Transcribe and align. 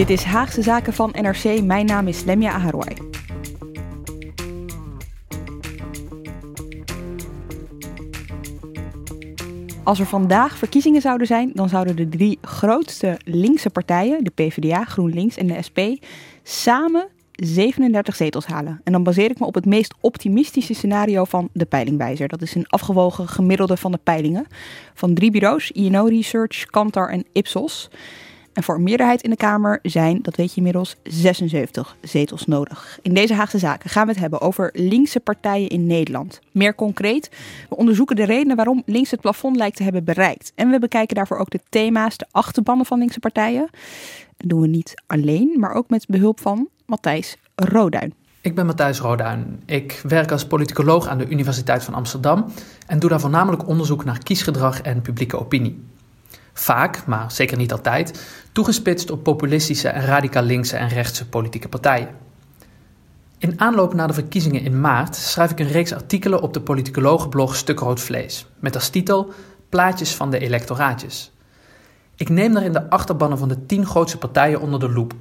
Dit 0.00 0.10
is 0.10 0.24
Haagse 0.24 0.62
Zaken 0.62 0.92
van 0.92 1.14
NRC. 1.20 1.62
Mijn 1.62 1.86
naam 1.86 2.08
is 2.08 2.24
Lemja 2.24 2.52
Aharwai. 2.52 2.96
Als 9.84 10.00
er 10.00 10.06
vandaag 10.06 10.56
verkiezingen 10.56 11.00
zouden 11.00 11.26
zijn, 11.26 11.50
dan 11.54 11.68
zouden 11.68 11.96
de 11.96 12.08
drie 12.08 12.38
grootste 12.42 13.18
linkse 13.24 13.70
partijen, 13.70 14.24
de 14.24 14.30
PvdA, 14.30 14.84
GroenLinks 14.84 15.36
en 15.36 15.46
de 15.46 15.62
SP, 15.66 15.78
samen 16.42 17.08
37 17.32 18.16
zetels 18.16 18.46
halen. 18.46 18.80
En 18.84 18.92
dan 18.92 19.02
baseer 19.02 19.30
ik 19.30 19.38
me 19.38 19.46
op 19.46 19.54
het 19.54 19.66
meest 19.66 19.94
optimistische 20.00 20.74
scenario 20.74 21.24
van 21.24 21.48
de 21.52 21.64
peilingwijzer. 21.64 22.28
Dat 22.28 22.42
is 22.42 22.54
een 22.54 22.68
afgewogen 22.68 23.28
gemiddelde 23.28 23.76
van 23.76 23.92
de 23.92 24.00
peilingen 24.02 24.46
van 24.94 25.14
drie 25.14 25.30
bureaus, 25.30 25.70
INO 25.70 26.04
Research, 26.04 26.66
Kantar 26.66 27.08
en 27.08 27.24
Ipsos. 27.32 27.90
En 28.52 28.62
voor 28.62 28.74
een 28.74 28.82
meerderheid 28.82 29.22
in 29.22 29.30
de 29.30 29.36
Kamer 29.36 29.78
zijn, 29.82 30.18
dat 30.22 30.36
weet 30.36 30.50
je 30.50 30.56
inmiddels, 30.56 30.96
76 31.02 31.96
zetels 32.00 32.46
nodig. 32.46 32.98
In 33.02 33.14
deze 33.14 33.34
Haagse 33.34 33.58
Zaken 33.58 33.90
gaan 33.90 34.06
we 34.06 34.12
het 34.12 34.20
hebben 34.20 34.40
over 34.40 34.70
linkse 34.72 35.20
partijen 35.20 35.68
in 35.68 35.86
Nederland. 35.86 36.40
Meer 36.52 36.74
concreet, 36.74 37.30
we 37.68 37.76
onderzoeken 37.76 38.16
de 38.16 38.24
redenen 38.24 38.56
waarom 38.56 38.82
links 38.86 39.10
het 39.10 39.20
plafond 39.20 39.56
lijkt 39.56 39.76
te 39.76 39.82
hebben 39.82 40.04
bereikt. 40.04 40.52
En 40.54 40.70
we 40.70 40.78
bekijken 40.78 41.16
daarvoor 41.16 41.38
ook 41.38 41.50
de 41.50 41.60
thema's, 41.68 42.16
de 42.16 42.26
achterbannen 42.30 42.86
van 42.86 42.98
linkse 42.98 43.20
partijen. 43.20 43.68
Dat 44.36 44.48
doen 44.48 44.60
we 44.60 44.66
niet 44.66 44.94
alleen, 45.06 45.56
maar 45.58 45.74
ook 45.74 45.90
met 45.90 46.06
behulp 46.08 46.40
van 46.40 46.68
Matthijs 46.86 47.36
Roduin. 47.54 48.14
Ik 48.40 48.54
ben 48.54 48.66
Matthijs 48.66 49.00
Roduin. 49.00 49.62
Ik 49.66 50.00
werk 50.02 50.30
als 50.32 50.46
politicoloog 50.46 51.08
aan 51.08 51.18
de 51.18 51.28
Universiteit 51.28 51.84
van 51.84 51.94
Amsterdam 51.94 52.52
en 52.86 52.98
doe 52.98 53.10
daar 53.10 53.20
voornamelijk 53.20 53.68
onderzoek 53.68 54.04
naar 54.04 54.18
kiesgedrag 54.18 54.80
en 54.80 55.00
publieke 55.00 55.38
opinie. 55.38 55.89
Vaak, 56.52 57.06
maar 57.06 57.32
zeker 57.32 57.56
niet 57.56 57.72
altijd, 57.72 58.26
toegespitst 58.52 59.10
op 59.10 59.22
populistische 59.22 59.88
en 59.88 60.04
radicaal 60.04 60.42
linkse 60.42 60.76
en 60.76 60.88
rechtse 60.88 61.28
politieke 61.28 61.68
partijen. 61.68 62.08
In 63.38 63.60
aanloop 63.60 63.94
naar 63.94 64.06
de 64.06 64.12
verkiezingen 64.12 64.62
in 64.62 64.80
maart 64.80 65.16
schrijf 65.16 65.50
ik 65.50 65.58
een 65.58 65.68
reeks 65.68 65.92
artikelen 65.92 66.42
op 66.42 66.52
de 66.52 66.60
politicologenblog 66.60 67.56
Stuk 67.56 67.78
Rood 67.78 68.00
Vlees, 68.00 68.46
met 68.58 68.74
als 68.74 68.88
titel 68.88 69.32
Plaatjes 69.68 70.14
van 70.14 70.30
de 70.30 70.38
electoraatjes. 70.38 71.32
Ik 72.14 72.28
neem 72.28 72.52
daarin 72.52 72.72
de 72.72 72.90
achterbannen 72.90 73.38
van 73.38 73.48
de 73.48 73.66
tien 73.66 73.86
grootste 73.86 74.18
partijen 74.18 74.60
onder 74.60 74.80
de 74.80 74.90
loep. 74.90 75.14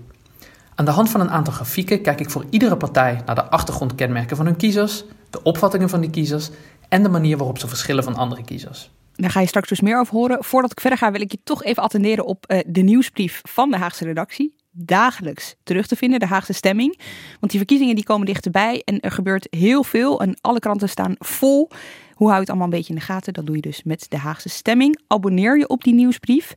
Aan 0.76 0.86
de 0.86 0.92
hand 0.92 1.10
van 1.10 1.22
een 1.22 1.30
aantal 1.30 1.54
grafieken 1.54 2.02
kijk 2.02 2.20
ik 2.20 2.30
voor 2.30 2.46
iedere 2.50 2.78
partij 2.78 3.22
naar 3.26 3.36
de 3.36 3.50
achtergrondkenmerken 3.50 4.38
van 4.38 4.46
hun 4.46 4.56
kiezers, 4.56 5.04
de 5.30 5.44
opvattingen 5.44 5.90
van 5.90 6.02
die 6.02 6.10
kiezers 6.10 6.50
en 6.90 7.04
de 7.04 7.10
manier 7.10 7.38
waarop 7.38 7.60
ze 7.60 7.68
verschillen 7.68 8.04
van 8.04 8.16
andere 8.16 8.44
kiezers. 8.44 8.92
Daar 9.20 9.30
ga 9.30 9.40
je 9.40 9.48
straks 9.48 9.70
dus 9.70 9.82
meer 9.82 10.00
over 10.00 10.14
horen. 10.14 10.44
Voordat 10.44 10.72
ik 10.72 10.80
verder 10.80 11.00
ga, 11.00 11.12
wil 11.12 11.22
ik 11.22 11.32
je 11.32 11.40
toch 11.44 11.64
even 11.64 11.84
attenderen 11.84 12.26
op 12.26 12.46
uh, 12.48 12.60
de 12.68 12.82
nieuwsbrief 12.82 13.42
van 13.44 13.72
de 13.72 13.78
Haagse 13.78 14.04
redactie. 14.04 14.56
Dagelijks 14.72 15.56
terug 15.64 15.88
te 15.88 15.96
vinden, 15.96 16.20
de 16.20 16.26
Haagse 16.26 16.54
stemming. 16.54 17.00
Want 17.40 17.52
die 17.52 17.60
verkiezingen 17.60 17.96
die 17.96 18.04
komen 18.04 18.26
dichterbij 18.26 18.82
en 18.86 19.00
er 19.00 19.12
gebeurt 19.12 19.48
heel 19.50 19.84
veel. 19.84 20.22
En 20.22 20.38
alle 20.42 20.60
kranten 20.60 20.90
staan 20.90 21.16
vol. 21.18 21.70
Hoe 22.14 22.28
hou 22.28 22.34
je 22.34 22.40
het 22.40 22.50
allemaal 22.50 22.68
een 22.68 22.74
beetje 22.74 22.94
in 22.94 23.00
de 23.00 23.06
gaten? 23.06 23.34
Dat 23.34 23.46
doe 23.46 23.56
je 23.56 23.62
dus 23.62 23.84
met 23.84 24.06
de 24.10 24.18
Haagse 24.18 24.50
stemming. 24.50 25.00
Abonneer 25.08 25.58
je 25.58 25.68
op 25.68 25.84
die 25.84 25.94
nieuwsbrief. 25.94 26.54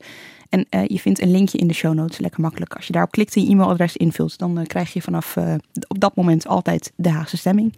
En 0.49 0.67
uh, 0.71 0.87
je 0.87 0.99
vindt 0.99 1.21
een 1.21 1.31
linkje 1.31 1.59
in 1.59 1.67
de 1.67 1.75
show 1.75 1.95
notes, 1.95 2.19
lekker 2.19 2.41
makkelijk. 2.41 2.75
Als 2.75 2.87
je 2.87 2.93
daarop 2.93 3.11
klikt 3.11 3.37
en 3.37 3.43
je 3.43 3.51
e-mailadres 3.51 3.97
invult, 3.97 4.39
dan 4.39 4.59
uh, 4.59 4.67
krijg 4.67 4.93
je 4.93 5.03
vanaf 5.03 5.37
op 5.89 6.01
dat 6.01 6.17
moment 6.17 6.47
altijd 6.47 6.93
de 6.97 7.11
Haagse 7.11 7.37
stemming. 7.37 7.77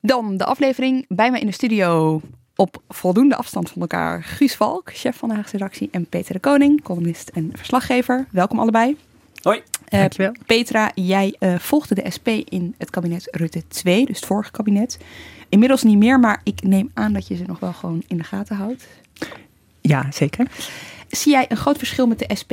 Dan 0.00 0.36
de 0.36 0.44
aflevering 0.44 1.04
bij 1.08 1.30
mij 1.30 1.40
in 1.40 1.46
de 1.46 1.52
studio 1.52 2.20
op 2.60 2.82
voldoende 2.88 3.36
afstand 3.36 3.70
van 3.70 3.80
elkaar 3.80 4.22
Guus 4.22 4.54
Valk, 4.54 4.90
chef 4.92 5.16
van 5.16 5.28
de 5.28 5.34
Haagse 5.34 5.56
redactie, 5.56 5.88
en 5.92 6.06
Peter 6.06 6.32
de 6.32 6.40
Koning, 6.40 6.82
columnist 6.82 7.28
en 7.28 7.52
verslaggever. 7.54 8.26
Welkom 8.30 8.58
allebei. 8.58 8.96
Hoi. 9.42 9.62
Uh, 9.90 10.04
Petra, 10.46 10.90
jij 10.94 11.36
uh, 11.40 11.58
volgde 11.58 11.94
de 11.94 12.10
SP 12.16 12.28
in 12.28 12.74
het 12.78 12.90
kabinet 12.90 13.28
Rutte 13.30 13.62
2, 13.68 14.06
dus 14.06 14.16
het 14.16 14.26
vorige 14.26 14.50
kabinet. 14.50 14.98
Inmiddels 15.48 15.82
niet 15.82 15.98
meer, 15.98 16.20
maar 16.20 16.40
ik 16.44 16.62
neem 16.62 16.90
aan 16.94 17.12
dat 17.12 17.26
je 17.26 17.36
ze 17.36 17.44
nog 17.46 17.60
wel 17.60 17.72
gewoon 17.72 18.02
in 18.06 18.16
de 18.16 18.24
gaten 18.24 18.56
houdt. 18.56 18.86
Ja, 19.80 20.06
zeker. 20.12 20.46
Zie 21.08 21.32
jij 21.32 21.46
een 21.48 21.56
groot 21.56 21.78
verschil 21.78 22.06
met 22.06 22.18
de 22.18 22.36
SP 22.40 22.52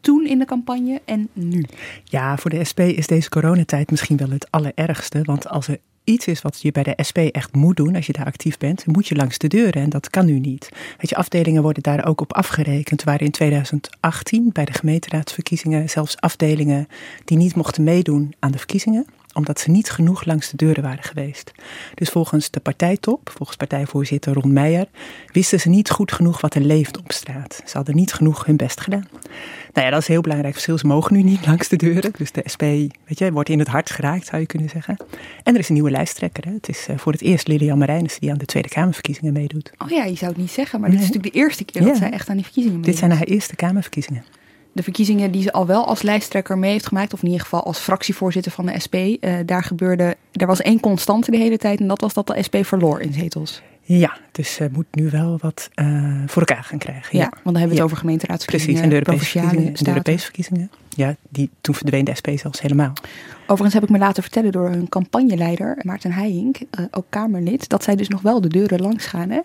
toen 0.00 0.26
in 0.26 0.38
de 0.38 0.44
campagne 0.44 1.00
en 1.04 1.28
nu? 1.32 1.64
Ja, 2.04 2.36
voor 2.36 2.50
de 2.50 2.64
SP 2.70 2.80
is 2.80 3.06
deze 3.06 3.28
coronatijd 3.28 3.90
misschien 3.90 4.16
wel 4.16 4.30
het 4.30 4.50
allerergste. 4.50 5.22
Want 5.22 5.48
als 5.48 5.68
er 5.68 5.78
iets 6.04 6.26
is 6.26 6.42
wat 6.42 6.62
je 6.62 6.72
bij 6.72 6.82
de 6.82 7.04
SP 7.08 7.18
echt 7.18 7.54
moet 7.54 7.76
doen 7.76 7.96
als 7.96 8.06
je 8.06 8.12
daar 8.12 8.26
actief 8.26 8.58
bent, 8.58 8.86
moet 8.86 9.08
je 9.08 9.14
langs 9.14 9.38
de 9.38 9.48
deuren 9.48 9.82
en 9.82 9.90
dat 9.90 10.10
kan 10.10 10.26
nu 10.26 10.38
niet. 10.38 10.68
Weet 10.98 11.08
je, 11.08 11.16
afdelingen 11.16 11.62
worden 11.62 11.82
daar 11.82 12.06
ook 12.06 12.20
op 12.20 12.32
afgerekend. 12.32 13.04
Waren 13.04 13.26
in 13.26 13.30
2018 13.30 14.50
bij 14.52 14.64
de 14.64 14.72
gemeenteraadsverkiezingen 14.72 15.90
zelfs 15.90 16.20
afdelingen 16.20 16.88
die 17.24 17.36
niet 17.36 17.54
mochten 17.54 17.84
meedoen 17.84 18.34
aan 18.38 18.50
de 18.50 18.58
verkiezingen 18.58 19.06
omdat 19.32 19.60
ze 19.60 19.70
niet 19.70 19.90
genoeg 19.90 20.24
langs 20.24 20.50
de 20.50 20.56
deuren 20.56 20.82
waren 20.82 21.02
geweest. 21.04 21.52
Dus 21.94 22.08
volgens 22.08 22.50
de 22.50 22.60
partijtop, 22.60 23.30
volgens 23.34 23.56
partijvoorzitter 23.56 24.32
Ron 24.32 24.52
Meijer, 24.52 24.86
wisten 25.32 25.60
ze 25.60 25.68
niet 25.68 25.90
goed 25.90 26.12
genoeg 26.12 26.40
wat 26.40 26.54
er 26.54 26.60
leeft 26.60 26.98
op 26.98 27.12
straat. 27.12 27.62
Ze 27.66 27.76
hadden 27.76 27.96
niet 27.96 28.12
genoeg 28.12 28.44
hun 28.44 28.56
best 28.56 28.80
gedaan. 28.80 29.08
Nou 29.72 29.86
ja, 29.86 29.90
dat 29.90 30.00
is 30.00 30.06
een 30.06 30.12
heel 30.12 30.22
belangrijk 30.22 30.52
verschil. 30.52 30.78
Ze 30.78 30.86
mogen 30.86 31.16
nu 31.16 31.22
niet 31.22 31.46
langs 31.50 31.68
de 31.68 31.76
deuren. 31.76 32.12
Dus 32.16 32.32
de 32.32 32.42
SP 32.54 32.62
weet 32.62 33.18
je, 33.18 33.32
wordt 33.32 33.48
in 33.48 33.58
het 33.58 33.68
hart 33.68 33.90
geraakt, 33.90 34.26
zou 34.26 34.40
je 34.40 34.46
kunnen 34.46 34.68
zeggen. 34.68 34.96
En 35.42 35.54
er 35.54 35.60
is 35.60 35.68
een 35.68 35.74
nieuwe 35.74 35.90
lijsttrekker. 35.90 36.44
Hè. 36.44 36.52
Het 36.52 36.68
is 36.68 36.88
uh, 36.88 36.98
voor 36.98 37.12
het 37.12 37.22
eerst 37.22 37.48
Lilian 37.48 37.78
Marijnissen 37.78 38.20
die 38.20 38.30
aan 38.30 38.38
de 38.38 38.44
Tweede 38.44 38.68
Kamerverkiezingen 38.68 39.32
meedoet. 39.32 39.72
Oh 39.78 39.90
ja, 39.90 40.04
je 40.04 40.16
zou 40.16 40.30
het 40.30 40.40
niet 40.40 40.50
zeggen, 40.50 40.80
maar 40.80 40.88
nee. 40.88 40.98
dit 40.98 41.08
is 41.08 41.12
natuurlijk 41.14 41.34
de 41.34 41.40
eerste 41.44 41.64
keer 41.64 41.82
dat 41.82 41.90
ja. 41.90 41.98
zij 41.98 42.10
echt 42.10 42.28
aan 42.28 42.34
die 42.34 42.44
verkiezingen 42.44 42.78
meedoet. 42.78 43.00
Dit 43.00 43.08
zijn 43.08 43.18
haar 43.18 43.26
eerste 43.26 43.56
Kamerverkiezingen 43.56 44.24
de 44.72 44.82
verkiezingen 44.82 45.30
die 45.30 45.42
ze 45.42 45.52
al 45.52 45.66
wel 45.66 45.86
als 45.86 46.02
lijsttrekker 46.02 46.58
mee 46.58 46.70
heeft 46.70 46.86
gemaakt, 46.86 47.12
of 47.12 47.20
in 47.20 47.26
ieder 47.26 47.42
geval 47.42 47.64
als 47.64 47.78
fractievoorzitter 47.78 48.52
van 48.52 48.66
de 48.66 48.80
SP, 48.84 48.94
uh, 48.94 49.34
daar 49.46 49.62
gebeurde, 49.62 50.16
er 50.32 50.46
was 50.46 50.60
één 50.60 50.80
constante 50.80 51.30
de 51.30 51.36
hele 51.36 51.58
tijd 51.58 51.80
en 51.80 51.86
dat 51.86 52.00
was 52.00 52.14
dat 52.14 52.26
de 52.26 52.42
SP 52.46 52.56
verloor 52.60 53.00
in 53.00 53.12
zetels. 53.12 53.62
Ja, 53.84 54.16
dus 54.32 54.54
ze 54.54 54.68
moet 54.72 54.86
nu 54.90 55.10
wel 55.10 55.38
wat 55.40 55.68
uh, 55.74 56.22
voor 56.26 56.42
elkaar 56.42 56.64
gaan 56.64 56.78
krijgen. 56.78 57.18
Ja, 57.18 57.24
ja 57.24 57.28
want 57.30 57.44
dan 57.44 57.54
hebben 57.54 57.62
we 57.62 57.68
het 57.68 57.78
ja. 57.78 57.84
over 57.84 57.96
gemeenteraadsverkiezingen, 57.96 58.80
Precies, 58.80 58.96
en 58.96 59.04
de 59.04 59.10
Europese 59.10 59.38
verkiezingen, 59.38 59.76
en 59.76 59.84
de 59.84 59.90
Europese 59.90 60.24
verkiezingen. 60.24 60.70
Ja, 60.88 61.16
die, 61.28 61.50
toen 61.60 61.74
verdween 61.74 62.04
de 62.04 62.14
SP 62.20 62.28
zelfs 62.34 62.60
helemaal. 62.60 62.92
Overigens 63.42 63.74
heb 63.74 63.82
ik 63.82 63.88
me 63.88 63.98
laten 63.98 64.22
vertellen 64.22 64.52
door 64.52 64.68
hun 64.68 64.88
campagneleider, 64.88 65.78
Maarten 65.82 66.12
Heijink, 66.12 66.56
uh, 66.60 66.86
ook 66.90 67.06
Kamerlid, 67.08 67.68
dat 67.68 67.82
zij 67.82 67.96
dus 67.96 68.08
nog 68.08 68.20
wel 68.20 68.40
de 68.40 68.48
deuren 68.48 68.80
langs 68.80 69.06
gaan. 69.06 69.30
Hè? 69.30 69.40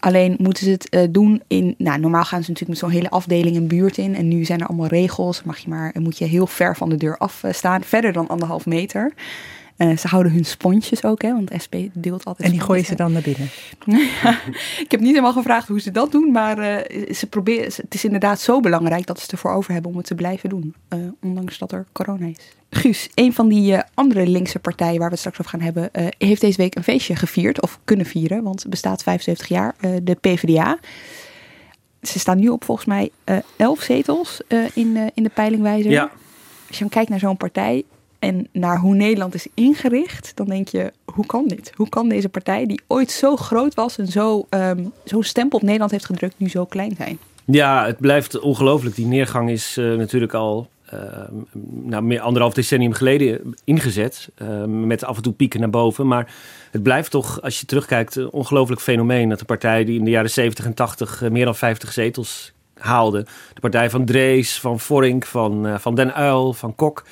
Alleen 0.00 0.36
moeten 0.38 0.64
ze 0.64 0.70
het 0.70 0.94
uh, 0.94 1.02
doen 1.10 1.42
in. 1.46 1.74
Nou, 1.78 2.00
normaal 2.00 2.24
gaan 2.24 2.42
ze 2.42 2.50
natuurlijk 2.50 2.80
met 2.80 2.90
zo'n 2.90 2.98
hele 2.98 3.10
afdeling 3.10 3.56
een 3.56 3.68
buurt 3.68 3.98
in. 3.98 4.14
En 4.14 4.28
nu 4.28 4.44
zijn 4.44 4.60
er 4.60 4.66
allemaal 4.66 4.86
regels. 4.86 5.42
Mag 5.42 5.58
je 5.58 5.68
maar, 5.68 5.94
moet 6.00 6.18
je 6.18 6.24
heel 6.24 6.46
ver 6.46 6.76
van 6.76 6.88
de 6.88 6.96
deur 6.96 7.18
af 7.18 7.44
staan. 7.50 7.82
Verder 7.82 8.12
dan 8.12 8.28
anderhalf 8.28 8.66
meter. 8.66 9.12
Uh, 9.80 9.96
ze 9.96 10.08
houden 10.08 10.32
hun 10.32 10.44
sponsjes 10.44 11.04
ook, 11.04 11.22
hè, 11.22 11.32
want 11.32 11.52
SP 11.64 11.74
deelt 11.92 12.24
altijd. 12.24 12.48
En 12.48 12.54
die 12.54 12.64
gooien 12.64 12.84
ze 12.84 12.94
dan 12.94 13.12
naar 13.12 13.22
binnen? 13.22 13.48
ja, 14.22 14.40
ik 14.78 14.90
heb 14.90 15.00
niet 15.00 15.08
helemaal 15.08 15.32
gevraagd 15.32 15.68
hoe 15.68 15.80
ze 15.80 15.90
dat 15.90 16.12
doen, 16.12 16.32
maar 16.32 16.58
uh, 16.58 17.14
ze 17.14 17.26
proberen, 17.26 17.64
het 17.64 17.94
is 17.94 18.04
inderdaad 18.04 18.40
zo 18.40 18.60
belangrijk 18.60 19.06
dat 19.06 19.16
ze 19.16 19.22
het 19.22 19.32
ervoor 19.32 19.52
over 19.52 19.72
hebben 19.72 19.90
om 19.90 19.96
het 19.96 20.06
te 20.06 20.14
blijven 20.14 20.48
doen, 20.48 20.74
uh, 20.88 20.98
ondanks 21.22 21.58
dat 21.58 21.72
er 21.72 21.86
corona 21.92 22.26
is. 22.26 22.36
Guus, 22.70 23.08
een 23.14 23.32
van 23.32 23.48
die 23.48 23.76
andere 23.94 24.26
linkse 24.26 24.58
partijen 24.58 24.98
waar 24.98 25.08
we 25.08 25.10
het 25.10 25.18
straks 25.18 25.38
over 25.38 25.50
gaan 25.50 25.60
hebben, 25.60 25.90
heeft 26.18 26.40
deze 26.40 26.56
week 26.56 26.74
een 26.74 26.84
feestje 26.84 27.16
gevierd, 27.16 27.62
of 27.62 27.78
kunnen 27.84 28.06
vieren, 28.06 28.42
want 28.42 28.60
het 28.60 28.70
bestaat 28.70 29.02
75 29.02 29.48
jaar, 29.48 29.74
de 30.02 30.14
PvdA. 30.14 30.78
Ze 32.02 32.18
staan 32.18 32.38
nu 32.38 32.48
op 32.48 32.64
volgens 32.64 32.86
mij 32.86 33.10
elf 33.56 33.82
zetels 33.82 34.40
in, 34.74 35.10
in 35.14 35.22
de 35.22 35.30
peilingwijzer. 35.34 35.90
Ja. 35.90 36.10
Als 36.68 36.78
je 36.78 36.84
dan 36.84 36.88
kijkt 36.88 37.10
naar 37.10 37.18
zo'n 37.18 37.36
partij, 37.36 37.84
en 38.20 38.48
naar 38.52 38.78
hoe 38.78 38.94
Nederland 38.94 39.34
is 39.34 39.46
ingericht, 39.54 40.32
dan 40.34 40.46
denk 40.46 40.68
je, 40.68 40.92
hoe 41.04 41.26
kan 41.26 41.48
dit? 41.48 41.72
Hoe 41.74 41.88
kan 41.88 42.08
deze 42.08 42.28
partij, 42.28 42.66
die 42.66 42.80
ooit 42.86 43.10
zo 43.10 43.36
groot 43.36 43.74
was 43.74 43.98
en 43.98 44.06
zo, 44.06 44.46
um, 44.50 44.92
zo'n 45.04 45.22
stempel 45.22 45.58
op 45.58 45.64
Nederland 45.64 45.90
heeft 45.90 46.04
gedrukt, 46.04 46.34
nu 46.36 46.48
zo 46.48 46.64
klein 46.64 46.94
zijn? 46.96 47.18
Ja, 47.44 47.86
het 47.86 47.98
blijft 47.98 48.40
ongelooflijk. 48.40 48.96
Die 48.96 49.06
neergang 49.06 49.50
is 49.50 49.76
uh, 49.76 49.96
natuurlijk 49.96 50.34
al 50.34 50.68
nou, 51.82 52.02
meer 52.02 52.20
anderhalf 52.20 52.54
decennium 52.54 52.92
geleden 52.92 53.54
ingezet. 53.64 54.28
met 54.66 55.04
af 55.04 55.16
en 55.16 55.22
toe 55.22 55.32
pieken 55.32 55.60
naar 55.60 55.70
boven. 55.70 56.06
Maar 56.06 56.34
het 56.70 56.82
blijft 56.82 57.10
toch, 57.10 57.42
als 57.42 57.60
je 57.60 57.66
terugkijkt, 57.66 58.16
een 58.16 58.30
ongelooflijk 58.30 58.80
fenomeen. 58.80 59.28
Dat 59.28 59.38
de 59.38 59.44
partij 59.44 59.84
die 59.84 59.98
in 59.98 60.04
de 60.04 60.10
jaren 60.10 60.30
70 60.30 60.64
en 60.64 60.74
80 60.74 61.30
meer 61.30 61.44
dan 61.44 61.56
50 61.56 61.92
zetels 61.92 62.52
haalde. 62.74 63.22
De 63.54 63.60
partij 63.60 63.90
van 63.90 64.04
Drees, 64.04 64.60
van 64.60 64.80
Vorink, 64.80 65.26
van, 65.26 65.80
van 65.80 65.94
Den 65.94 66.14
Uil, 66.14 66.52
van 66.52 66.74
Kok. 66.74 67.04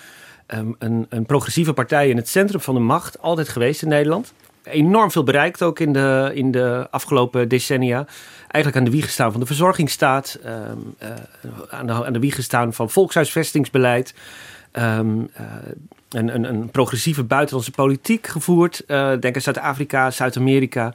Een, 0.79 1.07
een 1.09 1.27
progressieve 1.27 1.73
partij 1.73 2.09
in 2.09 2.17
het 2.17 2.29
centrum 2.29 2.61
van 2.61 2.75
de 2.75 2.81
macht, 2.81 3.21
altijd 3.21 3.49
geweest 3.49 3.83
in 3.83 3.89
Nederland 3.89 4.33
enorm 4.71 5.11
veel 5.11 5.25
bereikt 5.25 5.63
ook 5.63 5.81
in 5.81 5.93
de, 5.93 6.31
in 6.35 6.51
de 6.51 6.87
afgelopen 6.91 7.49
decennia. 7.49 8.07
Eigenlijk 8.49 8.77
aan 8.77 8.91
de 8.91 8.97
wieg 8.97 9.05
gestaan 9.05 9.31
van 9.31 9.41
de 9.41 9.47
verzorgingsstaat, 9.47 10.39
um, 10.47 10.95
aan, 11.71 11.87
de, 11.87 11.93
aan 11.93 12.13
de 12.13 12.19
wieg 12.19 12.35
gestaan 12.35 12.73
van 12.73 12.91
volkshuisvestingsbeleid. 12.91 14.15
Um, 14.73 15.31
een, 16.09 16.35
een, 16.35 16.45
een, 16.45 16.71
progressieve 16.71 17.25
buitenlandse 17.25 17.71
politiek 17.71 18.27
gevoerd. 18.27 18.83
Uh, 18.87 19.13
denk 19.21 19.35
aan 19.35 19.41
Zuid-Afrika, 19.41 20.11
Zuid-Amerika. 20.11 20.95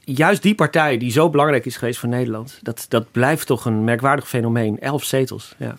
Juist 0.00 0.42
die 0.42 0.54
partij 0.54 0.98
die 0.98 1.10
zo 1.10 1.30
belangrijk 1.30 1.66
is 1.66 1.76
geweest 1.76 1.98
voor 1.98 2.08
Nederland, 2.08 2.58
dat, 2.62 2.86
dat 2.88 3.12
blijft 3.12 3.46
toch 3.46 3.64
een 3.64 3.84
merkwaardig 3.84 4.28
fenomeen. 4.28 4.80
Elf 4.80 5.04
zetels. 5.04 5.54
Ja. 5.58 5.76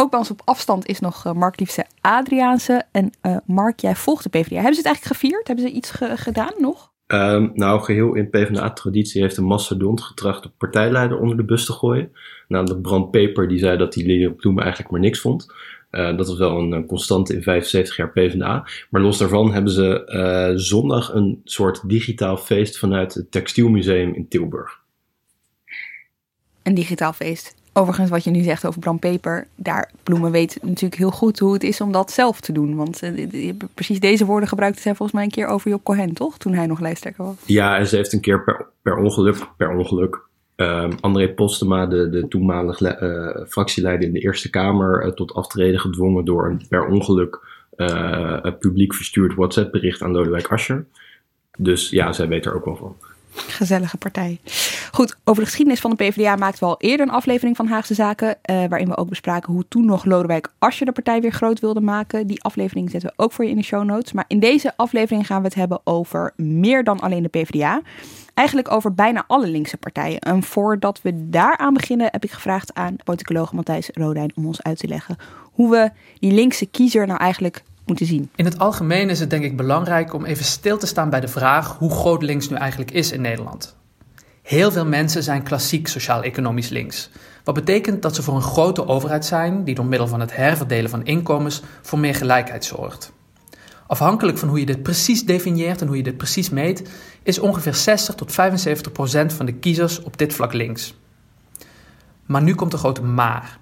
Ook 0.00 0.10
bij 0.10 0.18
ons 0.18 0.30
op 0.30 0.42
afstand 0.44 0.86
is 0.86 1.00
nog 1.00 1.26
uh, 1.26 1.32
Mark 1.32 1.60
Liefse 1.60 1.86
Adriaanse. 2.00 2.84
En 2.92 3.12
uh, 3.22 3.36
Mark, 3.44 3.80
jij 3.80 3.94
volgt 3.96 4.22
de 4.22 4.28
PvdA. 4.28 4.54
Hebben 4.54 4.74
ze 4.74 4.80
het 4.80 4.86
eigenlijk 4.86 5.20
gevierd? 5.20 5.46
Hebben 5.46 5.68
ze 5.68 5.72
iets 5.72 5.90
gedaan 6.00 6.52
nog? 6.58 6.92
Um, 7.06 7.50
nou, 7.54 7.80
geheel 7.80 8.14
in 8.14 8.30
PvdA-traditie 8.30 9.22
heeft 9.22 9.36
een 9.36 9.44
mastodont 9.44 10.00
getracht 10.00 10.42
de 10.42 10.50
partijleider 10.58 11.18
onder 11.18 11.36
de 11.36 11.44
bus 11.44 11.64
te 11.64 11.72
gooien. 11.72 12.12
Namelijk 12.48 12.82
Brand 12.82 13.10
Peper, 13.10 13.48
die 13.48 13.58
zei 13.58 13.78
dat 13.78 13.92
die 13.92 14.06
Lilian 14.06 14.36
Ploemen 14.36 14.62
eigenlijk 14.62 14.92
maar 14.92 15.00
niks 15.00 15.20
vond. 15.20 15.52
Uh, 15.90 16.16
dat 16.16 16.28
was 16.28 16.38
wel 16.38 16.58
een, 16.58 16.72
een, 16.72 16.86
constante 16.86 17.34
in 17.34 17.42
75 17.42 17.96
jaar 17.96 18.10
PvdA. 18.10 18.66
Maar 18.90 19.00
los 19.00 19.18
daarvan 19.18 19.52
hebben 19.52 19.72
ze 19.72 20.52
zondag 20.56 21.14
een 21.14 21.40
soort 21.44 21.88
digitaal 21.88 22.36
feest 22.36 22.78
vanuit 22.78 23.14
het 23.14 23.30
Textielmuseum 23.30 24.14
in 24.14 24.28
Tilburg. 24.28 24.80
Een 26.62 26.74
digitaal 26.74 27.12
feest? 27.12 27.57
Overigens, 27.78 28.10
wat 28.10 28.24
je 28.24 28.30
nu 28.30 28.42
zegt 28.42 28.66
over 28.66 28.80
Bram 28.80 28.98
Peper, 28.98 29.46
daar 29.54 29.90
Bloemen 30.02 30.30
weet 30.30 30.58
natuurlijk 30.62 31.00
heel 31.00 31.10
goed 31.10 31.38
hoe 31.38 31.52
het 31.52 31.62
is 31.62 31.80
om 31.80 31.92
dat 31.92 32.10
zelf 32.10 32.40
te 32.40 32.52
doen. 32.52 32.76
Want 32.76 33.02
uh, 33.02 33.52
precies 33.74 34.00
deze 34.00 34.24
woorden 34.24 34.48
gebruikte 34.48 34.80
zij 34.80 34.94
volgens 34.94 35.12
mij 35.12 35.24
een 35.24 35.30
keer 35.30 35.46
over 35.46 35.70
Job 35.70 35.84
Cohen, 35.84 36.12
toch? 36.12 36.38
Toen 36.38 36.54
hij 36.54 36.66
nog 36.66 36.80
lijsttrekker 36.80 37.24
was. 37.24 37.34
Ja, 37.46 37.78
en 37.78 37.86
ze 37.86 37.96
heeft 37.96 38.12
een 38.12 38.20
keer 38.20 38.44
per, 38.44 38.66
per 38.82 38.96
ongeluk, 38.96 39.36
per 39.56 39.70
ongeluk, 39.70 40.20
um, 40.56 40.92
André 41.00 41.28
Postema, 41.28 41.86
de, 41.86 42.10
de 42.10 42.28
toenmalig 42.28 42.80
uh, 42.80 43.36
fractieleider 43.48 44.06
in 44.06 44.14
de 44.14 44.20
Eerste 44.20 44.50
Kamer, 44.50 45.04
uh, 45.04 45.12
tot 45.12 45.34
aftreden 45.34 45.80
gedwongen 45.80 46.24
door 46.24 46.46
een 46.46 46.62
per 46.68 46.86
ongeluk 46.86 47.56
publiek 48.58 48.94
verstuurd 48.94 49.34
WhatsApp-bericht 49.34 50.02
aan 50.02 50.12
Lodewijk 50.12 50.48
Asscher. 50.48 50.84
Dus 51.58 51.90
ja, 51.90 52.12
zij 52.12 52.28
weet 52.28 52.46
er 52.46 52.54
ook 52.54 52.64
wel 52.64 52.76
van. 52.76 52.96
Gezellige 53.46 53.96
partij. 53.96 54.40
Goed, 54.92 55.16
over 55.24 55.40
de 55.42 55.48
geschiedenis 55.48 55.80
van 55.80 55.90
de 55.90 55.96
PvdA 55.96 56.36
maakten 56.36 56.60
we 56.60 56.66
al 56.66 56.80
eerder 56.80 57.06
een 57.06 57.12
aflevering 57.12 57.56
van 57.56 57.66
Haagse 57.66 57.94
Zaken. 57.94 58.28
Uh, 58.28 58.64
waarin 58.68 58.88
we 58.88 58.96
ook 58.96 59.08
bespraken 59.08 59.52
hoe 59.52 59.64
toen 59.68 59.84
nog 59.84 60.04
Lodewijk 60.04 60.52
Asscher 60.58 60.86
de 60.86 60.92
partij 60.92 61.20
weer 61.20 61.32
groot 61.32 61.60
wilde 61.60 61.80
maken. 61.80 62.26
Die 62.26 62.42
aflevering 62.42 62.90
zetten 62.90 63.10
we 63.16 63.22
ook 63.22 63.32
voor 63.32 63.44
je 63.44 63.50
in 63.50 63.56
de 63.56 63.62
show 63.62 63.84
notes. 63.84 64.12
Maar 64.12 64.24
in 64.28 64.40
deze 64.40 64.72
aflevering 64.76 65.26
gaan 65.26 65.40
we 65.40 65.46
het 65.46 65.54
hebben 65.54 65.80
over 65.84 66.32
meer 66.36 66.84
dan 66.84 67.00
alleen 67.00 67.22
de 67.22 67.28
PvdA. 67.28 67.80
Eigenlijk 68.34 68.72
over 68.72 68.94
bijna 68.94 69.24
alle 69.26 69.48
linkse 69.48 69.76
partijen. 69.76 70.18
En 70.18 70.42
voordat 70.42 71.02
we 71.02 71.28
daaraan 71.28 71.74
beginnen 71.74 72.08
heb 72.10 72.24
ik 72.24 72.30
gevraagd 72.30 72.74
aan 72.74 72.96
politicoloog 73.04 73.52
Matthijs 73.52 73.90
Rodijn 73.92 74.32
om 74.34 74.46
ons 74.46 74.62
uit 74.62 74.78
te 74.78 74.88
leggen 74.88 75.16
hoe 75.58 75.70
we 75.70 75.90
die 76.18 76.32
linkse 76.32 76.66
kiezer 76.66 77.06
nou 77.06 77.18
eigenlijk 77.18 77.62
zien. 77.94 78.30
In 78.34 78.44
het 78.44 78.58
algemeen 78.58 79.10
is 79.10 79.20
het 79.20 79.30
denk 79.30 79.44
ik 79.44 79.56
belangrijk 79.56 80.12
om 80.12 80.24
even 80.24 80.44
stil 80.44 80.78
te 80.78 80.86
staan 80.86 81.10
bij 81.10 81.20
de 81.20 81.28
vraag 81.28 81.76
hoe 81.78 81.90
groot 81.90 82.22
links 82.22 82.48
nu 82.48 82.56
eigenlijk 82.56 82.90
is 82.90 83.12
in 83.12 83.20
Nederland. 83.20 83.76
Heel 84.42 84.72
veel 84.72 84.86
mensen 84.86 85.22
zijn 85.22 85.42
klassiek 85.42 85.88
sociaal-economisch 85.88 86.68
links. 86.68 87.10
Wat 87.44 87.54
betekent 87.54 88.02
dat 88.02 88.14
ze 88.14 88.22
voor 88.22 88.34
een 88.34 88.42
grote 88.42 88.86
overheid 88.86 89.24
zijn 89.24 89.64
die 89.64 89.74
door 89.74 89.86
middel 89.86 90.08
van 90.08 90.20
het 90.20 90.36
herverdelen 90.36 90.90
van 90.90 91.04
inkomens 91.04 91.62
voor 91.82 91.98
meer 91.98 92.14
gelijkheid 92.14 92.64
zorgt. 92.64 93.12
Afhankelijk 93.86 94.38
van 94.38 94.48
hoe 94.48 94.60
je 94.60 94.66
dit 94.66 94.82
precies 94.82 95.24
definieert 95.24 95.80
en 95.80 95.86
hoe 95.86 95.96
je 95.96 96.02
dit 96.02 96.16
precies 96.16 96.50
meet, 96.50 96.90
is 97.22 97.38
ongeveer 97.38 97.74
60 97.74 98.14
tot 98.14 98.32
75 98.32 98.92
procent 98.92 99.32
van 99.32 99.46
de 99.46 99.54
kiezers 99.54 100.02
op 100.02 100.18
dit 100.18 100.34
vlak 100.34 100.52
links. 100.52 100.94
Maar 102.26 102.42
nu 102.42 102.54
komt 102.54 102.70
de 102.70 102.76
grote 102.76 103.02
maar. 103.02 103.58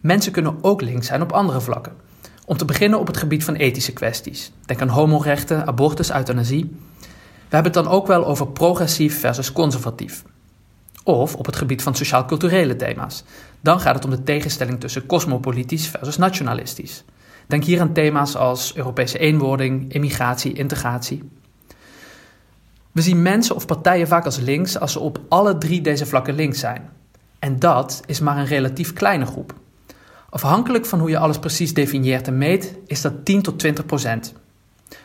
Mensen 0.00 0.32
kunnen 0.32 0.58
ook 0.60 0.80
links 0.80 1.06
zijn 1.06 1.22
op 1.22 1.32
andere 1.32 1.60
vlakken. 1.60 2.07
Om 2.48 2.56
te 2.56 2.64
beginnen 2.64 2.98
op 2.98 3.06
het 3.06 3.16
gebied 3.16 3.44
van 3.44 3.54
ethische 3.54 3.92
kwesties. 3.92 4.52
Denk 4.64 4.80
aan 4.80 4.88
homorechten, 4.88 5.66
abortus, 5.66 6.12
euthanasie. 6.12 6.76
We 7.48 7.54
hebben 7.54 7.72
het 7.72 7.84
dan 7.84 7.92
ook 7.92 8.06
wel 8.06 8.26
over 8.26 8.48
progressief 8.48 9.20
versus 9.20 9.52
conservatief. 9.52 10.24
Of 11.04 11.34
op 11.34 11.46
het 11.46 11.56
gebied 11.56 11.82
van 11.82 11.94
sociaal-culturele 11.94 12.76
thema's. 12.76 13.24
Dan 13.60 13.80
gaat 13.80 13.94
het 13.94 14.04
om 14.04 14.10
de 14.10 14.22
tegenstelling 14.22 14.80
tussen 14.80 15.06
cosmopolitisch 15.06 15.88
versus 15.88 16.16
nationalistisch. 16.16 17.04
Denk 17.46 17.64
hier 17.64 17.80
aan 17.80 17.92
thema's 17.92 18.36
als 18.36 18.76
Europese 18.76 19.18
eenwording, 19.18 19.92
immigratie, 19.92 20.52
integratie. 20.52 21.30
We 22.92 23.02
zien 23.02 23.22
mensen 23.22 23.54
of 23.54 23.66
partijen 23.66 24.08
vaak 24.08 24.24
als 24.24 24.38
links 24.38 24.78
als 24.78 24.92
ze 24.92 25.00
op 25.00 25.20
alle 25.28 25.58
drie 25.58 25.80
deze 25.80 26.06
vlakken 26.06 26.34
links 26.34 26.58
zijn. 26.58 26.90
En 27.38 27.58
dat 27.58 28.02
is 28.06 28.20
maar 28.20 28.36
een 28.36 28.46
relatief 28.46 28.92
kleine 28.92 29.26
groep. 29.26 29.54
Afhankelijk 30.30 30.86
van 30.86 30.98
hoe 30.98 31.10
je 31.10 31.18
alles 31.18 31.38
precies 31.38 31.74
definieert 31.74 32.26
en 32.26 32.38
meet, 32.38 32.74
is 32.86 33.00
dat 33.00 33.24
10 33.24 33.42
tot 33.42 33.58
20 33.58 33.86
procent. 33.86 34.34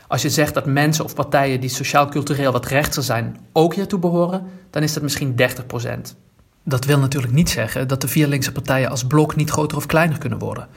Als 0.08 0.22
je 0.22 0.30
zegt 0.30 0.54
dat 0.54 0.66
mensen 0.66 1.06
of 1.06 1.16
partijen 1.16 1.60
die 1.60 1.70
sociaal-cultureel 1.70 2.52
wat 2.52 2.66
rechtser 2.66 3.04
zijn 3.04 3.38
ook 3.54 3.74
hiertoe 3.74 4.00
behoren, 4.00 4.46
dan 4.70 4.84
is 4.84 4.94
dat 4.94 5.04
misschien 5.04 5.36
30 5.36 5.66
procent. 5.66 6.16
Dat 6.64 6.86
wil 6.86 7.00
natuurlijk 7.00 7.34
niet 7.34 7.50
zeggen 7.50 7.88
dat 7.88 8.02
de 8.02 8.08
vier 8.08 8.28
linkse 8.28 8.52
partijen 8.52 8.90
als 8.90 9.08
blok 9.08 9.36
niet 9.36 9.50
groter 9.50 9.78
of 9.78 9.86
kleiner 9.86 10.18
kunnen 10.18 10.40
worden. 10.40 10.68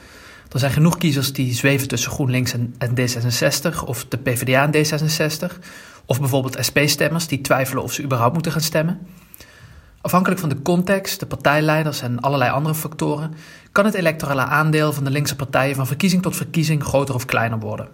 Er 0.53 0.59
zijn 0.59 0.73
genoeg 0.73 0.97
kiezers 0.97 1.33
die 1.33 1.55
zweven 1.55 1.89
tussen 1.89 2.11
GroenLinks 2.11 2.53
en 2.53 2.91
D66 3.01 3.85
of 3.85 4.07
de 4.09 4.17
PvdA 4.17 4.71
en 4.71 4.85
D66. 4.85 5.59
Of 6.05 6.21
bijvoorbeeld 6.21 6.59
SP-stemmers 6.61 7.27
die 7.27 7.41
twijfelen 7.41 7.83
of 7.83 7.93
ze 7.93 8.03
überhaupt 8.03 8.33
moeten 8.33 8.53
gaan 8.53 8.61
stemmen. 8.61 8.99
Afhankelijk 10.01 10.41
van 10.41 10.49
de 10.49 10.63
context, 10.63 11.21
de 11.21 11.27
partijleiders 11.27 12.01
en 12.01 12.21
allerlei 12.21 12.51
andere 12.51 12.75
factoren 12.75 13.35
kan 13.77 13.85
het 13.85 13.95
electorale 13.95 14.43
aandeel 14.43 14.93
van 14.93 15.05
de 15.05 15.11
linkse 15.11 15.37
partijen 15.37 15.75
van 15.75 15.87
verkiezing 15.87 16.23
tot 16.23 16.37
verkiezing 16.37 16.85
groter 16.85 17.15
of 17.15 17.25
kleiner 17.25 17.59
worden. 17.59 17.89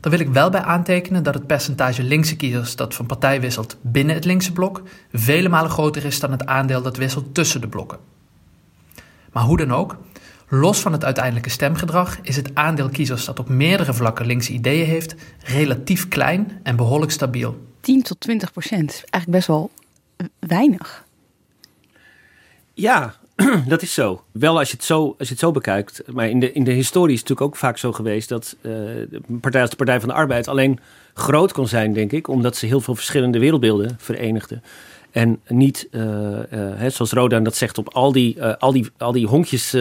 Daar 0.00 0.10
wil 0.10 0.20
ik 0.20 0.28
wel 0.28 0.50
bij 0.50 0.62
aantekenen 0.62 1.22
dat 1.22 1.34
het 1.34 1.46
percentage 1.46 2.02
linkse 2.02 2.36
kiezers 2.36 2.76
dat 2.76 2.94
van 2.94 3.06
partij 3.06 3.40
wisselt 3.40 3.76
binnen 3.80 4.14
het 4.14 4.24
linkse 4.24 4.52
blok 4.52 4.82
vele 5.12 5.48
malen 5.48 5.70
groter 5.70 6.04
is 6.04 6.20
dan 6.20 6.30
het 6.30 6.46
aandeel 6.46 6.82
dat 6.82 6.96
wisselt 6.96 7.34
tussen 7.34 7.60
de 7.60 7.68
blokken. 7.68 7.98
Maar 9.32 9.42
hoe 9.42 9.56
dan 9.56 9.72
ook, 9.72 9.96
los 10.48 10.80
van 10.80 10.92
het 10.92 11.04
uiteindelijke 11.04 11.50
stemgedrag 11.50 12.18
is 12.22 12.36
het 12.36 12.54
aandeel 12.54 12.88
kiezers 12.88 13.24
dat 13.24 13.38
op 13.38 13.48
meerdere 13.48 13.94
vlakken 13.94 14.26
linkse 14.26 14.52
ideeën 14.52 14.86
heeft 14.86 15.14
relatief 15.38 16.08
klein 16.08 16.60
en 16.62 16.76
behoorlijk 16.76 17.12
stabiel. 17.12 17.66
10 17.80 18.02
tot 18.02 18.20
20 18.20 18.52
procent, 18.52 18.90
eigenlijk 18.90 19.30
best 19.30 19.46
wel 19.46 19.70
weinig. 20.38 21.04
Ja, 22.74 23.14
dat 23.68 23.82
is 23.82 23.94
zo. 23.94 24.22
Wel 24.32 24.58
als 24.58 24.70
je 24.70 24.76
het 24.76 24.84
zo, 24.84 25.14
als 25.18 25.28
je 25.28 25.34
het 25.34 25.42
zo 25.42 25.50
bekijkt. 25.50 26.02
Maar 26.12 26.28
in 26.28 26.40
de, 26.40 26.52
in 26.52 26.64
de 26.64 26.70
historie 26.70 27.14
is 27.14 27.20
het 27.20 27.28
natuurlijk 27.28 27.54
ook 27.54 27.60
vaak 27.60 27.78
zo 27.78 27.92
geweest 27.92 28.28
dat 28.28 28.56
uh, 28.60 28.72
de 29.10 29.20
partij 29.40 29.60
als 29.60 29.70
de 29.70 29.76
Partij 29.76 30.00
van 30.00 30.08
de 30.08 30.14
Arbeid 30.14 30.48
alleen 30.48 30.78
groot 31.14 31.52
kon 31.52 31.68
zijn, 31.68 31.92
denk 31.92 32.12
ik, 32.12 32.28
omdat 32.28 32.56
ze 32.56 32.66
heel 32.66 32.80
veel 32.80 32.94
verschillende 32.94 33.38
wereldbeelden 33.38 33.96
verenigden. 33.98 34.62
En 35.10 35.40
niet, 35.48 35.88
uh, 35.90 36.02
uh, 36.02 36.86
zoals 36.88 37.12
Rodan 37.12 37.42
dat 37.42 37.56
zegt, 37.56 37.78
op 37.78 37.88
al 37.94 38.12
die, 38.12 38.42
al 38.42 38.72
die, 38.72 38.86
al 38.98 39.12
die 39.12 39.26
honkjes 39.26 39.76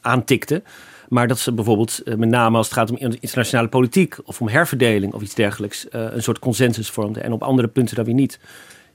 aantikte. 0.00 0.62
Maar 1.08 1.28
dat 1.28 1.38
ze 1.38 1.52
bijvoorbeeld, 1.52 2.02
met 2.04 2.28
name 2.28 2.56
als 2.56 2.66
het 2.66 2.76
gaat 2.76 2.90
om 2.90 2.96
internationale 2.96 3.68
politiek 3.68 4.16
of 4.24 4.40
om 4.40 4.48
herverdeling 4.48 5.12
of 5.12 5.22
iets 5.22 5.34
dergelijks, 5.34 5.86
een 5.90 6.22
soort 6.22 6.38
consensus 6.38 6.90
vormden. 6.90 7.22
En 7.22 7.32
op 7.32 7.42
andere 7.42 7.68
punten 7.68 7.96
dan 7.96 8.04
weer 8.04 8.14
niet. 8.14 8.38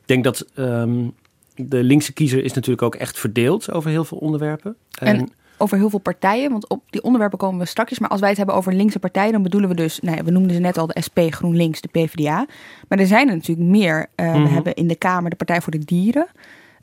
Ik 0.01 0.07
denk 0.07 0.23
dat 0.23 0.45
um, 0.55 1.13
de 1.55 1.83
linkse 1.83 2.13
kiezer 2.13 2.43
is 2.43 2.53
natuurlijk 2.53 2.81
ook 2.81 2.95
echt 2.95 3.19
verdeeld 3.19 3.71
over 3.71 3.89
heel 3.89 4.03
veel 4.05 4.17
onderwerpen. 4.17 4.75
En, 4.99 5.29
over 5.57 5.77
heel 5.77 5.89
veel 5.89 5.99
partijen, 5.99 6.51
want 6.51 6.69
op 6.69 6.83
die 6.89 7.03
onderwerpen 7.03 7.37
komen 7.37 7.59
we 7.59 7.65
straks. 7.65 7.99
Maar 7.99 8.09
als 8.09 8.19
wij 8.19 8.29
het 8.29 8.37
hebben 8.37 8.55
over 8.55 8.73
linkse 8.73 8.99
partijen, 8.99 9.31
dan 9.31 9.43
bedoelen 9.43 9.69
we 9.69 9.75
dus, 9.75 9.99
nou 9.99 10.17
ja, 10.17 10.23
we 10.23 10.31
noemden 10.31 10.53
ze 10.55 10.59
net 10.61 10.77
al 10.77 10.87
de 10.87 11.01
SP, 11.07 11.19
GroenLinks, 11.29 11.81
de 11.81 11.87
PvdA. 11.87 12.45
Maar 12.87 12.99
er 12.99 13.07
zijn 13.07 13.29
er 13.29 13.35
natuurlijk 13.35 13.69
meer. 13.69 14.07
Uh, 14.15 14.31
We 14.33 14.37
Mhm. 14.39 14.53
hebben 14.53 14.73
in 14.73 14.87
de 14.87 14.95
Kamer 14.95 15.29
de 15.29 15.35
Partij 15.35 15.61
voor 15.61 15.71
de 15.71 15.85
Dieren, 15.85 16.27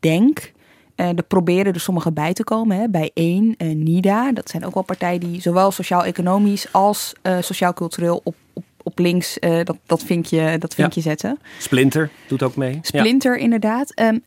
Denk. 0.00 0.52
Uh, 0.96 1.06
er 1.08 1.22
proberen 1.22 1.72
er 1.74 1.80
sommigen 1.80 2.14
bij 2.14 2.32
te 2.32 2.44
komen, 2.44 2.76
hè, 2.76 2.88
bij 2.88 3.10
één, 3.14 3.54
uh, 3.58 3.74
NIDA. 3.74 4.32
Dat 4.32 4.48
zijn 4.50 4.64
ook 4.64 4.74
wel 4.74 4.82
partijen 4.82 5.20
die 5.20 5.40
zowel 5.40 5.70
sociaal-economisch 5.70 6.72
als 6.72 7.12
sociaal-cultureel 7.40 8.20
op, 8.24 8.34
op, 8.52 8.64
op 8.82 8.98
links 8.98 9.36
uh, 9.40 9.64
dat, 9.64 9.76
dat 9.86 10.02
vinkje, 10.02 10.58
dat 10.58 10.74
vinkje 10.74 11.00
Ja. 11.00 11.06
zetten. 11.08 11.38
Splinter 11.58 12.10
doet 12.28 12.42
ook 12.42 12.56
mee. 12.56 12.72
Ja. 12.72 12.78
Splinter, 12.82 13.36
inderdaad. 13.38 14.00
Um, 14.00 14.14
uh, 14.14 14.20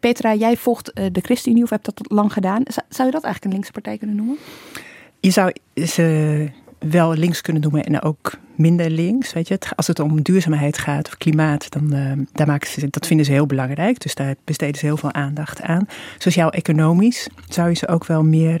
Petra, 0.00 0.34
jij 0.34 0.56
volgt 0.56 0.90
uh, 0.94 1.06
de 1.12 1.20
ChristenUnie 1.20 1.62
of 1.62 1.70
hebt 1.70 1.84
dat 1.84 2.00
lang 2.10 2.32
gedaan. 2.32 2.62
Zou 2.88 3.08
je 3.08 3.14
dat 3.14 3.24
eigenlijk 3.24 3.44
een 3.44 3.50
linkse 3.50 3.72
partij 3.72 3.98
kunnen 3.98 4.16
noemen? 4.16 4.36
Je 5.20 5.30
zou 5.30 5.52
ze 5.74 6.48
wel 6.78 7.14
links 7.14 7.40
kunnen 7.40 7.62
noemen 7.62 7.84
en 7.84 8.02
ook 8.02 8.32
minder 8.54 8.90
links. 8.90 9.32
Weet 9.32 9.48
je, 9.48 9.58
als 9.76 9.86
het 9.86 10.00
om 10.00 10.22
duurzaamheid 10.22 10.78
gaat 10.78 11.06
of 11.06 11.16
klimaat, 11.16 11.70
dan 11.70 11.94
uh, 11.94 12.12
daar 12.32 12.46
maken 12.46 12.68
ze, 12.68 12.90
dat 12.90 13.06
vinden 13.06 13.26
ze 13.26 13.32
heel 13.32 13.46
belangrijk. 13.46 14.00
Dus 14.00 14.14
daar 14.14 14.34
besteden 14.44 14.78
ze 14.78 14.86
heel 14.86 14.96
veel 14.96 15.12
aandacht 15.12 15.62
aan. 15.62 15.86
Sociaal-economisch 16.18 17.28
zou 17.48 17.68
je 17.68 17.74
ze 17.74 17.88
ook 17.88 18.06
wel 18.06 18.22
meer 18.22 18.60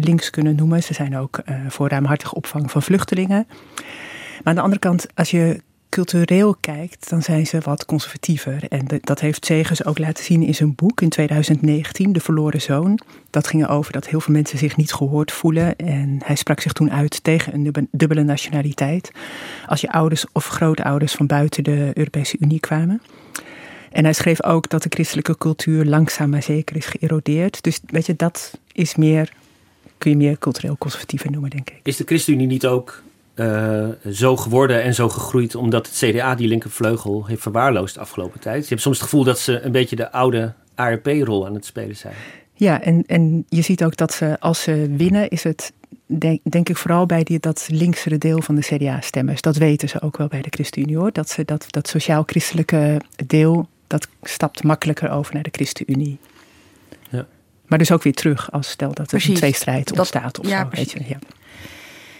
links 0.00 0.30
kunnen 0.30 0.56
noemen. 0.56 0.82
Ze 0.82 0.94
zijn 0.94 1.16
ook 1.16 1.40
uh, 1.44 1.56
voor 1.68 1.88
ruimhartige 1.88 2.34
opvang 2.34 2.70
van 2.70 2.82
vluchtelingen. 2.82 3.46
Maar 3.46 4.52
aan 4.52 4.54
de 4.54 4.60
andere 4.60 4.80
kant, 4.80 5.06
als 5.14 5.30
je 5.30 5.62
cultureel 5.94 6.56
kijkt, 6.60 7.08
dan 7.08 7.22
zijn 7.22 7.46
ze 7.46 7.58
wat 7.60 7.84
conservatiever. 7.84 8.64
En 8.68 8.86
dat 9.00 9.20
heeft 9.20 9.44
Segers 9.44 9.84
ook 9.84 9.98
laten 9.98 10.24
zien 10.24 10.42
in 10.42 10.54
zijn 10.54 10.74
boek 10.74 11.00
in 11.00 11.08
2019, 11.08 12.12
De 12.12 12.20
Verloren 12.20 12.60
Zoon. 12.60 12.98
Dat 13.30 13.46
ging 13.46 13.62
erover 13.62 13.92
dat 13.92 14.06
heel 14.06 14.20
veel 14.20 14.34
mensen 14.34 14.58
zich 14.58 14.76
niet 14.76 14.92
gehoord 14.92 15.32
voelen. 15.32 15.76
En 15.76 16.18
hij 16.24 16.36
sprak 16.36 16.60
zich 16.60 16.72
toen 16.72 16.90
uit 16.90 17.24
tegen 17.24 17.52
een 17.52 17.88
dubbele 17.90 18.22
nationaliteit. 18.22 19.10
Als 19.66 19.80
je 19.80 19.92
ouders 19.92 20.24
of 20.32 20.46
grootouders 20.46 21.12
van 21.12 21.26
buiten 21.26 21.64
de 21.64 21.90
Europese 21.94 22.36
Unie 22.40 22.60
kwamen. 22.60 23.02
En 23.92 24.04
hij 24.04 24.12
schreef 24.12 24.42
ook 24.42 24.68
dat 24.68 24.82
de 24.82 24.90
christelijke 24.90 25.38
cultuur 25.38 25.84
langzaam 25.84 26.30
maar 26.30 26.42
zeker 26.42 26.76
is 26.76 26.86
geërodeerd. 26.86 27.62
Dus 27.62 27.80
weet 27.86 28.06
je, 28.06 28.16
dat 28.16 28.58
is 28.72 28.94
meer, 28.94 29.32
kun 29.98 30.10
je 30.10 30.16
meer 30.16 30.38
cultureel 30.38 30.76
conservatiever 30.78 31.30
noemen, 31.30 31.50
denk 31.50 31.70
ik. 31.70 31.80
Is 31.82 31.96
de 31.96 32.04
ChristenUnie 32.06 32.46
niet 32.46 32.66
ook 32.66 33.02
uh, 33.34 33.88
zo 34.10 34.36
geworden 34.36 34.82
en 34.82 34.94
zo 34.94 35.08
gegroeid 35.08 35.54
omdat 35.54 35.86
het 35.86 35.96
CDA 35.96 36.34
die 36.34 36.48
linkervleugel 36.48 37.26
heeft 37.26 37.42
verwaarloosd 37.42 37.94
de 37.94 38.00
afgelopen 38.00 38.40
tijd. 38.40 38.62
Je 38.62 38.68
hebt 38.68 38.80
soms 38.80 38.96
het 38.96 39.04
gevoel 39.04 39.24
dat 39.24 39.38
ze 39.38 39.60
een 39.60 39.72
beetje 39.72 39.96
de 39.96 40.12
oude 40.12 40.52
ARP-rol 40.74 41.46
aan 41.46 41.54
het 41.54 41.64
spelen 41.64 41.96
zijn. 41.96 42.14
Ja, 42.54 42.82
en, 42.82 43.04
en 43.06 43.44
je 43.48 43.62
ziet 43.62 43.84
ook 43.84 43.96
dat 43.96 44.12
ze 44.12 44.36
als 44.40 44.62
ze 44.62 44.94
winnen, 44.96 45.28
is 45.28 45.42
het 45.42 45.72
denk, 46.06 46.40
denk 46.42 46.68
ik 46.68 46.76
vooral 46.76 47.06
bij 47.06 47.22
die, 47.24 47.40
dat 47.40 47.68
linksere 47.70 48.18
deel 48.18 48.42
van 48.42 48.54
de 48.54 48.60
CDA-stemmers. 48.60 49.40
Dat 49.40 49.56
weten 49.56 49.88
ze 49.88 50.00
ook 50.00 50.16
wel 50.16 50.28
bij 50.28 50.42
de 50.42 50.50
ChristenUnie 50.50 50.96
hoor. 50.96 51.12
Dat, 51.12 51.30
ze, 51.30 51.44
dat, 51.44 51.66
dat 51.68 51.88
sociaal-christelijke 51.88 53.00
deel, 53.26 53.68
dat 53.86 54.08
stapt 54.22 54.62
makkelijker 54.62 55.10
over 55.10 55.34
naar 55.34 55.42
de 55.42 55.50
ChristenUnie. 55.52 56.18
Ja. 57.10 57.26
Maar 57.66 57.78
dus 57.78 57.92
ook 57.92 58.02
weer 58.02 58.14
terug 58.14 58.52
als 58.52 58.68
stel 58.68 58.94
dat 58.94 59.12
er 59.12 59.24
een 59.28 59.34
tweestrijd 59.34 59.98
ontstaat 59.98 60.38
of 60.38 60.48
ja, 60.48 60.62
zo. 60.62 60.68
Weet 60.76 60.90
je, 60.90 61.00
ja. 61.08 61.18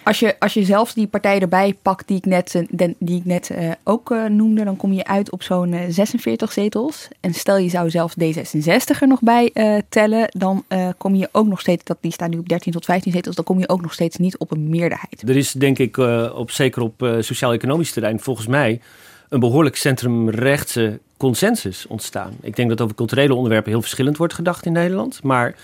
Als 0.05 0.19
je, 0.19 0.41
als 0.41 0.55
je 0.55 0.65
zelfs 0.65 0.95
die 0.95 1.07
partij 1.07 1.41
erbij 1.41 1.77
pakt 1.83 2.09
die 2.09 2.17
ik 2.17 2.25
net, 2.25 2.55
eh, 2.55 2.89
die 2.99 3.19
ik 3.19 3.25
net 3.25 3.51
uh, 3.51 3.71
ook 3.85 4.11
uh, 4.11 4.25
noemde, 4.25 4.65
dan 4.65 4.77
kom 4.77 4.93
je 4.93 5.05
uit 5.05 5.31
op 5.31 5.43
zo'n 5.43 5.73
uh, 5.73 5.81
46 5.89 6.53
zetels. 6.53 7.09
En 7.21 7.35
stel 7.35 7.57
je 7.57 7.69
zou 7.69 7.91
zelfs 7.91 8.15
D66 8.21 9.01
er 9.01 9.09
nog 9.09 9.21
bij 9.21 9.53
tellen, 9.89 10.29
dan 10.31 10.65
kom 10.97 11.15
je 11.15 11.29
ook 11.33 11.47
nog 11.47 11.61
steeds, 11.61 11.85
dat, 11.85 11.99
die 12.01 12.13
staan 12.13 12.31
nu 12.31 12.39
op 12.39 12.49
13 12.49 12.73
tot 12.73 12.85
15 12.85 13.13
zetels, 13.13 13.35
dan 13.35 13.45
kom 13.45 13.59
je 13.59 13.69
ook 13.69 13.81
nog 13.81 13.93
steeds 13.93 14.17
niet 14.17 14.39
op 14.39 14.51
een 14.51 14.69
meerderheid. 14.69 15.23
Er 15.29 15.37
is 15.37 15.53
denk 15.53 15.79
ik, 15.79 15.97
op, 16.35 16.51
zeker 16.51 16.83
op 16.83 17.17
sociaal-economisch 17.21 17.93
terrein, 17.93 18.21
volgens 18.21 18.47
mij 18.47 18.81
een 19.29 19.41
behoorlijk 19.41 19.77
centrumrechtse 19.77 21.01
consensus 21.17 21.87
ontstaan. 21.87 22.33
Ik 22.41 22.57
denk 22.57 22.69
dat 22.69 22.81
over 22.81 22.95
culturele 22.95 23.35
onderwerpen 23.35 23.71
heel 23.71 23.81
verschillend 23.81 24.17
wordt 24.17 24.35
gedacht 24.35 24.67
in 24.67 24.73
Nederland, 24.73 25.23
maar 25.23 25.55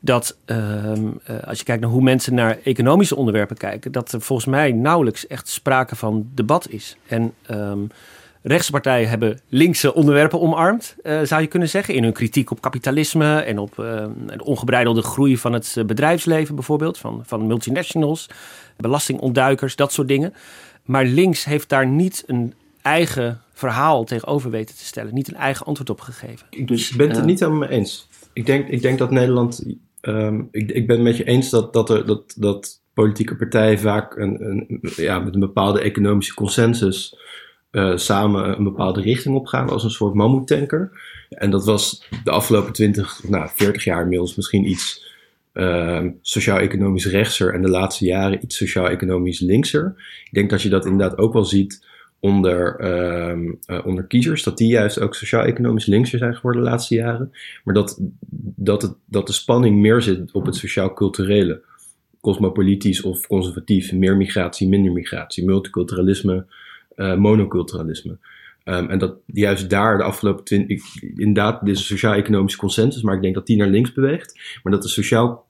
dat 0.00 0.38
ehm, 0.44 1.06
eh, 1.24 1.42
als 1.42 1.58
je 1.58 1.64
kijkt 1.64 1.82
naar 1.82 1.90
hoe 1.90 2.02
mensen 2.02 2.34
naar 2.34 2.58
economische 2.62 3.16
onderwerpen 3.16 3.56
kijken, 3.56 3.92
dat 3.92 4.12
er 4.12 4.20
volgens 4.20 4.48
mij 4.48 4.72
nauwelijks 4.72 5.26
echt 5.26 5.48
sprake 5.48 5.96
van 5.96 6.28
debat 6.34 6.68
is. 6.70 6.96
En 7.06 7.34
um, 7.50 7.90
rechtse 8.42 8.70
partijen 8.70 9.08
hebben 9.08 9.40
linkse 9.48 9.94
onderwerpen 9.94 10.40
omarmd, 10.40 10.96
uh, 11.02 11.20
zou 11.22 11.42
je 11.42 11.46
kunnen 11.46 11.68
zeggen, 11.68 11.94
in 11.94 12.02
hun 12.02 12.12
kritiek 12.12 12.50
op 12.50 12.60
kapitalisme 12.60 13.40
en 13.40 13.58
op 13.58 13.70
uh, 13.70 14.04
de 14.36 14.44
ongebreidelde 14.44 15.02
groei 15.02 15.36
van 15.36 15.52
het 15.52 15.76
bedrijfsleven 15.86 16.54
bijvoorbeeld, 16.54 16.98
van, 16.98 17.22
van 17.26 17.46
multinationals, 17.46 18.26
belastingontduikers, 18.76 19.76
dat 19.76 19.92
soort 19.92 20.08
dingen. 20.08 20.34
Maar 20.84 21.04
links 21.04 21.44
heeft 21.44 21.68
daar 21.68 21.86
niet 21.86 22.24
een 22.26 22.54
eigen 22.82 23.40
verhaal 23.52 24.04
tegenover 24.04 24.50
weten 24.50 24.76
te 24.76 24.84
stellen, 24.84 25.14
niet 25.14 25.28
een 25.28 25.36
eigen 25.36 25.66
antwoord 25.66 25.90
op 25.90 26.00
gegeven. 26.00 26.46
Dus, 26.66 26.90
ik 26.90 26.96
ben 26.96 27.08
het 27.08 27.16
er 27.16 27.24
niet 27.24 27.40
helemaal 27.40 27.68
mee 27.68 27.78
eens. 27.78 28.08
Ik 28.32 28.46
denk, 28.46 28.68
ik 28.68 28.82
denk 28.82 28.98
dat 28.98 29.10
Nederland 29.10 29.64
Um, 30.08 30.48
ik, 30.50 30.70
ik 30.70 30.86
ben 30.86 30.96
het 30.96 31.04
met 31.04 31.16
je 31.16 31.24
eens 31.24 31.50
dat, 31.50 31.72
dat, 31.72 31.86
dat, 31.88 32.34
dat 32.36 32.80
politieke 32.94 33.36
partijen 33.36 33.78
vaak 33.78 34.16
een, 34.16 34.44
een, 34.44 34.80
ja, 34.96 35.18
met 35.18 35.34
een 35.34 35.40
bepaalde 35.40 35.80
economische 35.80 36.34
consensus 36.34 37.16
uh, 37.72 37.96
samen 37.96 38.56
een 38.56 38.64
bepaalde 38.64 39.00
richting 39.00 39.34
opgaan 39.34 39.68
als 39.68 39.84
een 39.84 39.90
soort 39.90 40.14
mammoetanker. 40.14 40.90
En 41.28 41.50
dat 41.50 41.64
was 41.64 42.08
de 42.24 42.30
afgelopen 42.30 42.72
20, 42.72 43.20
nou 43.28 43.48
40 43.54 43.84
jaar 43.84 44.02
inmiddels 44.02 44.36
misschien 44.36 44.68
iets 44.68 45.06
uh, 45.54 46.04
sociaal-economisch 46.22 47.06
rechtser 47.06 47.54
en 47.54 47.62
de 47.62 47.70
laatste 47.70 48.04
jaren 48.04 48.44
iets 48.44 48.56
sociaal-economisch 48.56 49.40
linkser. 49.40 49.94
Ik 50.24 50.32
denk 50.32 50.50
dat 50.50 50.62
je 50.62 50.68
dat 50.68 50.86
inderdaad 50.86 51.18
ook 51.18 51.32
wel 51.32 51.44
ziet 51.44 51.86
onder, 52.20 52.80
uh, 53.70 53.86
onder 53.86 54.04
kiezers, 54.04 54.42
dat 54.42 54.58
die 54.58 54.68
juist 54.68 55.00
ook 55.00 55.14
sociaal-economisch 55.14 55.86
linkser 55.86 56.18
zijn 56.18 56.34
geworden 56.34 56.62
de 56.62 56.68
laatste 56.68 56.94
jaren. 56.94 57.32
Maar 57.64 57.74
dat, 57.74 57.98
dat, 58.56 58.82
het, 58.82 58.94
dat 59.04 59.26
de 59.26 59.32
spanning 59.32 59.78
meer 59.78 60.02
zit 60.02 60.32
op 60.32 60.46
het 60.46 60.56
sociaal-culturele, 60.56 61.62
cosmopolitisch 62.20 63.02
of 63.02 63.26
conservatief, 63.26 63.92
meer 63.92 64.16
migratie, 64.16 64.68
minder 64.68 64.92
migratie, 64.92 65.44
multiculturalisme, 65.44 66.46
uh, 66.96 67.16
monoculturalisme. 67.16 68.18
Um, 68.64 68.90
en 68.90 68.98
dat 68.98 69.16
juist 69.26 69.70
daar 69.70 69.96
de 69.98 70.02
afgelopen 70.02 70.44
twintig, 70.44 71.02
inderdaad, 71.02 71.64
dit 71.64 71.76
is 71.76 71.86
sociaal-economische 71.86 72.58
consensus, 72.58 73.02
maar 73.02 73.14
ik 73.14 73.22
denk 73.22 73.34
dat 73.34 73.46
die 73.46 73.56
naar 73.56 73.68
links 73.68 73.92
beweegt. 73.92 74.58
Maar 74.62 74.72
dat 74.72 74.82
de 74.82 74.88
sociaal, 74.88 75.46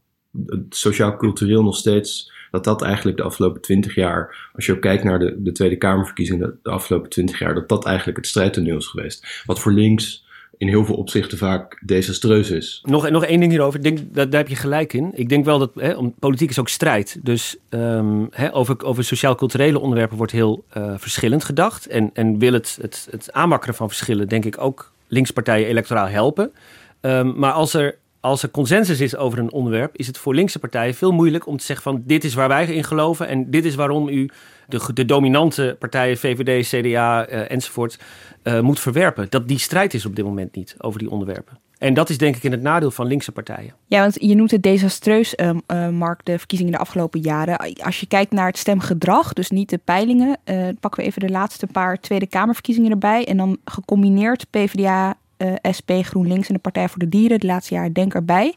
sociaal-cultureel 0.69 1.63
nog 1.63 1.77
steeds 1.77 2.33
dat 2.51 2.65
dat 2.65 2.83
eigenlijk 2.83 3.17
de 3.17 3.23
afgelopen 3.23 3.61
twintig 3.61 3.95
jaar, 3.95 4.51
als 4.55 4.67
je 4.67 4.73
ook 4.73 4.81
kijkt 4.81 5.05
naar 5.05 5.19
de, 5.19 5.35
de 5.39 5.53
Tweede 5.53 5.77
Kamerverkiezingen 5.77 6.59
de, 6.63 6.71
afgelopen 6.71 7.11
twintig 7.11 7.39
jaar, 7.39 7.55
dat 7.55 7.69
dat 7.69 7.87
eigenlijk 7.87 8.17
het 8.19 8.27
strijdtoneel 8.27 8.77
is 8.77 8.87
geweest. 8.87 9.43
Wat 9.47 9.61
voor 9.61 9.73
links 9.73 10.27
in 10.59 10.69
heel 10.69 10.85
veel 10.85 10.95
opzichten 10.95 11.39
vaak 11.39 11.83
desastreus 11.87 12.51
is. 12.51 12.83
Nog, 12.85 13.11
nog 13.11 13.25
één 13.25 13.41
ding 13.41 13.51
hierover. 13.51 13.79
Ik 13.79 13.85
denk, 13.85 14.15
dat, 14.15 14.31
daar 14.31 14.41
heb 14.41 14.49
je 14.49 14.57
gelijk 14.57 14.93
in. 14.93 15.11
Ik 15.15 15.29
denk 15.29 15.45
wel 15.45 15.59
dat 15.59 15.71
hè, 15.75 15.93
om, 15.93 16.15
politiek 16.19 16.51
is 16.51 16.59
ook 16.59 16.69
strijd. 16.69 17.19
Dus 17.23 17.57
um, 17.71 18.29
hè, 18.31 18.55
over, 18.55 18.85
over 18.85 19.05
sociaal-culturele 19.05 19.79
onderwerpen 19.79 20.17
wordt 20.17 20.33
heel 20.33 20.65
uh, 20.77 20.95
verschillend 20.97 21.45
gedacht. 21.45 21.87
En, 21.87 22.11
en 22.13 22.39
wil 22.39 22.53
het, 22.53 22.79
het, 22.81 23.09
het 23.11 23.33
aanwakkeren 23.33 23.75
van 23.75 23.89
verschillen, 23.89 24.29
denk 24.29 24.45
ik, 24.45 24.61
ook 24.61 24.93
linkspartijen 25.09 25.67
electoraal 25.67 26.09
helpen. 26.09 26.53
Um, 27.01 27.39
maar 27.39 27.53
als 27.53 27.75
er 27.75 27.99
als 28.29 28.43
er 28.43 28.51
consensus 28.51 29.01
is 29.01 29.17
over 29.17 29.39
een 29.39 29.53
onderwerp, 29.53 29.97
is 29.97 30.07
het 30.07 30.19
voor 30.19 30.35
linkse 30.35 30.59
partijen 30.59 30.95
veel 30.95 31.13
moeilijk 31.13 31.47
om 31.47 31.57
te 31.57 31.65
zeggen 31.65 31.93
van 31.93 32.03
dit 32.07 32.25
is 32.25 32.35
waar 32.35 32.49
wij 32.49 32.67
in 32.67 32.85
geloven 32.85 33.29
en 33.29 33.51
dit 33.51 33.65
is 33.65 33.75
waarom 33.75 34.09
u 34.09 34.31
de, 34.67 34.91
de 34.95 35.05
dominante 35.05 35.77
partijen, 35.79 36.17
VVD, 36.17 36.69
CDA 36.69 37.29
uh, 37.29 37.51
enzovoort, 37.51 37.99
uh, 38.43 38.61
moet 38.61 38.81
verwerpen. 38.81 39.27
Dat 39.31 39.49
die 39.49 39.59
strijd 39.59 39.95
is 39.95 40.07
op 40.07 40.17
dit 40.17 40.25
moment 40.25 40.55
niet 40.55 40.75
over 40.79 40.99
die 40.99 41.11
onderwerpen. 41.11 41.59
En 41.79 41.95
dat 41.95 42.11
is 42.11 42.19
denk 42.19 42.37
ik 42.37 42.43
in 42.43 42.51
het 42.51 42.63
nadeel 42.63 42.91
van 42.91 43.07
linkse 43.07 43.33
partijen. 43.33 43.75
Ja, 43.87 44.01
want 44.01 44.17
je 44.21 44.35
noemt 44.35 44.51
het 44.51 44.63
desastreus, 44.63 45.35
uh, 45.37 45.89
Mark, 45.89 46.25
de 46.25 46.39
verkiezingen 46.39 46.73
de 46.73 46.79
afgelopen 46.79 47.21
jaren. 47.21 47.57
Als 47.83 48.01
je 48.01 48.07
kijkt 48.07 48.33
naar 48.33 48.47
het 48.47 48.59
stemgedrag, 48.59 49.33
dus 49.33 49.51
niet 49.51 49.71
de 49.71 49.81
peilingen, 49.85 50.39
pakken 50.81 51.03
we 51.03 51.09
even 51.09 51.21
de 51.21 51.33
laatste 51.33 51.67
paar 51.67 52.01
Tweede 52.01 52.27
Kamerverkiezingen 52.27 52.91
erbij. 52.91 53.27
En 53.27 53.37
dan 53.37 53.59
gecombineerd 53.65 54.51
PvdA, 54.51 55.17
eh, 55.39 55.73
SP, 55.77 55.91
GroenLinks 55.91 56.49
en 56.49 56.55
de 56.55 56.61
Partij 56.61 56.89
voor 56.89 56.99
de 56.99 57.09
Dieren. 57.09 57.41
De 57.41 57.47
laatste 57.47 57.75
jaar 57.75 57.93
denk 57.93 58.15
erbij. 58.15 58.55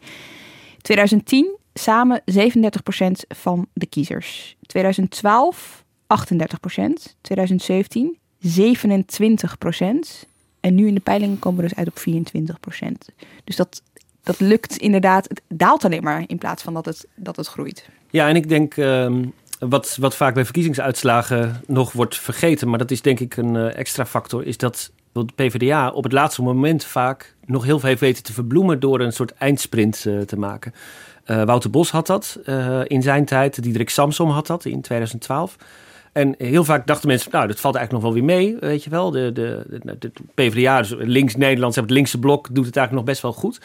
2010 0.81 1.57
samen 1.73 2.21
37% 2.25 3.11
van 3.27 3.67
de 3.73 3.85
kiezers. 3.85 4.55
2012 4.61 5.83
38%. 6.07 7.15
2017 7.21 8.17
27%. 8.41 8.49
En 10.59 10.75
nu 10.75 10.87
in 10.87 10.93
de 10.93 10.99
peilingen 10.99 11.39
komen 11.39 11.61
we 11.61 11.67
dus 11.67 11.77
uit 11.77 11.87
op 11.87 11.99
24%. 11.99 13.13
Dus 13.43 13.55
dat, 13.55 13.81
dat 14.23 14.39
lukt 14.39 14.77
inderdaad. 14.77 15.27
Het 15.27 15.41
daalt 15.47 15.85
alleen 15.85 16.03
maar 16.03 16.23
in 16.27 16.37
plaats 16.37 16.63
van 16.63 16.73
dat 16.73 16.85
het, 16.85 17.07
dat 17.15 17.35
het 17.35 17.47
groeit. 17.47 17.89
Ja, 18.09 18.27
en 18.27 18.35
ik 18.35 18.49
denk 18.49 18.75
uh, 18.75 19.15
wat, 19.59 19.97
wat 19.99 20.15
vaak 20.15 20.33
bij 20.33 20.43
verkiezingsuitslagen 20.43 21.61
nog 21.67 21.91
wordt 21.91 22.17
vergeten, 22.17 22.69
maar 22.69 22.79
dat 22.79 22.91
is 22.91 23.01
denk 23.01 23.19
ik 23.19 23.37
een 23.37 23.55
uh, 23.55 23.77
extra 23.77 24.05
factor, 24.05 24.45
is 24.45 24.57
dat 24.57 24.91
de 25.13 25.25
PvdA 25.35 25.89
op 25.89 26.03
het 26.03 26.11
laatste 26.11 26.41
moment 26.41 26.83
vaak 26.83 27.35
nog 27.45 27.63
heel 27.63 27.79
veel 27.79 27.89
heeft 27.89 28.01
weten 28.01 28.23
te 28.23 28.33
verbloemen 28.33 28.79
door 28.79 28.99
een 28.99 29.13
soort 29.13 29.33
eindsprint 29.33 30.05
uh, 30.07 30.19
te 30.21 30.37
maken. 30.37 30.73
Uh, 31.25 31.43
Wouter 31.43 31.69
Bos 31.69 31.91
had 31.91 32.07
dat 32.07 32.39
uh, 32.45 32.79
in 32.83 33.01
zijn 33.01 33.25
tijd, 33.25 33.63
Diederik 33.63 33.89
Samsom 33.89 34.29
had 34.29 34.47
dat 34.47 34.65
in 34.65 34.81
2012. 34.81 35.55
En 36.11 36.35
heel 36.37 36.63
vaak 36.63 36.87
dachten 36.87 37.07
mensen, 37.07 37.31
nou, 37.31 37.47
dat 37.47 37.59
valt 37.59 37.75
eigenlijk 37.75 38.05
nog 38.05 38.13
wel 38.13 38.23
weer 38.23 38.35
mee, 38.35 38.57
weet 38.59 38.83
je 38.83 38.89
wel. 38.89 39.11
De, 39.11 39.31
de, 39.31 39.65
de 39.99 40.11
PvdA, 40.33 40.77
dus 40.77 40.93
links-Nederlands, 40.97 41.75
het 41.75 41.89
linkse 41.89 42.19
blok, 42.19 42.47
doet 42.51 42.65
het 42.65 42.77
eigenlijk 42.77 42.91
nog 42.91 43.03
best 43.03 43.21
wel 43.21 43.33
goed. 43.33 43.61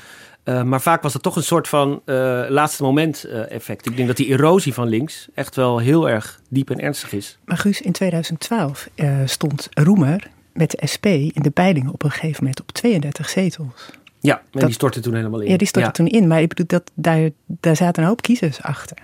Maar 0.64 0.80
vaak 0.80 1.02
was 1.02 1.12
dat 1.12 1.22
toch 1.22 1.36
een 1.36 1.42
soort 1.42 1.68
van 1.68 2.02
laatste 2.48 2.82
moment 2.82 3.24
effect. 3.24 3.86
Ik 3.86 3.96
denk 3.96 4.08
dat 4.08 4.16
die 4.16 4.26
erosie 4.26 4.74
van 4.74 4.88
links 4.88 5.28
echt 5.34 5.56
wel 5.56 5.78
heel 5.78 6.08
erg 6.08 6.40
diep 6.48 6.70
en 6.70 6.80
ernstig 6.80 7.12
is. 7.12 7.38
Maar 7.44 7.58
Guus, 7.58 7.80
in 7.80 7.92
2012 7.92 8.88
stond 9.24 9.68
Roemer 9.70 10.30
met 10.56 10.70
de 10.70 10.86
SP 10.92 11.06
in 11.06 11.42
de 11.42 11.50
peilingen 11.50 11.92
op 11.92 12.02
een 12.02 12.10
gegeven 12.10 12.36
moment 12.42 12.60
op 12.60 12.72
32 12.72 13.28
zetels. 13.28 13.90
Ja, 14.20 14.42
en 14.52 14.64
die 14.66 14.74
stortte 14.74 15.00
toen 15.00 15.14
helemaal 15.14 15.40
in. 15.40 15.50
Ja, 15.50 15.56
die 15.56 15.66
stortte 15.66 15.90
toen 15.90 16.06
in. 16.06 16.26
Maar 16.26 16.40
ik 16.40 16.48
bedoel, 16.48 16.66
dat, 16.66 16.90
daar, 16.94 17.30
daar 17.46 17.76
zaten 17.76 18.02
een 18.02 18.08
hoop 18.08 18.22
kiezers 18.22 18.62
achter. 18.62 18.96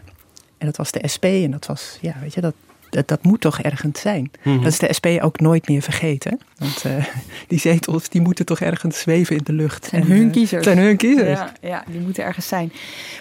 En 0.58 0.66
dat 0.66 0.76
was 0.76 0.90
de 0.90 1.08
SP 1.14 1.24
en 1.24 1.50
dat 1.50 1.66
was, 1.66 1.98
ja, 2.00 2.14
weet 2.20 2.34
je, 2.34 2.40
dat, 2.40 2.54
dat, 2.92 3.08
dat 3.08 3.22
moet 3.22 3.40
toch 3.40 3.60
ergens 3.60 4.00
zijn. 4.00 4.30
Mhm. 4.42 4.62
Dat 4.62 4.72
is 4.72 4.78
de 4.78 4.92
SP 4.98 5.06
ook 5.20 5.40
nooit 5.40 5.68
meer 5.68 5.82
vergeten. 5.82 6.40
Want 6.58 6.84
eh, 6.84 7.04
die 7.48 7.58
zetels 7.58 8.08
die 8.08 8.20
moeten 8.20 8.46
toch 8.46 8.60
ergens 8.60 8.98
zweven 8.98 9.36
in 9.36 9.42
de 9.44 9.52
lucht. 9.52 9.84
zijn 9.84 10.02
En, 10.02 10.08
hun 10.08 10.26
eh, 10.26 10.32
kiezers. 10.32 10.64
zijn 10.64 10.78
hun 10.78 10.96
kiezers. 10.96 11.38
Ja, 11.38 11.52
ja, 11.60 11.84
die 11.86 12.00
moeten 12.00 12.24
ergens 12.24 12.48
zijn. 12.48 12.72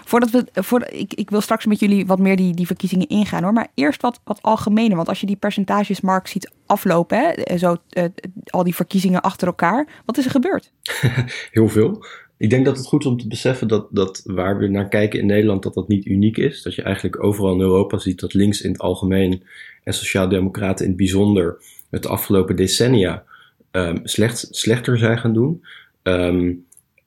Voordat 0.05 0.29
we, 0.29 0.45
voor, 0.53 0.87
ik, 0.89 1.13
ik 1.13 1.29
wil 1.29 1.41
straks 1.41 1.65
met 1.65 1.79
jullie 1.79 2.05
wat 2.05 2.19
meer 2.19 2.35
die, 2.35 2.53
die 2.53 2.65
verkiezingen 2.65 3.07
ingaan 3.07 3.43
hoor. 3.43 3.53
Maar 3.53 3.67
eerst 3.73 4.01
wat, 4.01 4.19
wat 4.23 4.41
algemene. 4.41 4.95
Want 4.95 5.09
als 5.09 5.19
je 5.19 5.25
die 5.25 5.35
percentages, 5.35 6.01
Mark, 6.01 6.27
ziet 6.27 6.51
aflopen, 6.65 7.33
hè, 7.35 7.57
zo, 7.57 7.77
eh, 7.89 8.05
al 8.45 8.63
die 8.63 8.75
verkiezingen 8.75 9.21
achter 9.21 9.47
elkaar. 9.47 9.87
Wat 10.05 10.17
is 10.17 10.25
er 10.25 10.31
gebeurd? 10.31 10.71
Heel 11.51 11.67
veel. 11.67 12.05
Ik 12.41 12.49
denk 12.49 12.65
dat 12.65 12.77
het 12.77 12.87
goed 12.87 13.01
is 13.01 13.07
om 13.07 13.17
te 13.17 13.27
beseffen 13.27 13.67
dat, 13.67 13.87
dat 13.89 14.21
waar 14.25 14.57
we 14.57 14.67
naar 14.67 14.87
kijken 14.87 15.19
in 15.19 15.25
Nederland, 15.25 15.63
dat 15.63 15.73
dat 15.73 15.87
niet 15.87 16.05
uniek 16.05 16.37
is. 16.37 16.61
Dat 16.61 16.75
je 16.75 16.81
eigenlijk 16.81 17.23
overal 17.23 17.53
in 17.53 17.59
Europa 17.59 17.97
ziet 17.97 18.19
dat 18.19 18.33
links 18.33 18.61
in 18.61 18.71
het 18.71 18.81
algemeen 18.81 19.43
en 19.83 19.93
sociaaldemocraten 19.93 20.85
in 20.85 20.91
het 20.91 20.99
bijzonder 20.99 21.57
het 21.89 22.07
afgelopen 22.07 22.55
decennia 22.55 23.23
ehm, 23.71 23.97
slecht, 24.03 24.47
slechter 24.49 24.97
zijn 24.97 25.17
gaan 25.17 25.33
doen. 25.33 25.65
Ehm, 26.01 26.53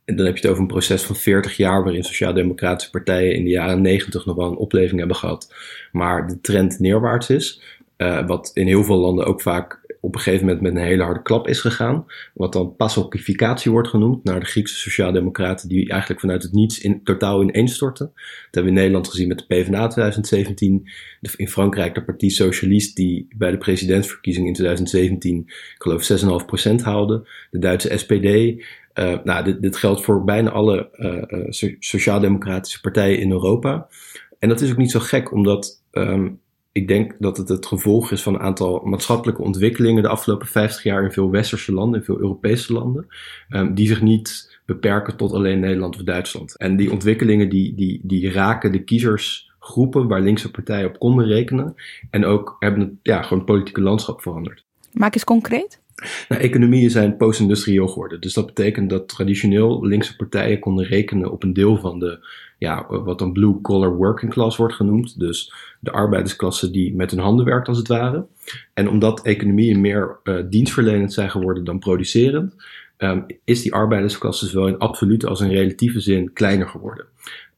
en 0.04 0.16
dan 0.16 0.26
heb 0.26 0.36
je 0.36 0.40
het 0.40 0.50
over 0.50 0.62
een 0.62 0.68
proces 0.68 1.02
van 1.02 1.16
40 1.16 1.56
jaar 1.56 1.84
waarin 1.84 2.04
sociaaldemocratische 2.04 2.90
partijen 2.90 3.34
in 3.34 3.44
de 3.44 3.50
jaren 3.50 3.82
90 3.82 4.26
nog 4.26 4.36
wel 4.36 4.50
een 4.50 4.56
opleving 4.56 4.98
hebben 4.98 5.16
gehad. 5.16 5.54
Maar 5.92 6.26
de 6.28 6.40
trend 6.40 6.78
neerwaarts 6.78 7.30
is. 7.30 7.60
eh, 7.96 8.26
wat 8.26 8.50
in 8.54 8.66
heel 8.66 8.84
veel 8.84 8.96
landen 8.98 9.26
ook 9.26 9.42
vaak 9.42 9.83
op 10.04 10.14
een 10.14 10.20
gegeven 10.20 10.46
moment 10.46 10.62
met 10.62 10.74
een 10.74 10.88
hele 10.88 11.02
harde 11.02 11.22
klap 11.22 11.48
is 11.48 11.60
gegaan. 11.60 12.06
Wat 12.34 12.52
dan 12.52 12.76
pacificatie 12.76 13.70
wordt 13.70 13.88
genoemd 13.88 14.24
naar 14.24 14.40
de 14.40 14.46
Griekse 14.46 14.78
sociaaldemocraten 14.78 15.68
die 15.68 15.88
eigenlijk 15.90 16.20
vanuit 16.20 16.42
het 16.42 16.52
niets 16.52 16.80
in, 16.80 17.00
totaal 17.04 17.42
ineenstorten. 17.42 18.06
Dat 18.14 18.24
hebben 18.44 18.62
we 18.62 18.68
in 18.68 18.74
Nederland 18.74 19.08
gezien 19.08 19.28
met 19.28 19.38
de 19.38 19.44
PvdA 19.46 19.86
2017. 19.86 20.88
De- 21.20 21.32
in 21.36 21.48
Frankrijk 21.48 21.94
de 21.94 22.04
Partie 22.04 22.30
Socialist 22.30 22.96
die 22.96 23.28
bij 23.36 23.50
de 23.50 23.58
presidentsverkiezing 23.58 24.46
in 24.46 24.52
2017 24.52 25.42
ik 25.46 25.74
geloof 25.78 26.02
6,5% 26.02 26.82
haalde. 26.82 27.28
De 27.50 27.58
Duitse 27.58 27.98
SPD. 27.98 28.62
Eh, 28.92 29.18
nou, 29.24 29.44
dit, 29.44 29.62
dit 29.62 29.76
geldt 29.76 30.02
voor 30.04 30.24
bijna 30.24 30.50
alle 30.50 30.90
eh, 30.90 31.16
eh, 31.16 31.46
so- 31.48 31.74
sociaal-democratische 31.78 32.80
partijen 32.80 33.18
in 33.18 33.30
Europa. 33.30 33.88
En 34.38 34.48
dat 34.48 34.60
is 34.60 34.70
ook 34.70 34.76
niet 34.76 34.90
zo 34.90 35.00
gek, 35.00 35.32
omdat 35.32 35.82
ehm, 35.90 36.28
ik 36.74 36.88
denk 36.88 37.14
dat 37.18 37.36
het 37.36 37.48
het 37.48 37.66
gevolg 37.66 38.10
is 38.10 38.22
van 38.22 38.34
een 38.34 38.40
aantal 38.40 38.80
maatschappelijke 38.84 39.42
ontwikkelingen 39.42 40.02
de 40.02 40.08
afgelopen 40.08 40.46
50 40.46 40.82
jaar 40.82 41.04
in 41.04 41.12
veel 41.12 41.30
westerse 41.30 41.72
landen, 41.72 41.98
in 41.98 42.04
veel 42.04 42.18
Europese 42.18 42.72
landen, 42.72 43.06
ehm, 43.48 43.74
die 43.74 43.86
zich 43.86 44.02
niet 44.02 44.58
beperken 44.66 45.16
tot 45.16 45.32
alleen 45.32 45.60
Nederland 45.60 45.96
of 45.96 46.02
Duitsland. 46.02 46.56
En 46.56 46.76
die 46.76 46.90
ontwikkelingen 46.90 47.48
die, 47.48 47.74
die, 47.74 48.00
die 48.02 48.30
raken 48.30 48.72
de 48.72 48.84
kiezersgroepen 48.84 50.08
waar 50.08 50.20
linkse 50.20 50.50
partijen 50.50 50.88
op 50.88 50.98
konden 50.98 51.26
rekenen 51.26 51.74
en 52.10 52.24
ook 52.24 52.56
hebben 52.58 52.80
het 52.80 52.90
ja, 53.02 53.22
gewoon 53.22 53.38
het 53.38 53.46
politieke 53.46 53.80
landschap 53.80 54.22
veranderd. 54.22 54.64
Maak 54.92 55.14
eens 55.14 55.24
concreet. 55.24 55.82
Nou, 56.28 56.42
economieën 56.42 56.90
zijn 56.90 57.16
post-industrieel 57.16 57.88
geworden. 57.88 58.20
Dus 58.20 58.34
dat 58.34 58.46
betekent 58.46 58.90
dat 58.90 59.08
traditioneel 59.08 59.86
linkse 59.86 60.16
partijen 60.16 60.58
konden 60.58 60.84
rekenen 60.84 61.32
op 61.32 61.42
een 61.42 61.52
deel 61.52 61.76
van 61.76 61.98
de, 61.98 62.26
ja, 62.64 62.86
wat 62.88 63.18
dan 63.18 63.32
blue-collar 63.32 63.96
working 63.96 64.32
class 64.32 64.56
wordt 64.56 64.74
genoemd. 64.74 65.18
Dus 65.18 65.52
de 65.80 65.90
arbeidersklasse 65.90 66.70
die 66.70 66.94
met 66.94 67.10
hun 67.10 67.20
handen 67.20 67.44
werkt 67.44 67.68
als 67.68 67.78
het 67.78 67.88
ware. 67.88 68.26
En 68.74 68.88
omdat 68.88 69.22
economieën 69.22 69.80
meer 69.80 70.16
eh, 70.22 70.36
dienstverlenend 70.48 71.12
zijn 71.12 71.30
geworden 71.30 71.64
dan 71.64 71.78
producerend, 71.78 72.54
ehm, 72.96 73.20
is 73.44 73.62
die 73.62 73.74
arbeidersklasse 73.74 74.46
zowel 74.46 74.68
in 74.68 74.78
absolute 74.78 75.26
als 75.28 75.40
in 75.40 75.50
relatieve 75.50 76.00
zin 76.00 76.32
kleiner 76.32 76.68
geworden. 76.68 77.06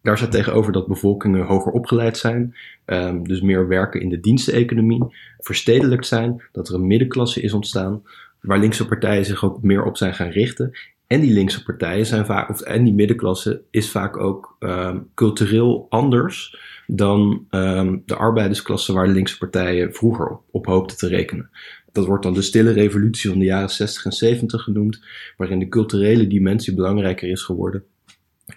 Daar 0.02 0.16
staat 0.16 0.32
tegenover 0.32 0.72
dat 0.72 0.86
bevolkingen 0.86 1.46
hoger 1.46 1.72
opgeleid 1.72 2.16
zijn, 2.16 2.54
ehm, 2.84 3.22
dus 3.22 3.40
meer 3.40 3.68
werken 3.68 4.00
in 4.00 4.08
de 4.08 4.20
diensteconomie, 4.20 5.02
verstedelijkt 5.38 6.06
zijn, 6.06 6.42
dat 6.52 6.68
er 6.68 6.74
een 6.74 6.86
middenklasse 6.86 7.40
is 7.40 7.52
ontstaan, 7.52 8.02
waar 8.40 8.58
linkse 8.58 8.86
partijen 8.86 9.24
zich 9.24 9.44
ook 9.44 9.62
meer 9.62 9.84
op 9.84 9.96
zijn 9.96 10.14
gaan 10.14 10.28
richten. 10.28 10.72
En 11.06 11.20
die 11.20 11.32
linkse 11.32 11.62
partijen 11.62 12.06
zijn 12.06 12.26
vaak, 12.26 12.50
of, 12.50 12.60
en 12.60 12.84
die 12.84 12.94
middenklasse 12.94 13.62
is 13.70 13.90
vaak 13.90 14.16
ook 14.16 14.56
ehm, 14.58 14.98
cultureel 15.14 15.86
anders 15.88 16.58
dan 16.86 17.46
ehm, 17.50 17.96
de 18.04 18.16
arbeidersklasse 18.16 18.92
waar 18.92 19.06
de 19.06 19.12
linkse 19.12 19.38
partijen 19.38 19.94
vroeger 19.94 20.28
op, 20.28 20.42
op 20.50 20.66
hoopten 20.66 20.96
te 20.96 21.08
rekenen. 21.08 21.50
Dat 21.92 22.06
wordt 22.06 22.22
dan 22.22 22.34
de 22.34 22.42
stille 22.42 22.72
revolutie 22.72 23.30
van 23.30 23.38
de 23.38 23.44
jaren 23.44 23.70
60 23.70 24.04
en 24.04 24.12
70 24.12 24.62
genoemd, 24.62 25.00
waarin 25.36 25.58
de 25.58 25.68
culturele 25.68 26.26
dimensie 26.26 26.74
belangrijker 26.74 27.28
is 27.28 27.42
geworden. 27.42 27.84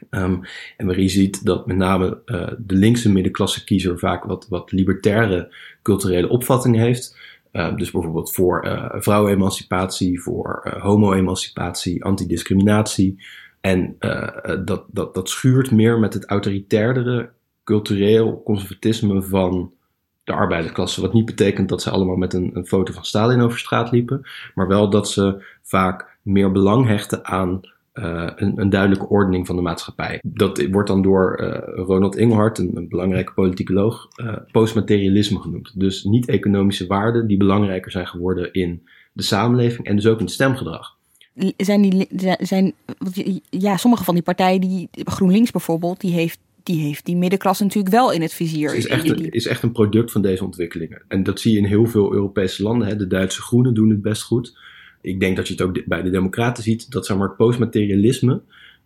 Ehm, 0.10 0.38
en 0.78 0.86
waarin 0.86 1.04
je 1.04 1.10
ziet 1.10 1.45
dat 1.45 1.67
met 1.67 1.78
name 1.78 2.21
eh, 2.26 2.52
de 2.58 2.76
linkse 2.76 3.12
middenklasse 3.12 3.63
kiezer 3.63 4.00
vaak 4.00 4.24
wat, 4.24 4.47
wat 4.50 4.71
libertaire 4.71 5.56
culturele 5.82 6.30
opvattingen 6.30 6.82
heeft. 6.82 7.17
Ehm, 7.52 7.76
dus 7.76 7.92
bijvoorbeeld 7.92 8.34
voor 8.34 8.62
eh 8.62 9.02
vrouwenemancipatie, 9.02 10.22
voor 10.22 10.62
eh, 10.64 10.82
homo-emancipatie, 10.82 12.04
antidiscriminatie. 12.04 13.24
En 13.62 13.96
eh, 14.00 14.58
dat, 14.66 14.86
dat, 14.88 15.14
dat 15.14 15.30
schuurt 15.30 15.72
meer 15.72 16.00
met 16.00 16.14
het 16.14 16.26
autoritairdere 16.26 17.30
cultureel 17.64 18.42
conservatisme 18.44 19.22
van 19.22 19.72
de 20.24 20.34
arbeidersklasse. 20.34 21.02
Wat 21.02 21.14
niet 21.14 21.26
betekent 21.26 21.70
dat 21.70 21.82
ze 21.82 21.90
allemaal 21.90 22.16
met 22.16 22.34
een, 22.34 22.52
een 22.54 22.68
foto 22.68 22.94
van 22.94 23.06
Stalin 23.06 23.42
over 23.42 23.60
straat 23.60 23.92
liepen, 23.92 24.22
maar 24.56 24.68
wel 24.68 24.90
dat 24.90 25.10
ze 25.10 25.44
vaak 25.62 26.18
meer 26.22 26.52
belang 26.52 26.88
hechten 26.88 27.26
aan 27.26 27.62
eh, 27.93 28.28
een, 28.36 28.54
een 28.62 28.69
duidelijke 28.69 29.10
ordening 29.10 29.47
van 29.47 29.56
de 29.56 29.62
maatschappij. 29.62 30.19
Dat 30.23 30.67
wordt 30.71 30.88
dan 30.88 31.02
door 31.02 31.36
eh, 31.36 31.86
Ronald 31.86 32.15
Inghart, 32.15 32.58
een, 32.58 32.71
een 32.73 32.88
belangrijke 32.88 33.34
politicoloog, 33.34 34.08
eh, 34.15 34.36
postmaterialisme 34.52 35.39
genoemd. 35.39 35.80
Dus 35.80 36.04
niet-economische 36.04 36.88
waarden 36.88 37.28
die 37.28 37.38
belangrijker 37.38 37.91
zijn 37.91 38.08
geworden 38.08 38.54
in 38.54 38.88
de 39.13 39.23
samenleving 39.23 39.88
en 39.88 39.95
dus 39.95 40.08
ook 40.08 40.19
in 40.19 40.25
het 40.25 40.34
stemgedrag. 40.34 40.97
Zijn 41.58 41.82
die, 41.82 42.08
zijn, 42.39 42.73
ja, 43.49 43.78
sommige 43.78 44.04
van 44.04 44.13
die 44.13 44.23
partijen, 44.23 44.62
die, 44.62 44.89
GroenLinks 44.91 45.52
bijvoorbeeld, 45.52 46.02
die 46.02 46.12
heeft, 46.12 46.39
die 46.63 46.82
heeft 46.82 47.06
die 47.06 47.17
middenklasse 47.17 47.63
natuurlijk 47.63 47.93
wel 47.93 48.12
in 48.12 48.21
het 48.21 48.34
vizier. 48.34 48.69
Het 48.69 48.78
is 48.78 48.88
echt, 48.88 49.10
een, 49.10 49.32
is 49.32 49.47
echt 49.47 49.63
een 49.63 49.71
product 49.71 50.12
van 50.12 50.21
deze 50.21 50.43
ontwikkelingen. 50.43 51.02
En 51.08 51.23
dat 51.23 51.39
zie 51.39 51.52
je 51.52 51.58
in 51.58 51.65
heel 51.65 51.86
veel 51.86 52.13
Europese 52.13 52.63
landen. 52.63 52.88
Hè. 52.88 52.95
De 52.95 53.08
Duitse 53.08 53.41
Groenen 53.41 53.73
doen 53.73 53.89
het 53.89 54.02
best 54.02 54.21
goed. 54.21 54.58
Ik 55.10 55.19
denk 55.19 55.36
dat 55.36 55.48
je 55.48 55.54
het 55.54 55.62
ook 55.62 55.86
bij 55.86 56.02
de 56.02 56.10
Democraten 56.10 56.63
ziet. 56.63 56.91
Dat 56.91 57.06
zeg 57.06 57.17
maar, 57.17 57.36
postmaterialisme, 57.36 58.41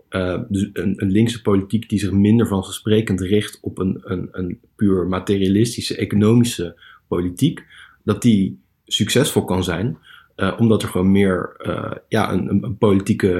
eh, 0.10 0.40
dus 0.50 0.70
een, 0.74 0.94
een 0.98 1.12
linkse 1.12 1.42
politiek 1.42 1.90
die 1.90 2.00
zich 2.00 2.12
minder 2.12 2.48
vanzelfsprekend 2.48 3.22
richt 3.22 3.60
op 3.62 3.78
een, 3.78 4.02
een, 4.04 4.28
een 4.32 4.60
puur 4.76 5.08
materialistische, 5.08 5.96
economische 5.96 6.76
politiek, 7.08 7.64
dat 8.04 8.22
die 8.22 8.60
succesvol 8.86 9.46
kan 9.46 9.64
zijn. 9.64 9.98
eh, 10.36 10.54
omdat 10.60 10.82
er 10.82 10.90
gewoon 10.90 11.12
meer 11.12 11.56
eh, 11.58 11.92
ja, 12.08 12.34
een, 12.34 12.64
een, 12.64 12.78
politieke, 12.78 13.32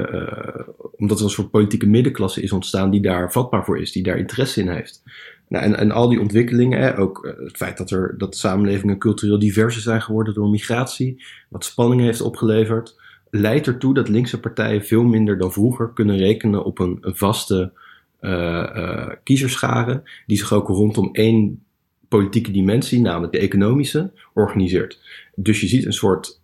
omdat 0.96 1.18
er 1.18 1.24
een 1.24 1.30
soort 1.30 1.50
politieke 1.50 1.86
middenklasse 1.86 2.42
is 2.42 2.52
ontstaan 2.52 2.90
die 2.90 3.02
daar 3.02 3.32
vatbaar 3.32 3.64
voor 3.64 3.78
is, 3.80 3.92
die 3.92 4.02
daar 4.02 4.18
interesse 4.18 4.60
in 4.60 4.68
heeft. 4.68 5.02
Nou, 5.48 5.72
en, 5.72 5.90
al 5.90 6.08
die 6.08 6.20
ontwikkelingen, 6.20 6.96
ook 6.96 7.24
eh, 7.24 7.44
het 7.44 7.56
feit 7.56 7.78
dat, 7.78 7.90
er, 7.90 8.14
dat 8.18 8.36
samenlevingen 8.36 8.98
cultureel 8.98 9.38
diverser 9.38 9.82
zijn 9.82 10.02
geworden 10.02 10.34
door 10.34 10.48
migratie, 10.48 11.24
wat 11.48 11.64
spanning 11.64 12.00
heeft 12.00 12.20
opgeleverd, 12.20 13.00
leidt 13.30 13.66
ertoe 13.66 13.94
dat 13.94 14.08
linkse 14.08 14.40
partijen 14.40 14.84
veel 14.84 15.02
minder 15.02 15.38
dan 15.38 15.52
vroeger 15.52 15.92
kunnen 15.92 16.16
rekenen 16.16 16.64
op 16.64 16.78
een, 16.78 16.98
vaste 17.00 17.72
eh, 18.20 18.76
eh, 18.76 19.10
kiezerschare, 19.22 20.02
die 20.26 20.38
zich 20.38 20.52
ook 20.52 20.68
rondom 20.68 21.08
één 21.12 21.62
politieke 22.08 22.50
dimensie, 22.50 23.00
namelijk 23.00 23.32
de 23.32 23.38
economische, 23.38 24.12
organiseert. 24.34 25.00
Dus 25.34 25.60
je 25.60 25.66
ziet 25.66 25.84
een 25.84 25.92
soort 25.92 26.40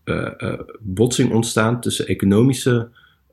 botsing 0.80 1.32
ontstaan 1.32 1.80
tussen 1.80 2.06
economische 2.06 2.88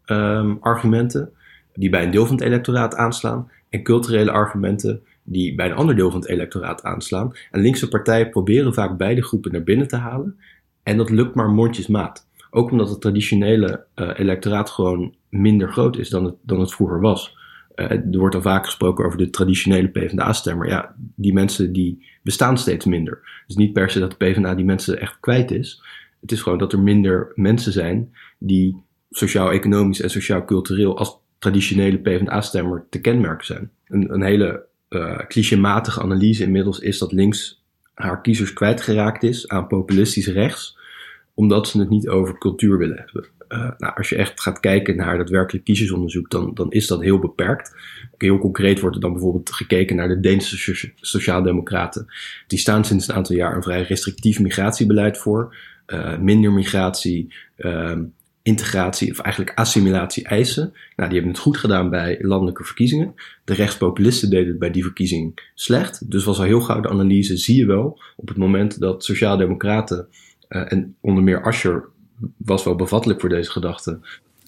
ehm, 0.06 0.56
argumenten, 0.60 1.32
die 1.74 1.90
bij 1.90 2.04
een 2.04 2.12
deel 2.12 2.26
van 2.26 2.36
het 2.36 2.46
electoraat 2.46 2.96
aanslaan, 2.96 3.52
en 3.70 3.84
culturele 3.84 4.32
argumenten 4.32 5.02
die 5.30 5.56
bij 5.56 5.66
een 5.66 5.76
ander 5.76 5.96
deel 5.96 6.12
van 6.12 6.20
het 6.20 6.30
electoraat 6.30 6.84
aanslaan. 6.84 7.32
En 7.52 7.62
linkse 7.62 7.88
partijen 7.88 8.30
proberen 8.30 8.74
vaak 8.74 8.98
beide 8.98 9.24
groepen 9.24 9.52
naar 9.52 9.64
binnen 9.64 9.88
te 9.88 9.96
halen. 9.96 10.40
En 10.84 10.98
dat 10.98 11.10
lukt 11.10 11.36
maar 11.36 11.50
mondjesmaat. 11.50 12.28
Ook 12.50 12.72
omdat 12.72 12.90
het 12.90 13.02
traditionele 13.02 13.86
eh, 13.94 14.10
electoraat 14.16 14.70
gewoon 14.70 15.16
minder 15.30 15.72
groot 15.72 15.98
is 15.98 16.10
dan 16.10 16.24
het, 16.24 16.36
dan 16.42 16.60
het 16.60 16.74
vroeger 16.74 17.00
was. 17.00 17.38
Eh, 17.76 17.92
er 17.92 18.18
wordt 18.18 18.36
al 18.36 18.42
vaak 18.42 18.66
gesproken 18.66 19.06
over 19.06 19.18
de 19.18 19.30
traditionele 19.30 19.88
PvdA-stemmer. 19.88 20.68
Ja, 20.68 20.96
die 21.16 21.34
mensen 21.34 21.74
die 21.74 22.06
bestaan 22.22 22.58
steeds 22.58 22.86
minder. 22.86 23.44
Dus 23.48 23.56
niet 23.56 23.74
per 23.74 23.90
se 23.90 24.00
dat 24.00 24.10
de 24.10 24.26
PvdA 24.26 24.56
die 24.56 24.66
mensen 24.66 25.00
echt 25.00 25.18
kwijt 25.20 25.52
is. 25.52 25.84
Het 26.22 26.32
is 26.32 26.42
gewoon 26.42 26.58
dat 26.58 26.74
er 26.74 26.80
minder 26.80 27.32
mensen 27.36 27.72
zijn 27.72 28.14
die 28.38 28.84
sociaal-economisch 29.10 30.02
en 30.02 30.10
sociaal-cultureel 30.10 30.98
als 30.98 31.20
traditionele 31.40 31.98
PvdA-stemmer 31.98 32.86
te 32.90 33.02
kenmerken 33.02 33.46
zijn. 33.46 33.72
Een, 33.88 34.14
een 34.14 34.24
hele 34.24 34.67
uh, 34.90 35.18
clichématige 35.28 36.02
analyse 36.02 36.44
inmiddels 36.44 36.80
is 36.80 36.98
dat 36.98 37.12
links 37.12 37.62
haar 37.94 38.22
kiezers 38.22 38.54
kwijtgeraakt 38.54 39.24
is 39.24 39.48
aan 39.48 39.68
populistisch 39.68 40.28
rechts, 40.28 40.78
omdat 41.34 41.68
ze 41.68 41.80
het 41.80 41.90
niet 41.90 42.08
over 42.08 42.38
cultuur 42.38 42.78
willen 42.78 42.98
hebben. 42.98 43.28
uh, 43.50 43.72
nou, 43.78 43.96
als 43.96 44.10
je 44.10 44.16
echt 44.16 44.42
gaat 44.42 44.60
kijken 44.60 44.96
naar 44.96 45.18
daadwerkelijk 45.18 45.66
kiezersonderzoek, 45.66 46.30
dan, 46.30 46.52
dan 46.54 46.72
is 46.72 46.88
dat 46.88 47.02
heel 47.02 47.20
beperkt. 47.20 47.76
Heel 48.18 48.38
concreet 48.38 48.80
wordt 48.80 48.96
er 48.96 49.02
dan 49.02 49.12
bijvoorbeeld 49.12 49.52
gekeken 49.52 49.96
naar 49.96 50.08
de 50.08 50.20
Deense 50.20 50.90
Sociaaldemocraten. 50.96 52.08
Die 52.48 52.60
staan 52.60 52.86
sinds 52.86 53.08
een 53.08 53.16
aantal 53.16 53.36
jaar 53.36 53.56
een 53.56 53.64
vrij 53.64 53.82
restrictief 53.82 54.40
migratiebeleid 54.40 55.18
voor. 55.18 55.56
Uh, 55.88 56.18
minder 56.18 56.52
migratie, 56.52 57.34
uh, 57.58 57.98
integratie 58.48 59.12
of 59.12 59.20
eigenlijk 59.20 59.58
assimilatie 59.58 60.24
eisen. 60.24 60.74
Nou, 60.96 61.10
die 61.10 61.18
hebben 61.18 61.36
het 61.36 61.44
goed 61.44 61.58
gedaan 61.58 61.90
bij 61.90 62.18
landelijke 62.22 62.64
verkiezingen. 62.64 63.16
De 63.44 63.54
rechtspopulisten 63.54 64.30
deden 64.30 64.48
het 64.48 64.60
bij 64.60 64.72
die 64.72 64.84
verkiezing 64.84 65.52
slecht. 65.56 66.12
Dus 66.12 66.24
was 66.24 66.38
al 66.38 66.44
heel 66.44 66.62
gauw 66.62 66.82
de 66.82 66.90
analyse, 66.90 67.38
zie 67.38 67.58
je 67.58 67.66
wel, 67.66 68.00
op 68.16 68.28
het 68.28 68.38
moment 68.38 68.80
dat 68.80 69.04
sociaaldemocraten 69.04 70.08
uh, 70.50 70.72
en 70.72 70.96
onder 71.02 71.24
meer 71.24 71.44
Ascher 71.44 71.86
was 72.38 72.64
wel 72.64 72.76
bevattelijk 72.76 73.20
voor 73.20 73.30
deze 73.30 73.52
gedachte. 73.52 74.00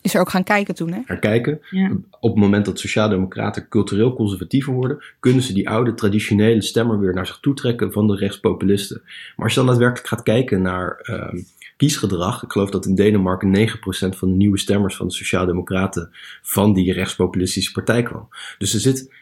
Is 0.02 0.14
er 0.14 0.22
ook 0.22 0.30
gaan 0.30 0.44
kijken 0.44 0.76
toen, 0.76 0.92
hè? 0.92 1.02
Gaan 1.06 1.20
kijken. 1.20 1.60
Ja. 1.70 1.92
Op 2.20 2.30
het 2.32 2.40
moment 2.40 2.66
dat 2.66 2.80
sociaaldemocraten 2.80 3.68
cultureel 3.68 4.14
conservatiever 4.14 4.74
worden, 4.74 5.04
kunnen 5.20 5.44
ze 5.44 5.54
die 5.54 5.70
oude 5.70 5.94
traditionele 5.94 6.62
stemmer 6.62 7.00
weer 7.00 7.14
naar 7.14 7.28
zich 7.28 7.40
toe 7.40 7.54
trekken 7.54 7.92
van 7.92 8.08
de 8.08 8.16
rechtspopulisten. 8.16 9.02
Maar 9.36 9.46
als 9.46 9.54
je 9.54 9.60
dan 9.60 9.70
daadwerkelijk 9.70 10.08
gaat 10.08 10.24
kijken 10.24 10.62
naar 10.62 11.00
uh, 11.10 11.42
kiesgedrag, 11.80 12.44
ik 12.44 12.52
geloof 12.52 12.70
dat 12.70 12.86
in 12.86 12.96
Denemarken 12.96 13.70
9% 13.70 14.18
van 14.18 14.30
de 14.30 14.36
nieuwe 14.36 14.58
stemmers 14.58 14.96
van 14.96 15.08
de 15.08 15.14
sociaaldemocraten 15.14 16.10
van 16.42 16.74
die 16.74 16.94
rechtspopulistische 16.94 17.72
partij 17.72 18.04
kwam. 18.04 18.28
Dus 18.58 18.74
er 18.74 18.80
zit 18.80 19.14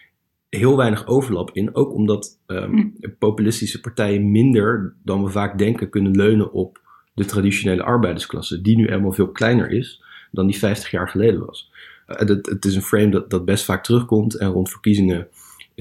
heel 0.49 0.77
weinig 0.77 1.07
overlap 1.07 1.49
in, 1.53 1.75
ook 1.75 1.93
omdat 1.93 2.39
um, 2.47 2.95
populistische 3.19 3.79
partijen 3.79 4.31
minder 4.31 4.95
dan 5.03 5.23
we 5.23 5.29
vaak 5.29 5.57
denken 5.57 5.89
kunnen 5.89 6.15
leunen 6.15 6.51
op 6.51 6.81
de 7.13 7.25
traditionele 7.25 7.83
arbeidersklasse, 7.83 8.61
die 8.61 8.77
nu 8.77 8.87
helemaal 8.87 9.11
veel 9.11 9.31
kleiner 9.31 9.71
is 9.71 10.03
dan 10.31 10.47
die 10.47 10.57
50 10.57 10.91
jaar 10.91 11.09
geleden 11.09 11.45
was. 11.45 11.71
Uh, 12.07 12.17
het, 12.17 12.45
het, 12.45 12.65
is 12.65 12.75
een 12.75 12.81
frame 12.81 13.09
dat, 13.09 13.29
dat 13.29 13.45
best 13.45 13.65
vaak 13.65 13.83
terugkomt 13.83 14.35
en 14.35 14.49
rond 14.49 14.69
verkiezingen 14.69 15.27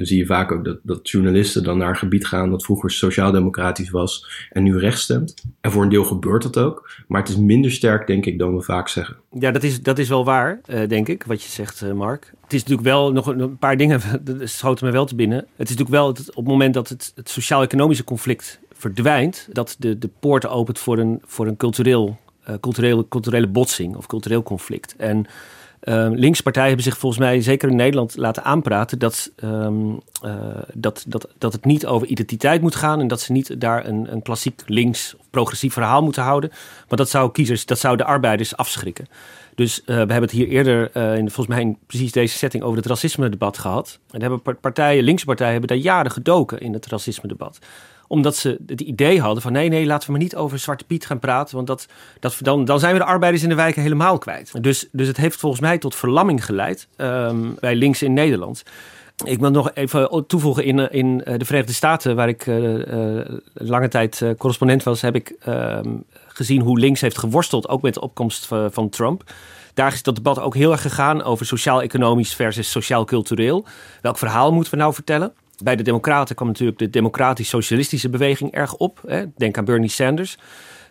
zie 0.05 0.19
je 0.19 0.27
vaak 0.27 0.53
ook 0.53 0.65
dat, 0.65 0.79
dat 0.83 1.11
journalisten 1.11 1.63
dan 1.63 1.79
naar 1.79 1.89
een 1.89 1.97
gebied 1.97 2.27
gaan 2.27 2.51
dat 2.51 2.65
vroeger 2.65 2.91
sociaal-democratisch 2.91 3.91
was 3.91 4.27
en 4.51 4.63
nu 4.63 4.79
rechts 4.79 5.03
stemt. 5.03 5.35
En 5.61 5.71
voor 5.71 5.83
een 5.83 5.89
deel 5.89 6.05
gebeurt 6.05 6.43
dat 6.43 6.59
ook, 6.59 6.91
maar 7.09 7.21
het 7.21 7.31
is 7.31 7.37
minder 7.37 7.71
sterk, 7.71 8.07
denk 8.07 8.27
ik, 8.27 8.39
dan 8.39 8.57
we 8.57 8.63
vaak 8.63 8.89
zeggen. 8.89 9.17
Ja, 9.39 9.51
dat 9.51 9.63
is, 9.63 9.83
dat 9.83 9.99
is 9.99 10.09
wel 10.09 10.25
waar, 10.25 10.61
uh, 10.67 10.89
denk 10.89 11.09
ik, 11.09 11.23
wat 11.23 11.43
je 11.43 11.51
zegt, 11.51 11.83
uh, 11.83 11.93
Mark. 11.93 12.33
Het 12.43 12.53
is 12.53 12.61
natuurlijk 12.61 12.89
wel 12.89 13.13
nog 13.13 13.27
een, 13.27 13.59
paar 13.59 13.77
dingen, 13.77 14.01
dat 14.25 14.49
schoten 14.49 14.87
me 14.87 14.93
wel 14.93 15.07
te 15.07 15.15
binnen. 15.15 15.39
Het 15.39 15.69
is 15.69 15.77
natuurlijk 15.77 15.91
wel 15.91 16.09
op 16.09 16.17
het 16.17 16.47
moment 16.47 16.75
dat 16.75 16.89
het, 16.89 17.13
het 17.15 17.29
sociaal-economische 17.29 18.05
conflict 18.05 18.61
verdwijnt, 18.73 19.49
dat 19.53 19.77
de, 19.79 19.99
de 19.99 20.11
poorten 20.21 20.51
opent 20.51 20.79
voor 20.79 20.99
een, 20.99 21.23
voor 21.25 21.47
een 21.47 21.57
cultureel, 21.57 22.19
uh, 22.49 22.55
culturele, 22.61 23.09
culturele 23.09 23.49
botsing 23.49 23.97
of 23.97 24.07
cultureel 24.07 24.43
conflict. 24.43 24.97
En 24.97 25.27
uh, 25.88 26.09
linkse 26.11 26.42
partijen 26.42 26.68
hebben 26.68 26.85
zich 26.87 26.99
volgens 26.99 27.20
mij, 27.20 27.40
zeker 27.40 27.68
in 27.68 27.77
Nederland, 27.77 28.16
laten 28.16 28.44
aanpraten 28.44 28.99
dat, 28.99 29.31
um, 29.44 30.01
uh, 30.25 30.35
dat, 30.75 31.05
dat, 31.09 31.29
dat 31.38 31.53
het 31.53 31.64
niet 31.64 31.87
over 31.87 32.07
identiteit 32.07 32.61
moet 32.61 32.75
gaan 32.75 33.01
en 33.01 33.09
dat 33.09 33.20
ze 33.20 33.33
niet 33.33 33.61
daar 33.61 33.87
een, 33.87 34.12
een 34.12 34.22
klassiek 34.22 34.62
links 34.66 35.14
of 35.18 35.31
progressief 35.31 35.72
verhaal 35.72 36.03
moeten 36.03 36.22
houden. 36.22 36.51
Maar 36.88 36.99
dat 36.99 37.11
zou 37.11 37.31
kiezers, 37.31 37.66
dat 37.66 37.79
zou 37.79 37.96
de 37.96 38.05
arbeiders 38.05 38.57
afschrikken. 38.57 39.07
Dus 39.55 39.81
uh, 39.81 39.87
we 39.87 39.94
hebben 39.94 40.22
het 40.22 40.31
hier 40.31 40.49
eerder 40.49 40.90
uh, 40.94 41.16
in 41.16 41.31
volgens 41.31 41.57
mij 41.57 41.61
in 41.61 41.79
precies 41.87 42.12
deze 42.12 42.37
setting 42.37 42.62
over 42.62 42.77
het 42.77 42.87
racisme-debat 42.87 43.59
gehad. 43.59 43.99
En 44.11 44.20
hebben 44.20 44.42
partijen, 44.61 45.05
linkse 45.05 45.35
hebben 45.37 45.66
daar 45.68 45.77
jaren 45.77 46.11
gedoken 46.11 46.61
in 46.61 46.72
het 46.72 46.87
racisme-debat 46.87 47.59
omdat 48.09 48.37
ze 48.37 48.59
het 48.66 48.81
idee 48.81 49.21
hadden 49.21 49.42
van 49.42 49.53
nee, 49.53 49.69
nee, 49.69 49.87
laten 49.87 50.07
we 50.07 50.12
maar 50.12 50.23
niet 50.23 50.37
over 50.37 50.59
Zwarte 50.59 50.85
Piet 50.85 51.07
gaan 51.07 51.19
praten. 51.19 51.55
Want 51.55 51.66
dat, 51.66 51.87
dat, 52.21 52.37
dan, 52.40 52.64
dan 52.64 52.79
zijn 52.79 52.92
we 52.92 52.99
de 52.99 53.05
arbeiders 53.05 53.42
in 53.42 53.49
de 53.49 53.55
wijken 53.55 53.83
helemaal 53.83 54.19
kwijt. 54.19 54.62
Dus, 54.62 54.88
dus 54.92 55.07
het 55.07 55.16
heeft 55.16 55.40
volgens 55.40 55.61
mij 55.61 55.79
tot 55.79 55.95
verlamming 55.95 56.45
geleid 56.45 56.88
um, 56.97 57.57
bij 57.61 57.75
links 57.75 58.03
in 58.03 58.12
Nederland. 58.12 58.62
Ik 59.25 59.38
wil 59.38 59.51
nog 59.51 59.71
even 59.75 60.27
toevoegen, 60.27 60.64
in, 60.64 60.90
in 60.92 61.19
de 61.19 61.45
Verenigde 61.45 61.73
Staten, 61.73 62.16
waar 62.16 62.29
ik 62.29 62.47
uh, 62.47 62.75
uh, 62.75 63.25
lange 63.55 63.88
tijd 63.88 64.25
correspondent 64.38 64.83
was, 64.83 65.01
heb 65.01 65.14
ik 65.14 65.35
ehm, 65.40 65.95
gezien 66.27 66.61
hoe 66.61 66.79
links 66.79 67.01
heeft 67.01 67.19
geworsteld, 67.19 67.69
ook 67.69 67.83
met 67.83 67.95
de 67.95 68.01
opkomst 68.01 68.47
van, 68.47 68.73
van 68.73 68.88
Trump. 68.88 69.23
Daar 69.77 69.92
is 69.92 70.03
dat 70.03 70.14
debat 70.14 70.40
ook 70.40 70.55
heel 70.55 70.73
erg 70.73 70.83
gegaan 70.83 71.23
over 71.23 71.47
sociaal-economisch 71.47 72.35
versus 72.35 72.71
sociaal-cultureel. 72.71 73.64
Welk 74.03 74.19
verhaal 74.19 74.53
moeten 74.53 74.73
we 74.73 74.79
nou 74.79 74.95
vertellen? 74.95 75.33
Bij 75.62 75.77
de 75.77 75.83
Democraten 75.83 76.35
kwam 76.35 76.49
natuurlijk 76.49 76.79
de 76.79 76.90
democratisch-socialistische 76.90 78.09
beweging 78.09 78.53
erg 78.53 78.75
op. 78.75 79.03
Hè? 79.07 79.25
Denk 79.37 79.59
aan 79.59 79.64
Bernie 79.64 79.88
Sanders. 79.88 80.38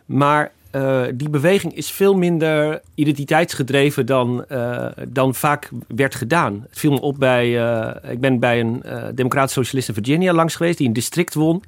Maar 0.06 0.51
uh, 0.75 1.04
die 1.13 1.30
beweging 1.30 1.75
is 1.75 1.91
veel 1.91 2.15
minder 2.15 2.82
identiteitsgedreven 2.95 4.06
dan, 4.06 4.45
uh, 4.51 4.88
dan 5.08 5.36
vaak 5.36 5.69
werd 5.88 6.15
gedaan. 6.15 6.65
Het 6.69 6.80
viel 6.80 6.91
me 6.91 7.01
op 7.01 7.19
bij. 7.19 7.47
Uh, 7.47 8.12
ik 8.12 8.19
ben 8.19 8.39
bij 8.39 8.60
een 8.60 8.84
democratische 9.15 9.60
socialist 9.60 9.88
in 9.88 9.93
Virginia 9.93 10.34
langs 10.34 10.56
geweest, 10.56 10.78
die 10.78 10.88
een 10.88 10.93
district 10.93 11.34
won. 11.34 11.63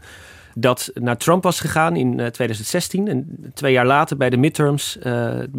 Dat 0.55 0.91
naar 0.93 1.17
Trump 1.17 1.43
was 1.43 1.59
gegaan 1.59 1.95
in 1.95 2.15
2016. 2.15 3.07
En 3.07 3.51
twee 3.53 3.71
jaar 3.71 3.85
later, 3.85 4.17
bij 4.17 4.29
de 4.29 4.37
midterms, 4.37 4.97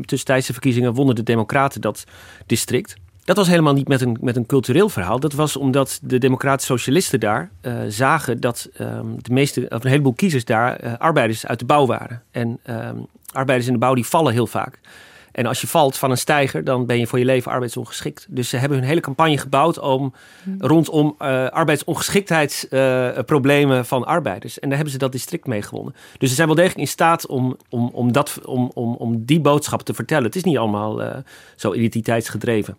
tussentijdse 0.04 0.52
verkiezingen, 0.52 0.94
wonnen 0.94 1.14
de 1.14 1.22
Democraten 1.22 1.80
dat 1.80 2.04
district. 2.46 2.94
Dat 3.28 3.36
was 3.36 3.48
helemaal 3.48 3.72
niet 3.72 3.88
met 3.88 4.00
een, 4.00 4.16
met 4.20 4.36
een 4.36 4.46
cultureel 4.46 4.88
verhaal. 4.88 5.20
Dat 5.20 5.32
was 5.32 5.56
omdat 5.56 5.98
de 6.02 6.18
democratische 6.18 6.72
socialisten 6.72 7.20
daar 7.20 7.50
uh, 7.62 7.78
zagen 7.88 8.40
dat 8.40 8.68
um, 8.80 9.16
de 9.22 9.32
meeste, 9.32 9.66
of 9.68 9.84
een 9.84 9.90
heleboel 9.90 10.12
kiezers 10.12 10.44
daar 10.44 10.84
uh, 10.84 10.92
arbeiders 10.98 11.46
uit 11.46 11.58
de 11.58 11.64
bouw 11.64 11.86
waren. 11.86 12.22
En 12.30 12.58
um, 12.70 13.06
arbeiders 13.32 13.66
in 13.66 13.72
de 13.72 13.78
bouw 13.78 13.94
die 13.94 14.06
vallen 14.06 14.32
heel 14.32 14.46
vaak. 14.46 14.80
En 15.32 15.46
als 15.46 15.60
je 15.60 15.66
valt 15.66 15.96
van 15.96 16.10
een 16.10 16.18
stijger, 16.18 16.64
dan 16.64 16.86
ben 16.86 16.98
je 16.98 17.06
voor 17.06 17.18
je 17.18 17.24
leven 17.24 17.52
arbeidsongeschikt. 17.52 18.26
Dus 18.28 18.48
ze 18.48 18.56
hebben 18.56 18.78
hun 18.78 18.86
hele 18.86 19.00
campagne 19.00 19.38
gebouwd 19.38 19.78
om, 19.78 20.14
rondom 20.58 21.14
uh, 21.18 21.48
arbeidsongeschiktheidsproblemen 21.48 23.86
van 23.86 24.04
arbeiders. 24.04 24.58
En 24.58 24.68
daar 24.68 24.76
hebben 24.76 24.94
ze 24.94 25.00
dat 25.00 25.12
district 25.12 25.46
mee 25.46 25.62
gewonnen. 25.62 25.94
Dus 26.18 26.28
ze 26.28 26.34
zijn 26.34 26.46
wel 26.46 26.56
degelijk 26.56 26.80
in 26.80 26.88
staat 26.88 27.26
om, 27.26 27.56
om, 27.68 27.90
om, 27.92 28.12
dat, 28.12 28.40
om, 28.44 28.70
om, 28.74 28.94
om 28.94 29.24
die 29.24 29.40
boodschap 29.40 29.82
te 29.82 29.94
vertellen. 29.94 30.24
Het 30.24 30.36
is 30.36 30.44
niet 30.44 30.58
allemaal 30.58 31.22
zo 31.56 31.74
identiteitsgedreven. 31.74 32.76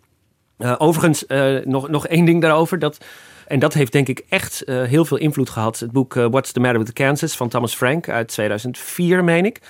Uh, 0.60 0.76
overigens, 0.78 1.24
uh, 1.28 1.66
nog, 1.66 1.90
nog 1.90 2.08
één 2.08 2.26
ding 2.26 2.42
daarover. 2.42 2.80
Dat, 2.80 2.98
en 3.48 3.60
dat 3.60 3.74
heeft 3.74 3.92
denk 3.92 4.08
ik 4.08 4.26
echt 4.30 4.64
uh, 4.66 4.84
heel 4.84 5.06
veel 5.06 5.18
invloed 5.18 5.50
gehad. 5.50 5.80
Het 5.80 5.92
boek 5.92 6.14
What's 6.14 6.52
the 6.52 6.60
Matter 6.60 6.80
with 6.80 6.94
Kansas 6.94 7.38
van 7.38 7.50
Thomas 7.50 7.76
Frank 7.76 8.10
uit 8.10 8.28
2004, 8.28 9.24
meen 9.24 9.46
ik. 9.46 9.62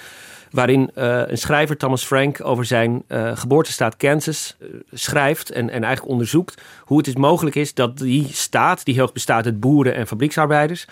Waarin 0.51 0.89
een 0.93 1.37
schrijver, 1.37 1.77
Thomas 1.77 2.05
Frank, 2.05 2.45
over 2.45 2.65
zijn 2.65 3.03
geboortestaat 3.33 3.97
Kansas 3.97 4.57
schrijft 4.93 5.51
en, 5.51 5.69
en 5.69 5.83
eigenlijk 5.83 6.11
onderzoekt 6.11 6.61
hoe 6.83 6.97
het 6.97 7.07
is 7.07 7.15
mogelijk 7.15 7.55
is 7.55 7.73
dat 7.73 7.97
die 7.97 8.27
staat, 8.31 8.85
die 8.85 8.93
heel 8.93 9.09
bestaat 9.13 9.45
uit 9.45 9.59
boeren 9.59 9.95
en 9.95 10.07
fabrieksarbeiders, 10.07 10.87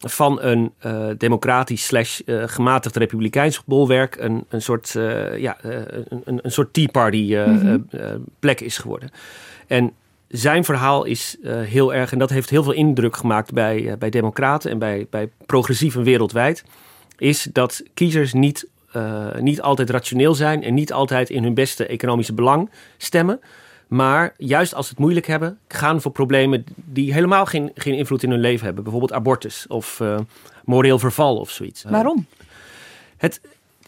van 0.00 0.42
een 0.42 0.72
uh, 0.86 1.06
democratisch 1.18 1.86
slash 1.86 2.20
uh, 2.26 2.42
gematigd 2.46 2.96
republikeins 2.96 3.64
bolwerk 3.64 4.16
een, 4.16 4.44
een 4.48 4.62
soort, 4.62 4.94
uh, 4.96 5.38
ja, 5.38 5.56
een, 5.62 6.40
een 6.42 6.52
soort 6.52 6.72
Tea 6.72 6.86
Party 6.92 7.34
mm 7.34 7.58
-hmm. 7.58 7.86
plek 8.38 8.60
is 8.60 8.78
geworden. 8.78 9.10
En 9.66 9.92
zijn 10.28 10.64
verhaal 10.64 11.04
is 11.04 11.36
heel 11.46 11.94
erg, 11.94 12.12
en 12.12 12.18
dat 12.18 12.30
heeft 12.30 12.50
heel 12.50 12.62
veel 12.62 12.72
indruk 12.72 13.16
gemaakt 13.16 13.52
bij, 13.52 13.96
bij 13.98 14.10
democraten 14.10 14.70
en 14.70 14.78
bij, 14.78 15.06
bij 15.10 15.28
progressieven 15.46 16.02
wereldwijd, 16.02 16.64
is 17.18 17.48
dat 17.52 17.82
kiezers 17.94 18.32
niet, 18.32 18.68
niet 19.38 19.60
altijd 19.60 19.90
rationeel 19.90 20.34
zijn 20.34 20.62
en 20.62 20.74
niet 20.74 20.92
altijd 20.92 21.30
in 21.30 21.42
hun 21.42 21.54
beste 21.54 21.86
economische 21.86 22.34
belang 22.34 22.70
stemmen. 22.96 23.40
Maar 23.90 24.34
juist 24.36 24.74
als 24.74 24.86
ze 24.86 24.92
het 24.92 25.00
moeilijk 25.00 25.26
hebben, 25.26 25.58
gaan 25.68 26.00
voor 26.00 26.10
problemen 26.10 26.64
die 26.74 27.12
helemaal 27.12 27.46
geen, 27.46 27.70
geen 27.74 27.94
invloed 27.94 28.22
in 28.22 28.30
hun 28.30 28.40
leven 28.40 28.64
hebben. 28.64 28.82
Bijvoorbeeld 28.82 29.12
abortus 29.12 29.66
of 29.66 30.00
uh, 30.00 30.18
moreel 30.64 30.98
verval 30.98 31.36
of 31.36 31.50
zoiets. 31.50 31.82
Waarom? 31.82 32.26
Het, 33.16 33.40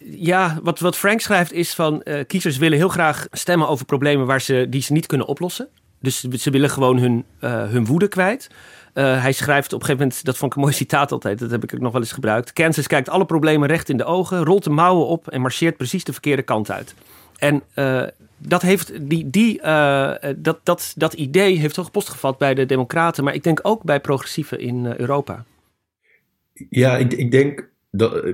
ja, 0.04 0.58
wat, 0.62 0.78
wat 0.78 0.96
Frank 0.96 1.20
schrijft 1.20 1.52
is 1.52 1.74
van 1.74 2.00
uh, 2.04 2.20
kiezers 2.26 2.56
willen 2.56 2.78
heel 2.78 2.88
graag 2.88 3.26
stemmen 3.30 3.68
over 3.68 3.84
problemen 3.84 4.26
waar 4.26 4.40
ze, 4.40 4.66
die 4.68 4.82
ze 4.82 4.92
niet 4.92 5.06
kunnen 5.06 5.26
oplossen. 5.26 5.68
Dus 6.00 6.20
ze 6.20 6.50
willen 6.50 6.70
gewoon 6.70 6.98
hun, 6.98 7.24
uh, 7.40 7.50
hun 7.68 7.86
woede 7.86 8.08
kwijt. 8.08 8.50
hij 8.94 9.32
schrijft 9.32 9.72
op 9.72 9.80
een 9.80 9.86
gegeven 9.86 10.06
moment, 10.06 10.24
dat 10.24 10.36
vond 10.36 10.50
ik 10.50 10.56
een 10.56 10.62
mooi 10.64 10.74
citaat 10.82 11.12
altijd, 11.12 11.38
dat 11.38 11.50
heb 11.50 11.62
ik 11.62 11.74
ook 11.74 11.80
nog 11.80 11.92
wel 11.92 12.00
eens 12.00 12.12
gebruikt. 12.12 12.52
Kansas 12.52 12.86
kijkt 12.86 13.08
alle 13.08 13.24
problemen 13.24 13.68
recht 13.68 13.88
in 13.88 13.96
de 13.96 14.04
ogen, 14.04 14.44
rolt 14.44 14.64
de 14.64 14.70
mouwen 14.70 15.06
op 15.06 15.28
en 15.28 15.40
marcheert 15.40 15.76
precies 15.76 16.04
de 16.04 16.12
verkeerde 16.12 16.42
kant 16.42 16.70
uit. 16.70 16.94
En 17.38 17.62
dat, 18.48 18.62
heeft 18.62 19.08
die, 19.10 19.30
die, 19.30 19.60
uh, 19.60 20.14
dat, 20.36 20.60
dat, 20.62 20.92
dat 20.96 21.12
idee 21.12 21.56
heeft 21.56 21.74
toch 21.74 21.90
postgevat 21.90 22.38
bij 22.38 22.54
de 22.54 22.66
Democraten, 22.66 23.24
maar 23.24 23.34
ik 23.34 23.42
denk 23.42 23.60
ook 23.62 23.82
bij 23.82 24.00
progressieven 24.00 24.58
in 24.58 24.84
uh, 24.84 24.96
Europa. 24.96 25.44
Ja, 26.68 26.96
ik, 26.96 27.12
ik 27.12 27.30
denk 27.30 27.68
dat. 27.90 28.24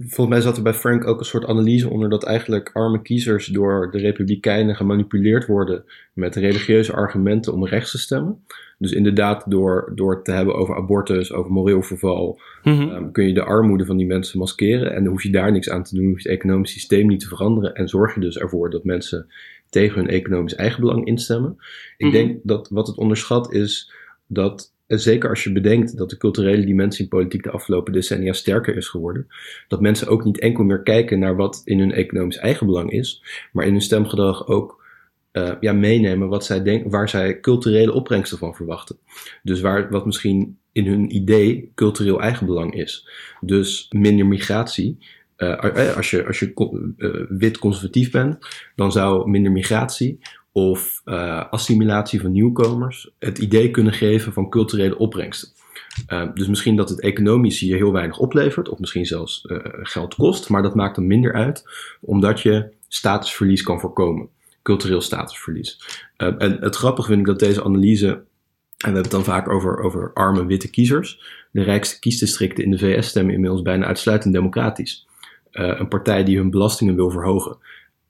Volgens 0.00 0.28
mij 0.28 0.40
zat 0.40 0.56
er 0.56 0.62
bij 0.62 0.74
Frank 0.74 1.06
ook 1.06 1.18
een 1.18 1.24
soort 1.24 1.46
analyse 1.46 1.88
onder 1.90 2.08
dat 2.08 2.24
eigenlijk 2.24 2.70
arme 2.72 3.02
kiezers 3.02 3.46
door 3.46 3.90
de 3.90 3.98
Republikeinen 3.98 4.76
gemanipuleerd 4.76 5.46
worden 5.46 5.84
met 6.12 6.36
religieuze 6.36 6.92
argumenten 6.92 7.52
om 7.52 7.66
rechts 7.66 7.90
te 7.90 7.98
stemmen. 7.98 8.44
Dus 8.78 8.92
inderdaad, 8.92 9.50
door, 9.50 9.92
door 9.94 10.14
het 10.14 10.24
te 10.24 10.32
hebben 10.32 10.54
over 10.54 10.76
abortus, 10.76 11.32
over 11.32 11.52
moreel 11.52 11.82
verval, 11.82 12.40
Mhm. 12.62 12.88
ehm, 12.88 13.10
kun 13.10 13.26
je 13.26 13.34
de 13.34 13.42
armoede 13.44 13.84
van 13.86 13.96
die 13.96 14.06
mensen 14.06 14.38
maskeren. 14.38 14.92
En 14.94 15.02
dan 15.02 15.12
hoef 15.12 15.22
je 15.22 15.30
daar 15.30 15.52
niks 15.52 15.70
aan 15.70 15.82
te 15.82 15.94
doen, 15.94 16.08
hoef 16.08 16.22
je 16.22 16.28
het 16.28 16.38
economisch 16.38 16.72
systeem 16.72 17.06
niet 17.06 17.20
te 17.20 17.28
veranderen. 17.28 17.74
En 17.74 17.88
zorg 17.88 18.14
je 18.14 18.20
dus 18.20 18.38
ervoor 18.38 18.70
dat 18.70 18.84
mensen 18.84 19.26
tegen 19.68 19.98
hun 20.00 20.08
economisch 20.08 20.54
eigenbelang 20.54 21.06
instemmen. 21.06 21.56
Ik 21.96 22.06
Mhm. 22.06 22.14
denk 22.14 22.38
dat 22.42 22.68
wat 22.68 22.86
het 22.86 22.96
onderschat 22.96 23.52
is 23.52 23.92
dat, 24.26 24.72
zeker 24.98 25.28
als 25.28 25.44
je 25.44 25.52
bedenkt 25.52 25.96
dat 25.96 26.10
de 26.10 26.16
culturele 26.16 26.64
dimensie 26.64 27.04
in 27.04 27.10
politiek 27.10 27.42
de 27.42 27.50
afgelopen 27.50 27.92
decennia 27.92 28.32
sterker 28.32 28.76
is 28.76 28.88
geworden, 28.88 29.26
dat 29.68 29.80
mensen 29.80 30.08
ook 30.08 30.24
niet 30.24 30.38
enkel 30.38 30.64
meer 30.64 30.82
kijken 30.82 31.18
naar 31.18 31.36
wat 31.36 31.62
in 31.64 31.78
hun 31.78 31.92
economisch 31.92 32.36
eigenbelang 32.36 32.90
is, 32.90 33.22
maar 33.52 33.66
in 33.66 33.72
hun 33.72 33.80
stemgedrag 33.80 34.46
ook 34.46 34.80
eh, 35.30 35.52
ja, 35.60 35.72
meenemen 35.72 36.28
wat 36.28 36.44
zij 36.44 36.62
denken, 36.62 36.90
waar 36.90 37.08
zij 37.08 37.40
culturele 37.40 37.92
opbrengsten 37.92 38.38
van 38.38 38.54
verwachten. 38.54 38.98
Dus 39.42 39.60
waar, 39.60 39.90
wat 39.90 40.06
misschien 40.06 40.58
in 40.72 40.86
hun 40.86 41.14
idee 41.14 41.72
cultureel 41.74 42.20
eigenbelang 42.20 42.74
is. 42.74 43.08
Dus 43.40 43.86
minder 43.90 44.26
migratie. 44.26 44.98
Eh, 45.36 45.88
eh, 45.88 45.96
als 45.96 46.10
je, 46.10 46.26
als 46.26 46.38
je 46.38 47.26
wit 47.28 47.58
conservatief 47.58 48.10
bent, 48.10 48.38
dan 48.76 48.92
zou 48.92 49.30
minder 49.30 49.52
migratie 49.52 50.18
of 50.52 51.00
eh, 51.04 51.44
assimilatie 51.50 52.20
van 52.20 52.32
nieuwkomers 52.32 53.10
het 53.18 53.38
idee 53.38 53.70
kunnen 53.70 53.92
geven 53.92 54.32
van 54.32 54.48
culturele 54.48 54.98
opbrengsten. 54.98 55.48
Eh, 56.06 56.28
dus 56.34 56.48
misschien 56.48 56.76
dat 56.76 56.88
het 56.88 57.00
economisch 57.00 57.60
je 57.60 57.74
heel 57.74 57.92
weinig 57.92 58.18
oplevert, 58.18 58.68
of 58.68 58.78
misschien 58.78 59.06
zelfs 59.06 59.46
eh, 59.46 59.56
geld 59.82 60.14
kost, 60.14 60.48
maar 60.48 60.62
dat 60.62 60.74
maakt 60.74 60.94
dan 60.94 61.06
minder 61.06 61.32
uit, 61.32 61.64
omdat 62.00 62.40
je 62.40 62.68
statusverlies 62.88 63.62
kan 63.62 63.80
voorkomen. 63.80 64.28
Cultureel 64.62 65.00
statusverlies. 65.00 65.80
En 66.16 66.56
het 66.60 66.76
grappige 66.76 67.08
vind 67.08 67.20
ik 67.20 67.26
dat 67.26 67.38
deze 67.38 67.64
analyse, 67.64 68.06
en 68.06 68.22
we 68.76 68.84
hebben 68.84 69.02
het 69.02 69.10
dan 69.10 69.24
vaak 69.24 69.48
over, 69.48 69.78
over 69.78 70.10
arme 70.12 70.46
witte 70.46 70.70
kiezers, 70.70 71.20
de 71.50 71.62
rijkste 71.62 71.98
kiesdistricten 71.98 72.64
in 72.64 72.70
de 72.70 72.78
VS 72.78 73.06
stemmen 73.08 73.34
inmiddels 73.34 73.62
bijna 73.62 73.86
uitsluitend 73.86 74.34
democratisch. 74.34 75.06
Een 75.50 75.88
partij 75.88 76.24
die 76.24 76.36
hun 76.36 76.50
belastingen 76.50 76.94
wil 76.94 77.10
verhogen. 77.10 77.56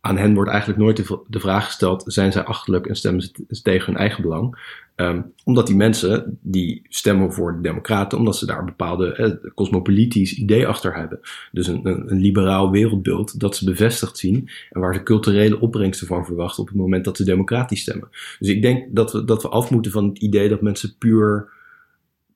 Aan 0.03 0.17
hen 0.17 0.35
wordt 0.35 0.51
eigenlijk 0.51 0.81
nooit 0.81 0.97
de, 1.27 1.41
vraag 1.41 1.65
gesteld: 1.65 2.03
zijn 2.07 2.33
zij 2.33 2.45
achterlijk 2.45 2.87
en 2.87 2.97
stemmen 2.97 3.23
ze 3.23 3.63
tegen 3.63 3.87
hun 3.87 4.01
eigen 4.01 4.23
belang? 4.23 4.59
Ehm, 4.95 5.23
omdat 5.45 5.67
die 5.67 5.77
mensen 5.77 6.39
die 6.41 6.83
stemmen 6.89 7.33
voor 7.33 7.53
de 7.53 7.61
Democraten, 7.61 8.19
omdat 8.19 8.37
ze 8.37 8.47
daar 8.47 8.59
een 8.59 8.65
bepaalde 8.65 9.15
eh, 9.15 9.53
cosmopolitisch 9.55 10.35
idee 10.35 10.67
achter 10.67 10.97
hebben. 10.97 11.21
Dus 11.53 11.67
een, 11.67 11.87
een, 11.87 12.21
liberaal 12.21 12.71
wereldbeeld 12.71 13.41
dat 13.41 13.57
ze 13.57 13.65
bevestigd 13.65 14.19
zien 14.19 14.49
en 14.71 14.81
waar 14.81 14.95
ze 14.95 15.03
culturele 15.03 15.61
opbrengsten 15.61 16.07
van 16.07 16.25
verwachten 16.27 16.63
op 16.63 16.69
het 16.69 16.77
moment 16.77 17.05
dat 17.05 17.17
ze 17.17 17.25
democratisch 17.25 17.81
stemmen. 17.81 18.09
Dus 18.39 18.49
ik 18.49 18.63
denk 18.63 18.85
dat 18.95 19.13
we, 19.13 19.25
dat 19.25 19.43
we 19.43 19.49
af 19.49 19.71
moeten 19.71 19.93
van 19.93 20.09
het 20.09 20.19
idee 20.19 20.49
dat 20.49 20.61
mensen 20.61 20.95
puur 20.99 21.49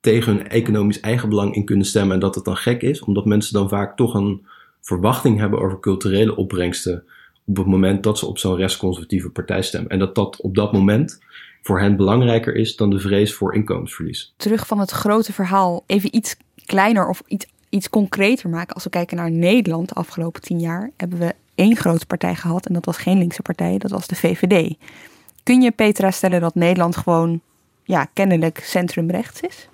tegen 0.01 0.37
hun 0.37 0.49
economisch 0.49 1.01
eigenbelang 1.01 1.55
in 1.55 1.65
kunnen 1.65 1.87
stemmen 1.87 2.15
en 2.15 2.21
dat 2.21 2.35
het 2.35 2.45
dan 2.45 2.57
gek 2.57 2.83
is, 2.83 3.01
omdat 3.01 3.25
mensen 3.25 3.53
dan 3.53 3.69
vaak 3.69 3.97
toch 3.97 4.15
een 4.15 4.47
verwachting 4.81 5.39
hebben 5.39 5.61
over 5.61 5.81
culturele 5.81 6.37
opbrengsten 6.37 7.05
op 7.47 7.57
het 7.57 7.67
moment 7.67 8.03
dat 8.03 8.19
ze 8.19 8.27
op 8.27 8.39
zo'n 8.39 8.57
rechtsconservatieve 8.57 9.31
partij 9.31 9.63
stemmen. 9.63 9.91
En 9.91 9.99
dat 9.99 10.15
dat 10.15 10.41
op 10.41 10.55
dat 10.55 10.73
moment 10.73 11.19
voor 11.63 11.81
hen 11.81 11.97
belangrijker 11.97 12.55
is 12.55 12.77
dan 12.77 12.91
de 12.91 12.99
vrees 12.99 13.35
voor 13.35 13.55
inkomensverlies. 13.55 14.35
Terug 14.37 14.67
van 14.67 14.79
het 14.79 14.91
grote 14.91 15.33
verhaal 15.33 15.85
even 15.87 16.17
iets 16.17 16.37
kleiner 16.65 17.09
of 17.09 17.23
iets, 17.27 17.47
iets 17.69 17.91
concreter 17.91 18.49
maken. 18.49 18.75
Als 18.75 18.85
we 18.85 18.91
kijken 18.91 19.17
naar 19.17 19.31
Nederland 19.31 19.89
de 19.89 19.95
afgelopen 19.95 20.43
tien 20.43 20.61
jaar, 20.61 20.91
hebben 20.97 21.19
we 21.19 21.35
één 21.55 21.77
grote 21.77 22.07
partij 22.07 22.35
gehad. 22.35 22.67
En 22.67 22.75
dat 22.75 22.85
was 22.85 22.97
geen 22.97 23.19
linkse 23.19 23.43
partij, 23.43 23.79
dat 23.79 23.91
was 23.91 24.07
de 24.07 24.17
VVD. 24.17 24.75
Kun 25.43 25.61
je, 25.61 25.71
Petra, 25.71 26.11
stellen 26.11 26.41
dat 26.41 26.55
Nederland 26.55 26.97
gewoon 26.97 27.41
ja, 27.85 28.05
kennelijk 28.13 28.59
centrumrechts 28.65 29.41
is? 29.41 29.69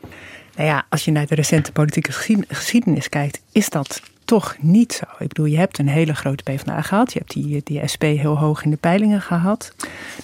Nou 0.57 0.69
ja, 0.69 0.87
als 0.89 1.05
je 1.05 1.11
naar 1.11 1.27
de 1.27 1.35
recente 1.35 1.73
politieke 1.73 2.13
geschied- 2.13 2.45
geschiedenis 2.49 3.09
kijkt, 3.09 3.43
is 3.53 3.71
dat 3.71 4.03
toch 4.31 4.57
niet 4.61 4.93
zo. 4.93 5.05
Ik 5.19 5.29
bedoel, 5.29 5.45
je 5.47 5.57
hebt 5.57 5.79
een 5.79 5.89
hele 5.89 6.15
grote 6.15 6.43
PvdA 6.43 6.83
gehad. 6.83 7.13
Je 7.13 7.19
hebt 7.19 7.33
die, 7.33 7.61
die 7.65 7.87
SP 7.93 8.03
heel 8.03 8.39
hoog 8.39 8.65
in 8.65 8.71
de 8.71 8.77
peilingen 8.77 9.21
gehad. 9.21 9.73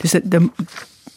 Dus 0.01 0.11
de, 0.11 0.29
de- 0.29 0.51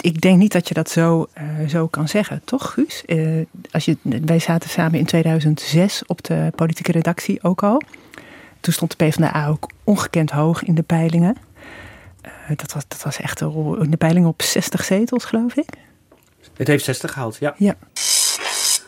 ik 0.01 0.21
denk 0.21 0.37
niet 0.37 0.51
dat 0.51 0.67
je 0.67 0.73
dat 0.73 0.89
zo, 0.89 1.27
eh, 1.33 1.43
zo 1.67 1.87
kan 1.87 2.07
zeggen, 2.07 2.41
toch 2.45 2.73
Guus? 2.73 3.03
Eh, 3.05 3.45
als 3.71 3.85
je, 3.85 3.97
wij 4.01 4.39
zaten 4.39 4.69
samen 4.69 4.99
in 4.99 5.05
2006 5.05 6.03
op 6.05 6.23
de 6.23 6.51
politieke 6.55 6.91
redactie 6.91 7.43
ook 7.43 7.63
al. 7.63 7.81
Toen 8.59 8.73
stond 8.73 8.97
de 8.97 9.05
PvdA 9.05 9.47
ook 9.47 9.69
ongekend 9.83 10.31
hoog 10.31 10.63
in 10.63 10.75
de 10.75 10.81
peilingen. 10.83 11.35
Eh, 12.21 12.31
dat, 12.55 12.73
was, 12.73 12.83
dat 12.87 13.03
was 13.03 13.19
echt 13.19 13.41
in 13.41 13.87
de 13.89 13.97
peilingen 13.97 14.29
op 14.29 14.41
60 14.41 14.83
zetels, 14.83 15.25
geloof 15.25 15.55
ik. 15.55 15.69
Het 16.57 16.67
heeft 16.67 16.83
60 16.85 17.13
gehaald, 17.13 17.37
ja. 17.39 17.53
Ja. 17.57 17.75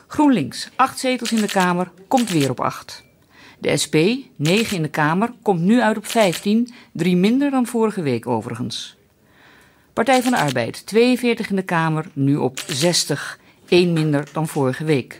GroenLinks, 0.07 0.69
8 0.75 0.99
zetels 0.99 1.31
in 1.31 1.41
de 1.41 1.47
Kamer, 1.47 1.91
komt 2.07 2.29
weer 2.31 2.49
op 2.49 2.59
8. 2.59 3.09
De 3.61 3.77
SP, 3.83 3.95
9 4.35 4.75
in 4.75 4.81
de 4.81 4.89
Kamer, 4.89 5.31
komt 5.41 5.61
nu 5.61 5.81
uit 5.81 5.97
op 5.97 6.05
15, 6.05 6.73
drie 6.91 7.15
minder 7.15 7.51
dan 7.51 7.65
vorige 7.65 8.01
week 8.01 8.27
overigens. 8.27 8.97
Partij 9.93 10.21
van 10.21 10.31
de 10.31 10.37
Arbeid, 10.37 10.85
42 10.85 11.49
in 11.49 11.55
de 11.55 11.61
Kamer, 11.61 12.05
nu 12.13 12.35
op 12.35 12.59
60, 12.67 13.39
één 13.67 13.93
minder 13.93 14.27
dan 14.33 14.47
vorige 14.47 14.83
week. 14.83 15.19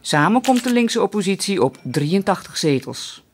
Samen 0.00 0.42
komt 0.42 0.64
de 0.64 0.72
linkse 0.72 1.02
oppositie 1.02 1.62
op 1.62 1.76
83 1.82 2.56
zetels. 2.56 3.24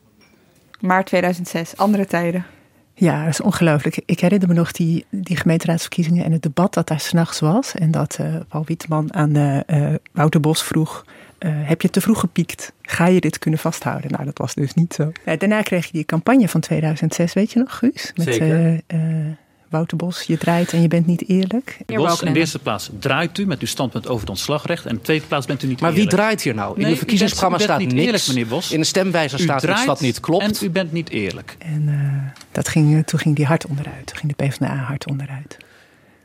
Maart 0.79 1.05
2006, 1.05 1.77
andere 1.77 2.05
tijden. 2.05 2.45
Ja, 2.93 3.19
dat 3.23 3.33
is 3.33 3.41
ongelooflijk. 3.41 4.01
Ik 4.05 4.19
herinner 4.19 4.47
me 4.47 4.53
nog 4.53 4.71
die, 4.71 5.05
die 5.09 5.37
gemeenteraadsverkiezingen 5.37 6.25
en 6.25 6.31
het 6.31 6.41
debat 6.41 6.73
dat 6.73 6.87
daar 6.87 6.99
s'nachts 6.99 7.39
was. 7.39 7.75
En 7.75 7.91
dat 7.91 8.17
eh, 8.19 8.35
Paul 8.47 8.63
Witteman 8.65 9.13
aan 9.13 9.35
eh, 9.35 9.93
Wouter 10.11 10.39
Bos 10.39 10.63
vroeg... 10.63 11.05
eh, 11.37 11.51
heb 11.53 11.81
je 11.81 11.89
te 11.89 12.01
vroeg 12.01 12.19
gepiekt? 12.19 12.71
Ga 12.81 13.07
je 13.07 13.19
dit 13.19 13.39
kunnen 13.39 13.59
vasthouden? 13.59 14.11
Nou, 14.11 14.25
dat 14.25 14.37
was 14.37 14.53
dus 14.53 14.73
niet 14.73 14.93
zo. 14.93 15.11
Ja, 15.25 15.35
daarna 15.35 15.61
kreeg 15.61 15.85
je 15.85 15.91
die 15.91 16.05
campagne 16.05 16.47
van 16.49 16.61
2006, 16.61 17.33
weet 17.33 17.51
je 17.51 17.59
nog, 17.59 17.77
Guus? 17.77 18.11
Met 18.15 18.25
Zeker. 18.27 18.55
eh, 18.55 18.73
eh, 18.87 19.25
Wouter 19.69 19.97
Bos, 19.97 20.21
je 20.21 20.37
draait 20.37 20.73
en 20.73 20.81
je 20.81 20.87
bent 20.87 21.05
niet 21.05 21.29
eerlijk. 21.29 21.77
Bos, 21.85 22.21
in 22.21 22.33
de 22.33 22.39
eerste 22.39 22.59
plaats 22.59 22.89
draait 22.99 23.37
u 23.37 23.45
met 23.45 23.59
uw 23.61 23.67
standpunt 23.67 24.07
over 24.07 24.19
het 24.19 24.29
ontslagrecht. 24.29 24.83
En 24.85 24.89
in 24.89 24.95
de 24.95 25.01
tweede 25.01 25.25
plaats 25.25 25.45
bent 25.45 25.63
u 25.63 25.67
niet 25.67 25.81
Maar 25.81 25.91
wie 25.91 25.99
eerlijk. 26.01 26.17
draait 26.17 26.41
hier 26.41 26.55
nou? 26.55 26.75
In 26.75 26.81
Nee, 26.81 26.91
de 26.91 26.97
verkiezingsprogramma 26.97 27.55
u 27.55 27.59
bent- 27.59 27.69
u 27.69 27.73
staat 27.73 27.85
niet 27.87 27.93
niks. 27.95 28.05
eerlijk, 28.05 28.27
meneer 28.27 28.47
Bos. 28.47 28.71
In 28.71 28.79
de 28.79 28.85
stemwijzer 28.85 29.39
U 29.39 29.43
staat 29.43 29.61
draait 29.61 29.85
wat 29.85 30.01
niet 30.01 30.19
klopt. 30.19 30.43
En 30.43 30.53
u 30.67 30.69
bent 30.69 30.91
niet 30.91 31.09
eerlijk. 31.09 31.55
En 31.59 31.83
eh, 31.87 32.41
dat 32.51 32.67
ging, 32.67 32.95
eh, 32.95 33.03
toen 33.03 33.19
ging 33.19 33.35
die 33.35 33.45
hard 33.45 33.65
onderuit. 33.67 34.05
Toen 34.05 34.17
ging 34.17 34.35
de 34.35 34.45
PvdA 34.45 34.75
hard 34.75 35.07
onderuit. 35.07 35.57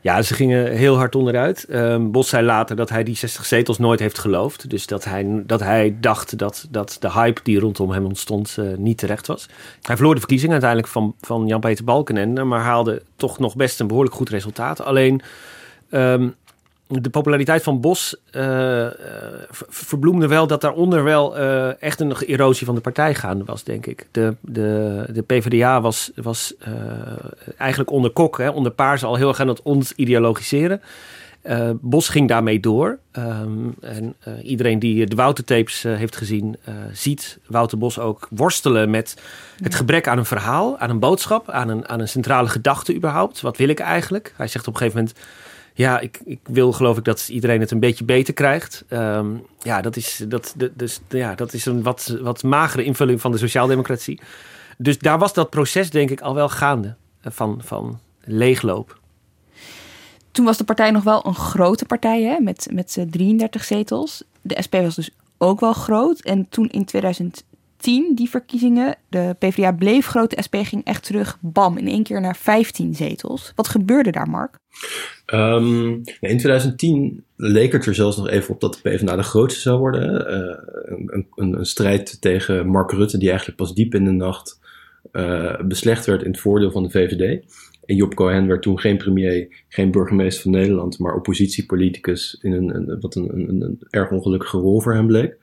Ja, 0.01 0.21
ze 0.21 0.33
gingen 0.33 0.71
heel 0.71 0.95
hard 0.95 1.15
onderuit. 1.15 1.65
Ehm, 1.65 2.11
Bos 2.11 2.29
zei 2.29 2.45
later 2.45 2.75
dat 2.75 2.89
hij 2.89 3.03
die 3.03 3.15
60 3.15 3.45
zetels 3.45 3.77
nooit 3.77 3.99
heeft 3.99 4.19
geloofd. 4.19 4.69
Dus 4.69 4.87
dat 4.87 5.03
hij, 5.03 5.43
dat 5.45 5.59
hij 5.59 5.95
dacht 5.99 6.37
dat, 6.37 6.67
dat 6.69 6.97
de 6.99 7.11
hype 7.11 7.39
die 7.43 7.59
rondom 7.59 7.91
hem 7.91 8.05
ontstond 8.05 8.55
eh, 8.59 8.65
niet 8.77 8.97
terecht 8.97 9.27
was. 9.27 9.49
Hij 9.81 9.95
verloor 9.95 10.13
de 10.13 10.19
verkiezing 10.19 10.51
uiteindelijk 10.51 10.91
van, 10.91 11.15
van 11.21 11.47
Jan-Peter 11.47 11.83
Balkenende... 11.83 12.43
maar 12.43 12.61
haalde 12.61 13.01
toch 13.15 13.39
nog 13.39 13.55
best 13.55 13.79
een 13.79 13.87
behoorlijk 13.87 14.15
goed 14.15 14.29
resultaat. 14.29 14.81
Alleen 14.81 15.21
ehm, 15.89 16.29
de 16.99 17.09
populariteit 17.09 17.63
van 17.63 17.79
Bos 17.79 18.15
eh, 18.31 18.85
eh, 18.85 18.93
ver- 19.49 19.67
verbloemde 19.69 20.27
wel... 20.27 20.47
dat 20.47 20.61
daaronder 20.61 21.03
wel 21.03 21.37
eh, 21.37 21.81
echt 21.83 21.99
een 21.99 22.15
erosie 22.17 22.65
van 22.65 22.75
de 22.75 22.81
partij 22.81 23.15
gaande 23.15 23.43
was, 23.43 23.63
denk 23.63 23.85
ik. 23.85 24.07
De, 24.11 24.35
de, 24.41 25.03
de 25.13 25.21
PvdA 25.21 25.81
was, 25.81 26.11
was 26.15 26.53
eigenlijk 27.57 27.91
onder 27.91 28.11
Kok, 28.11 28.37
hè, 28.37 28.49
onder 28.49 28.71
Paars 28.71 29.03
al 29.03 29.15
heel 29.15 29.27
erg 29.27 29.39
aan 29.39 29.47
het 29.47 29.61
ontideologiseren. 29.61 30.81
Bos 31.81 32.09
ging 32.09 32.27
daarmee 32.27 32.59
door. 32.59 32.97
Ehm, 33.11 33.69
en 33.81 34.15
iedereen 34.43 34.79
die 34.79 35.05
de 35.05 35.15
Wouter-tapes 35.15 35.83
heeft 35.83 36.15
gezien, 36.15 36.57
ziet 36.91 37.39
Wouter 37.47 37.77
Bos 37.77 37.99
ook 37.99 38.27
worstelen 38.29 38.89
met 38.89 39.17
het 39.63 39.75
gebrek 39.75 40.07
aan 40.07 40.17
een 40.17 40.25
verhaal, 40.25 40.77
aan 40.77 40.89
een 40.89 40.99
boodschap, 40.99 41.49
aan 41.49 41.69
een, 41.69 41.87
aan 41.87 41.99
een 41.99 42.07
centrale 42.07 42.49
gedachte 42.49 42.95
überhaupt. 42.95 43.41
Wat 43.41 43.57
wil 43.57 43.69
ik 43.69 43.79
eigenlijk? 43.79 44.33
Hij 44.37 44.47
zegt 44.47 44.67
op 44.67 44.73
een 44.73 44.79
gegeven 44.79 44.99
moment, 44.99 45.19
ja, 45.73 45.99
ik, 45.99 46.21
ik 46.25 46.39
wil 46.43 46.71
geloof 46.71 46.97
ik 46.97 47.03
dat 47.03 47.27
iedereen 47.29 47.59
het 47.59 47.71
een 47.71 47.79
beetje 47.79 48.03
beter 48.03 48.33
krijgt. 48.33 48.83
Ehm, 48.87 49.27
ja, 49.59 49.81
dat 49.81 49.95
is, 49.95 50.25
dat, 50.27 50.55
dus, 50.73 50.99
ja, 51.09 51.35
dat 51.35 51.53
is 51.53 51.65
een 51.65 51.83
wat, 51.83 52.17
wat 52.21 52.43
magere 52.43 52.83
invulling 52.83 53.21
van 53.21 53.31
de 53.31 53.37
sociaaldemocratie. 53.37 54.21
Dus 54.77 54.99
daar 54.99 55.19
was 55.19 55.33
dat 55.33 55.49
proces 55.49 55.89
denk 55.89 56.09
ik 56.09 56.21
al 56.21 56.35
wel 56.35 56.49
gaande 56.49 56.95
eh, 57.21 57.31
van, 57.31 57.61
van 57.63 57.99
leegloop. 58.23 58.99
Toen 60.31 60.45
was 60.45 60.57
de 60.57 60.63
partij 60.63 60.91
nog 60.91 61.03
wel 61.03 61.25
een 61.25 61.35
grote 61.35 61.85
partij 61.85 62.21
hè, 62.23 62.39
met, 62.39 62.67
met 62.73 62.91
z'n 62.91 63.09
33 63.09 63.63
zetels. 63.63 64.23
De 64.41 64.61
SP 64.65 64.73
was 64.73 64.95
dus 64.95 65.09
ook 65.37 65.59
wel 65.59 65.73
groot. 65.73 66.19
En 66.19 66.49
toen 66.49 66.69
in 66.69 66.85
2010 66.85 67.50
2010, 67.81 68.15
die 68.15 68.29
verkiezingen, 68.29 68.95
de 69.09 69.35
PvdA 69.39 69.71
bleef 69.71 70.05
groot, 70.05 70.29
de 70.29 70.41
SP 70.45 70.55
ging 70.63 70.85
echt 70.85 71.03
terug, 71.03 71.37
bam, 71.41 71.77
in 71.77 71.87
één 71.87 72.03
keer 72.03 72.21
naar 72.21 72.35
15 72.35 72.95
zetels. 72.95 73.51
Wat 73.55 73.67
gebeurde 73.67 74.11
daar, 74.11 74.29
Mark? 74.29 74.55
Um, 75.33 76.01
in 76.19 76.37
2010 76.37 77.23
leek 77.35 77.71
het 77.71 77.85
er 77.85 77.95
zelfs 77.95 78.17
nog 78.17 78.29
even 78.29 78.53
op 78.53 78.59
dat 78.59 78.73
de 78.73 78.89
PvdA 78.89 79.15
de 79.15 79.23
grootste 79.23 79.61
zou 79.61 79.79
worden. 79.79 80.11
Uh, 80.11 80.57
een, 80.83 81.25
een, 81.35 81.57
een, 81.57 81.65
strijd 81.65 82.21
tegen 82.21 82.67
Mark 82.67 82.91
Rutte, 82.91 83.17
die 83.17 83.29
eigenlijk 83.29 83.57
pas 83.57 83.73
diep 83.73 83.93
in 83.93 84.05
de 84.05 84.11
nacht 84.11 84.59
uh, 85.11 85.59
beslecht 85.61 86.05
werd 86.05 86.23
in 86.23 86.31
het 86.31 86.39
voordeel 86.39 86.71
van 86.71 86.83
de 86.83 86.89
VVD. 86.89 87.43
En 87.85 87.95
Job 87.95 88.15
Cohen 88.15 88.47
werd 88.47 88.61
toen 88.61 88.79
geen 88.79 88.97
premier, 88.97 89.63
geen 89.69 89.91
burgemeester 89.91 90.41
van 90.41 90.51
Nederland, 90.51 90.99
maar 90.99 91.15
oppositiepoliticus 91.15 92.37
in 92.41 92.51
een, 92.51 92.75
een 92.75 92.99
wat 92.99 93.15
een, 93.15 93.29
een, 93.33 93.61
een, 93.61 93.79
erg 93.89 94.11
ongelukkige 94.11 94.57
rol 94.57 94.81
voor 94.81 94.93
hem 94.93 95.07
bleek. 95.07 95.37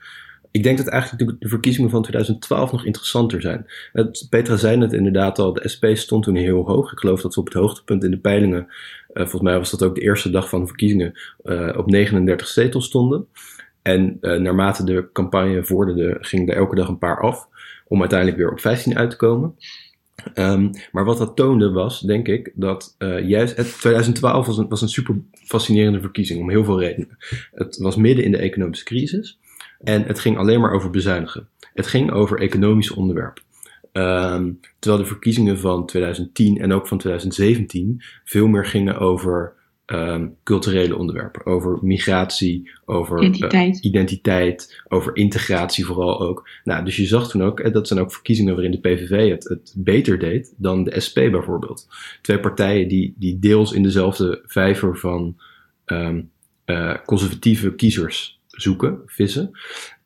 Ik 0.50 0.62
denk 0.62 0.78
dat 0.78 0.86
eigenlijk 0.86 1.40
de, 1.40 1.48
verkiezingen 1.48 1.90
van 1.90 2.02
2012 2.02 2.72
nog 2.72 2.84
interessanter 2.84 3.40
zijn. 3.40 3.66
Het, 3.92 4.26
Petra 4.30 4.56
zei 4.56 4.80
het 4.80 4.92
inderdaad 4.92 5.38
al, 5.38 5.52
de 5.52 5.68
SP 5.72 5.84
stond 5.92 6.24
toen 6.24 6.36
heel 6.36 6.66
hoog. 6.66 6.92
Ik 6.92 6.98
geloof 6.98 7.20
dat 7.20 7.32
ze 7.32 7.40
op 7.40 7.44
het 7.44 7.54
hoogtepunt 7.54 8.04
in 8.04 8.10
de 8.10 8.18
peilingen, 8.18 8.66
uh, 8.66 9.22
volgens 9.22 9.42
mij 9.42 9.58
was 9.58 9.70
dat 9.70 9.82
ook 9.82 9.94
de 9.94 10.00
eerste 10.00 10.30
dag 10.30 10.48
van 10.48 10.60
de 10.60 10.66
verkiezingen, 10.66 11.18
uh, 11.44 11.74
op 11.76 11.86
39 11.86 12.46
zetels 12.46 12.86
stonden. 12.86 13.26
En 13.82 14.18
uh, 14.20 14.38
naarmate 14.38 14.84
de 14.84 15.08
campagne 15.12 15.64
vorderde, 15.64 16.16
ging 16.20 16.48
er 16.48 16.56
elke 16.56 16.74
dag 16.74 16.88
een 16.88 16.98
paar 16.98 17.20
af, 17.20 17.48
om 17.86 18.00
uiteindelijk 18.00 18.38
weer 18.38 18.50
op 18.50 18.60
15 18.60 18.96
uit 18.96 19.10
te 19.10 19.16
komen. 19.16 19.54
Um, 20.34 20.70
maar 20.92 21.04
wat 21.04 21.18
dat 21.18 21.36
toonde 21.36 21.70
was, 21.70 22.00
denk 22.00 22.28
ik, 22.28 22.52
dat 22.54 22.96
juist 23.22 23.56
het 23.56 23.78
2012 23.80 24.46
was 24.46 24.58
een, 24.58 24.68
was 24.68 24.82
een 24.82 24.88
super 24.88 25.16
fascinerende 25.32 26.00
verkiezing 26.00 26.40
om 26.40 26.50
heel 26.50 26.64
veel 26.64 26.80
redenen. 26.80 27.16
Het 27.54 27.78
was 27.78 27.96
midden 27.96 28.24
in 28.24 28.30
de 28.30 28.38
economische 28.38 28.84
crisis 28.84 29.38
en 29.78 30.02
het 30.02 30.20
ging 30.20 30.38
alleen 30.38 30.60
maar 30.60 30.72
over 30.72 30.90
bezuinigen. 30.90 31.48
Het 31.74 31.86
ging 31.86 32.10
over 32.10 32.40
economische 32.40 32.96
onderwerpen. 32.96 33.42
Um, 33.92 34.60
terwijl 34.78 35.02
de 35.02 35.08
verkiezingen 35.08 35.58
van 35.58 35.86
2010 35.86 36.58
en 36.58 36.72
ook 36.72 36.86
van 36.86 36.98
2017 36.98 38.02
veel 38.24 38.46
meer 38.46 38.66
gingen 38.66 38.98
over 38.98 39.54
um, 39.86 40.36
culturele 40.44 40.96
onderwerpen. 40.96 41.46
Over 41.46 41.78
migratie, 41.82 42.70
over 42.84 43.22
identiteit. 43.22 43.76
Uh, 43.76 43.84
identiteit. 43.84 44.82
over 44.88 45.16
integratie 45.16 45.84
vooral 45.84 46.20
ook. 46.20 46.48
Nou, 46.64 46.84
dus 46.84 46.96
je 46.96 47.06
zag 47.06 47.30
toen 47.30 47.42
ook, 47.42 47.72
dat 47.72 47.88
zijn 47.88 48.00
ook 48.00 48.12
verkiezingen 48.12 48.54
waarin 48.54 48.70
de 48.70 48.80
PVV 48.80 49.30
het, 49.30 49.44
het 49.48 49.74
beter 49.76 50.18
deed 50.18 50.54
dan 50.56 50.84
de 50.84 51.00
SP 51.06 51.14
bijvoorbeeld. 51.14 51.88
Twee 52.22 52.40
partijen 52.40 52.88
die, 52.88 53.14
die 53.16 53.38
deels 53.38 53.72
in 53.72 53.82
dezelfde 53.82 54.42
vijver 54.46 54.98
van 54.98 55.36
um, 55.86 56.30
uh, 56.66 56.94
conservatieve 57.04 57.74
kiezers 57.74 58.37
zoeken, 58.60 59.02
vissen. 59.06 59.50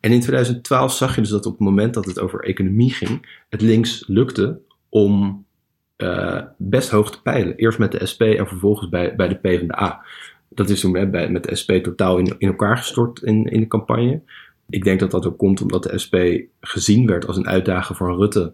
En 0.01 0.13
in 0.13 0.21
2012 0.21 0.93
zag 0.93 1.15
je 1.15 1.21
dus 1.21 1.31
dat 1.31 1.47
op 1.47 1.53
het 1.53 1.61
moment 1.61 1.95
dat 1.95 2.05
het 2.05 2.21
over 2.21 2.41
economie 2.41 2.93
ging, 2.93 3.43
het 3.49 3.61
links 3.61 4.05
lukte 4.07 4.61
om 4.89 5.45
uh, 5.97 6.41
best 6.57 6.91
hoog 6.91 7.11
te 7.11 7.23
peilen. 7.23 7.57
Eerst 7.57 7.79
met 7.79 7.93
de 7.93 8.07
SP 8.13 8.21
en 8.23 8.49
vervolgens 8.49 8.89
bij, 8.89 9.17
bij 9.17 9.29
de 9.29 9.35
PvdA. 9.35 10.05
Dat 10.49 10.71
is 10.71 10.81
toen 10.81 11.11
met 11.11 11.45
de 11.45 11.55
SP 11.61 11.71
totaal 11.73 12.19
in, 12.19 12.35
in 12.39 12.49
elkaar 12.49 12.77
gestort 12.77 13.23
in, 13.23 13.45
in 13.45 13.61
de 13.61 13.67
campagne. 13.67 14.21
Ik 14.71 14.85
denk 14.85 15.01
dat 15.01 15.11
dat 15.11 15.27
ook 15.27 15.39
komt 15.39 15.61
omdat 15.61 15.83
de 15.83 15.99
SP 16.05 16.17
gezien 16.61 17.07
werd 17.07 17.27
als 17.27 17.37
een 17.37 17.49
uitdaging 17.49 17.99
voor 17.99 18.17
Rutte. 18.17 18.53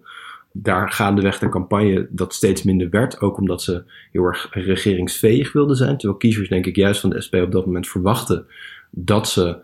Daar 0.52 0.90
gaandeweg 0.90 1.38
de 1.38 1.48
campagne 1.48 2.06
dat 2.10 2.34
steeds 2.34 2.62
minder 2.62 2.90
werd. 2.90 3.20
Ook 3.20 3.38
omdat 3.38 3.62
ze 3.62 3.84
heel 4.12 4.24
erg 4.24 4.48
regeringsveeg 4.50 5.52
wilden 5.52 5.76
zijn. 5.76 5.96
Terwijl 5.96 6.18
kiezers 6.18 6.48
denk 6.48 6.66
ik 6.66 6.76
juist 6.76 7.00
van 7.00 7.10
de 7.10 7.20
SP 7.26 7.34
op 7.34 7.52
dat 7.52 7.66
moment 7.66 7.88
verwachten 7.88 8.46
dat 8.90 9.28
ze 9.28 9.58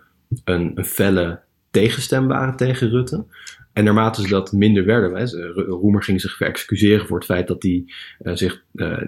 een, 0.45 0.73
een 0.75 0.85
felle 0.85 1.41
tegenstem 1.71 2.27
waren 2.27 2.57
tegen 2.57 2.91
Rutte. 2.91 3.25
En 3.75 3.85
naarmate 3.85 4.23
ze 4.23 4.29
dat 4.29 4.53
minder 4.53 4.85
werden, 4.85 5.49
Roemer 5.55 6.03
ging 6.03 6.21
zich 6.21 6.37
verexcuseren 6.37 7.07
voor 7.07 7.17
het 7.17 7.27
feit 7.27 7.47
dat 7.47 7.63
hij, 7.63 7.85
uh, 8.23 8.35
zich, 8.35 8.63
uh, 8.75 9.03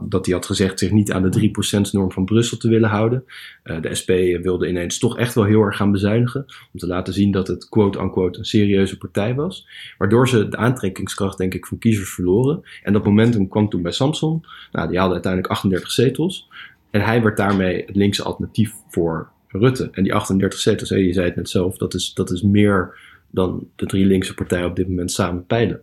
dat 0.00 0.26
hij 0.26 0.34
had 0.34 0.46
gezegd 0.46 0.78
zich 0.78 0.90
niet 0.90 1.12
aan 1.12 1.30
de 1.30 1.50
3%-norm 1.88 2.12
van 2.12 2.24
Brussel 2.24 2.56
te 2.56 2.68
willen 2.68 2.88
houden. 2.88 3.24
Uh, 3.64 3.80
de 3.80 3.94
SP 4.00 4.10
wilde 4.42 4.68
ineens 4.68 4.98
toch 4.98 5.18
echt 5.18 5.34
wel 5.34 5.44
heel 5.44 5.62
erg 5.62 5.76
gaan 5.76 5.92
bezuinigen, 5.92 6.44
om 6.72 6.80
te 6.80 6.86
laten 6.86 7.12
zien 7.12 7.30
dat 7.30 7.46
het 7.46 7.68
quote-unquote 7.68 8.38
een 8.38 8.44
serieuze 8.44 8.98
partij 8.98 9.34
was. 9.34 9.68
Waardoor 9.98 10.28
ze 10.28 10.48
de 10.48 10.56
aantrekkingskracht, 10.56 11.38
denk 11.38 11.54
ik, 11.54 11.66
van 11.66 11.78
kiezers 11.78 12.14
verloren. 12.14 12.62
En 12.82 12.92
dat 12.92 13.04
momentum 13.04 13.48
kwam 13.48 13.68
toen 13.68 13.82
bij 13.82 13.92
Samson. 13.92 14.44
Nou, 14.72 14.88
die 14.88 14.98
haalde 14.98 15.14
uiteindelijk 15.14 15.52
38 15.52 15.90
zetels. 15.90 16.48
En 16.90 17.00
hij 17.00 17.22
werd 17.22 17.36
daarmee 17.36 17.84
het 17.86 17.96
linkse 17.96 18.22
alternatief 18.22 18.72
voor 18.88 19.30
Rutte. 19.52 19.88
En 19.92 20.02
die 20.02 20.14
38 20.14 20.58
zetels, 20.58 20.88
je 20.88 21.12
zei 21.12 21.26
het 21.26 21.36
net 21.36 21.48
zelf, 21.48 21.76
dat 21.76 21.94
is, 21.94 22.14
dat 22.14 22.30
is 22.30 22.42
meer 22.42 22.98
dan 23.30 23.66
de 23.76 23.86
drie 23.86 24.04
linkse 24.04 24.34
partijen 24.34 24.66
op 24.66 24.76
dit 24.76 24.88
moment 24.88 25.12
samen 25.12 25.46
peilen. 25.46 25.82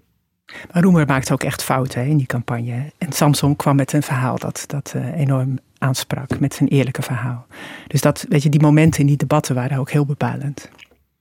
Maar 0.74 0.84
Roemer 0.84 1.06
maakte 1.06 1.34
ook 1.34 1.44
echt 1.44 1.64
fouten 1.64 2.02
hè, 2.02 2.08
in 2.08 2.18
die 2.18 2.26
campagne. 2.26 2.92
En 2.98 3.12
Samson 3.12 3.56
kwam 3.56 3.76
met 3.76 3.94
een 3.94 4.04
verhaal 4.04 4.38
dat, 4.38 4.64
dat 4.68 4.94
uh, 4.96 5.20
enorm 5.20 5.60
aansprak, 5.78 6.40
met 6.40 6.54
zijn 6.54 6.70
eerlijke 6.70 7.02
verhaal. 7.02 7.48
Dus 7.88 8.02
dat, 8.02 8.26
weet 8.30 8.44
je, 8.44 8.50
die 8.50 8.62
momenten 8.62 9.02
in 9.02 9.08
die 9.08 9.18
debatten 9.18 9.56
waren 9.56 9.78
ook 9.78 9.92
heel 9.92 10.06
bepalend. 10.06 10.70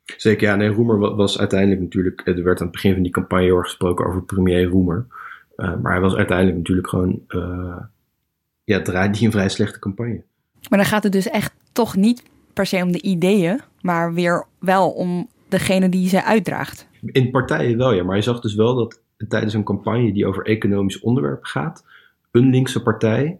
Zeker, 0.04 0.48
ja. 0.48 0.56
Nee, 0.56 0.68
Roemer 0.68 0.98
was 1.16 1.38
uiteindelijk 1.38 1.80
natuurlijk, 1.80 2.22
er 2.24 2.42
werd 2.42 2.59
aan 2.59 2.66
het 2.66 2.74
begin 2.74 2.92
van 2.92 3.02
die 3.02 3.12
campagne 3.12 3.44
heel 3.44 3.56
erg 3.56 3.66
gesproken 3.66 4.06
over 4.06 4.22
premier 4.22 4.64
Roemer. 4.64 5.06
Uh, 5.56 5.76
maar 5.82 5.92
hij 5.92 6.00
was 6.00 6.14
uiteindelijk 6.14 6.56
natuurlijk 6.56 6.88
gewoon, 6.88 7.20
uh, 7.28 7.76
ja, 8.64 8.82
draaide 8.82 9.16
hij 9.16 9.26
een 9.26 9.32
vrij 9.32 9.48
slechte 9.48 9.78
campagne. 9.78 10.22
Maar 10.68 10.78
dan 10.78 10.88
gaat 10.88 11.02
het 11.02 11.12
dus 11.12 11.28
echt 11.28 11.52
toch 11.72 11.96
niet 11.96 12.22
per 12.57 12.66
se 12.66 12.83
om 12.83 12.92
de 12.92 13.03
ideeën, 13.03 13.61
maar 13.81 14.14
weer 14.14 14.47
wel 14.59 14.90
om 14.90 15.29
degene 15.49 15.88
die 15.88 16.09
ze 16.09 16.25
uitdraagt. 16.25 16.88
In 17.07 17.31
partijen 17.31 17.79
wel, 17.79 17.92
ja. 17.92 18.05
Maar 18.05 18.16
je 18.16 18.23
zag 18.23 18.40
dus 18.40 18.55
wel 18.55 18.75
dat 18.75 19.03
tijdens 19.29 19.55
een 19.55 19.64
campagne 19.64 20.12
die 20.12 20.27
over 20.27 20.45
economisch 20.45 21.01
onderwerpen 21.01 21.47
gaat, 21.47 21.85
een 22.31 22.51
linkse 22.51 22.83
partij, 22.83 23.38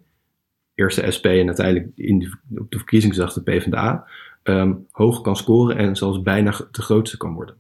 eerst 0.75 1.01
de 1.01 1.11
SP 1.17 1.27
en 1.27 1.47
uiteindelijk 1.47 1.89
in 1.95 2.19
de, 2.19 2.37
op 2.61 2.71
de 2.71 2.77
verkiezingsdag 2.77 3.33
de 3.33 3.43
PvdA, 3.43 4.07
um, 4.43 4.87
hoog 4.91 5.21
kan 5.21 5.37
scoren 5.37 5.77
en 5.77 5.97
zelfs 5.97 6.23
bijna 6.23 6.51
de 6.71 6.83
grootste 6.83 7.17
kan 7.17 7.35
worden. 7.35 7.57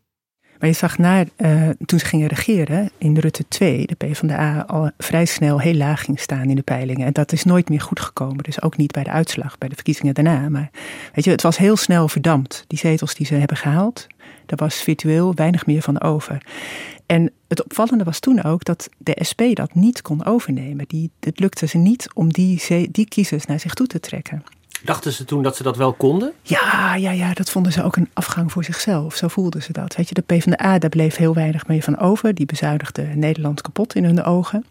Maar 0.59 0.69
je 0.69 0.75
zag 0.75 0.99
na, 0.99 1.25
uh, 1.37 1.69
toen 1.87 1.99
ze 1.99 2.07
gingen 2.07 2.29
regeren 2.29 2.90
in 2.99 3.19
Rutte 3.19 3.45
2, 3.49 3.87
de 3.87 3.95
PvdA 3.95 4.64
al 4.66 4.90
vrij 4.99 5.25
snel 5.25 5.61
heel 5.61 5.75
laag 5.75 6.05
ging 6.05 6.21
staan 6.21 6.49
in 6.49 6.57
de 6.57 6.62
peilingen. 6.62 7.07
En 7.07 7.12
dat 7.12 7.33
is 7.33 7.45
nooit 7.45 7.69
meer 7.69 7.81
goed 7.81 8.01
gekomen. 8.01 8.45
Dus 8.45 8.62
ook 8.62 8.77
niet 8.77 8.92
bij 8.92 9.05
de 9.05 9.11
uitslag, 9.11 9.59
bij 9.59 9.69
de 9.69 9.75
verkiezingen 9.75 10.14
daarna. 10.14 10.49
Maar 10.49 10.71
weet 11.14 11.25
je, 11.25 11.31
het 11.31 11.42
was 11.42 11.59
heel 11.59 11.77
snel 11.77 12.09
verdampt. 12.09 12.64
Die 12.66 12.79
zetels 12.79 13.14
die 13.14 13.27
ze 13.27 13.35
hebben 13.35 13.57
gehaald, 13.57 14.07
daar 14.47 14.59
was 14.59 14.83
virtueel 14.83 15.35
weinig 15.35 15.66
meer 15.66 15.83
van 15.83 16.01
over. 16.01 16.42
En 17.07 17.33
het 17.49 17.64
opvallende 17.64 18.05
was 18.05 18.21
toen 18.21 18.42
ook 18.42 18.64
dat 18.64 18.88
de 18.99 19.16
SP 19.29 19.42
dat 19.53 19.75
niet 19.75 20.03
kon 20.03 20.25
overnemen. 20.25 20.85
Die, 20.88 21.11
het 21.21 21.40
lukte 21.40 21.66
ze 21.66 21.79
niet 21.79 22.09
om 22.14 22.33
die, 22.33 22.88
die 22.90 23.09
kiezers 23.09 23.47
naar 23.47 23.61
zich 23.61 23.75
toe 23.75 23.87
te 23.87 24.01
trekken. 24.01 24.42
Dachten 24.87 25.12
ze 25.12 25.25
toen 25.25 25.42
dat 25.42 25.57
ze 25.57 25.62
dat 25.62 25.77
wel 25.77 25.92
konden? 25.92 26.33
Ja, 26.42 26.94
ja, 26.94 27.11
ja, 27.11 27.33
dat 27.33 27.51
vonden 27.51 27.72
ze 27.72 27.83
ook 27.83 27.96
een 27.96 28.11
afgang 28.12 28.53
voor 28.53 28.64
zichzelf. 28.64 29.14
Zo 29.14 29.29
voelden 29.29 29.62
ze 29.62 29.72
dat. 29.72 29.96
Weet 29.96 30.09
je, 30.09 30.14
de 30.14 30.22
PvdA, 30.27 30.79
daar 30.79 30.90
bleef 30.90 31.16
heel 31.16 31.35
weinig 31.35 31.66
mee 31.66 31.85
van 31.85 31.99
over. 31.99 32.35
Die 32.35 32.46
bezuinigde 32.46 33.03
Nederland 33.03 33.61
kapot 33.61 33.94
in 33.94 34.05
hun 34.05 34.22
ogen. 34.22 34.64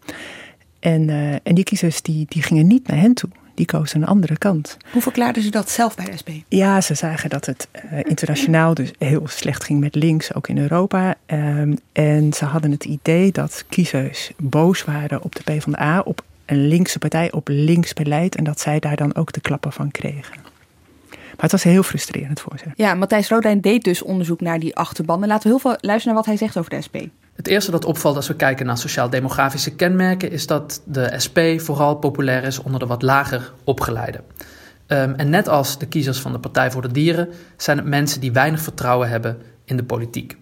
En, 0.80 1.08
uh, 1.08 1.32
en 1.32 1.54
die 1.54 1.64
kiezers 1.64 2.02
die, 2.02 2.26
die 2.28 2.42
gingen 2.42 2.66
niet 2.66 2.86
naar 2.86 2.98
hen 2.98 3.14
toe. 3.14 3.30
Die 3.54 3.66
kozen 3.66 4.02
een 4.02 4.08
andere 4.08 4.38
kant. 4.38 4.76
Hoe 4.92 5.02
verklaarden 5.02 5.42
ze 5.42 5.50
dat 5.50 5.70
zelf 5.70 5.96
bij 5.96 6.04
de 6.04 6.16
SP? 6.22 6.30
Ja, 6.48 6.80
ze 6.80 6.94
zagen 6.94 7.30
dat 7.30 7.46
het 7.46 7.68
uh, 7.92 7.98
internationaal 8.02 8.74
dus 8.74 8.90
heel 8.98 9.28
slecht 9.28 9.64
ging 9.64 9.80
met 9.80 9.94
links, 9.94 10.34
ook 10.34 10.48
in 10.48 10.58
Europa. 10.58 11.14
Um, 11.26 11.78
en 11.92 12.32
ze 12.32 12.44
hadden 12.44 12.70
het 12.70 12.84
idee 12.84 13.32
dat 13.32 13.64
kiezers 13.68 14.30
boos 14.36 14.84
waren 14.84 15.22
op 15.22 15.34
de 15.34 15.42
PvdA, 15.42 16.00
op 16.00 16.22
een 16.46 16.68
linkse 16.68 16.98
partij 16.98 17.32
op 17.32 17.48
links 17.48 17.92
beleid 17.92 18.34
en 18.34 18.44
dat 18.44 18.60
zij 18.60 18.78
daar 18.78 18.96
dan 18.96 19.14
ook 19.14 19.32
de 19.32 19.40
klappen 19.40 19.72
van 19.72 19.90
kregen. 19.90 20.36
Maar 21.10 21.44
het 21.44 21.52
was 21.52 21.62
heel 21.62 21.82
frustrerend 21.82 22.40
voor 22.40 22.58
ze. 22.58 22.64
Ja, 22.74 22.94
Matthijs 22.94 23.28
Rodijn 23.28 23.60
deed 23.60 23.84
dus 23.84 24.02
onderzoek 24.02 24.40
naar 24.40 24.58
die 24.58 24.76
achterbanden. 24.76 25.28
Laten 25.28 25.42
we 25.42 25.48
heel 25.48 25.58
veel 25.58 25.76
luisteren 25.80 26.14
naar 26.14 26.14
wat 26.14 26.26
hij 26.26 26.36
zegt 26.36 26.56
over 26.56 26.70
de 26.70 26.82
SP. 26.86 26.96
Het 27.34 27.46
eerste 27.46 27.70
dat 27.70 27.84
opvalt 27.84 28.16
als 28.16 28.28
we 28.28 28.34
kijken 28.36 28.66
naar 28.66 28.78
sociaal-demografische 28.78 29.74
kenmerken 29.74 30.30
is 30.30 30.46
dat 30.46 30.82
de 30.84 31.14
SP 31.24 31.38
vooral 31.56 31.94
populair 31.94 32.44
is 32.44 32.58
onder 32.58 32.80
de 32.80 32.86
wat 32.86 33.02
lager 33.02 33.52
opgeleiden. 33.64 34.20
Um, 34.86 35.14
en 35.14 35.30
net 35.30 35.48
als 35.48 35.78
de 35.78 35.86
kiezers 35.86 36.20
van 36.20 36.32
de 36.32 36.38
Partij 36.38 36.70
voor 36.70 36.82
de 36.82 36.92
Dieren 36.92 37.28
zijn 37.56 37.76
het 37.76 37.86
mensen 37.86 38.20
die 38.20 38.32
weinig 38.32 38.60
vertrouwen 38.60 39.08
hebben 39.08 39.42
in 39.64 39.76
de 39.76 39.84
politiek. 39.84 40.36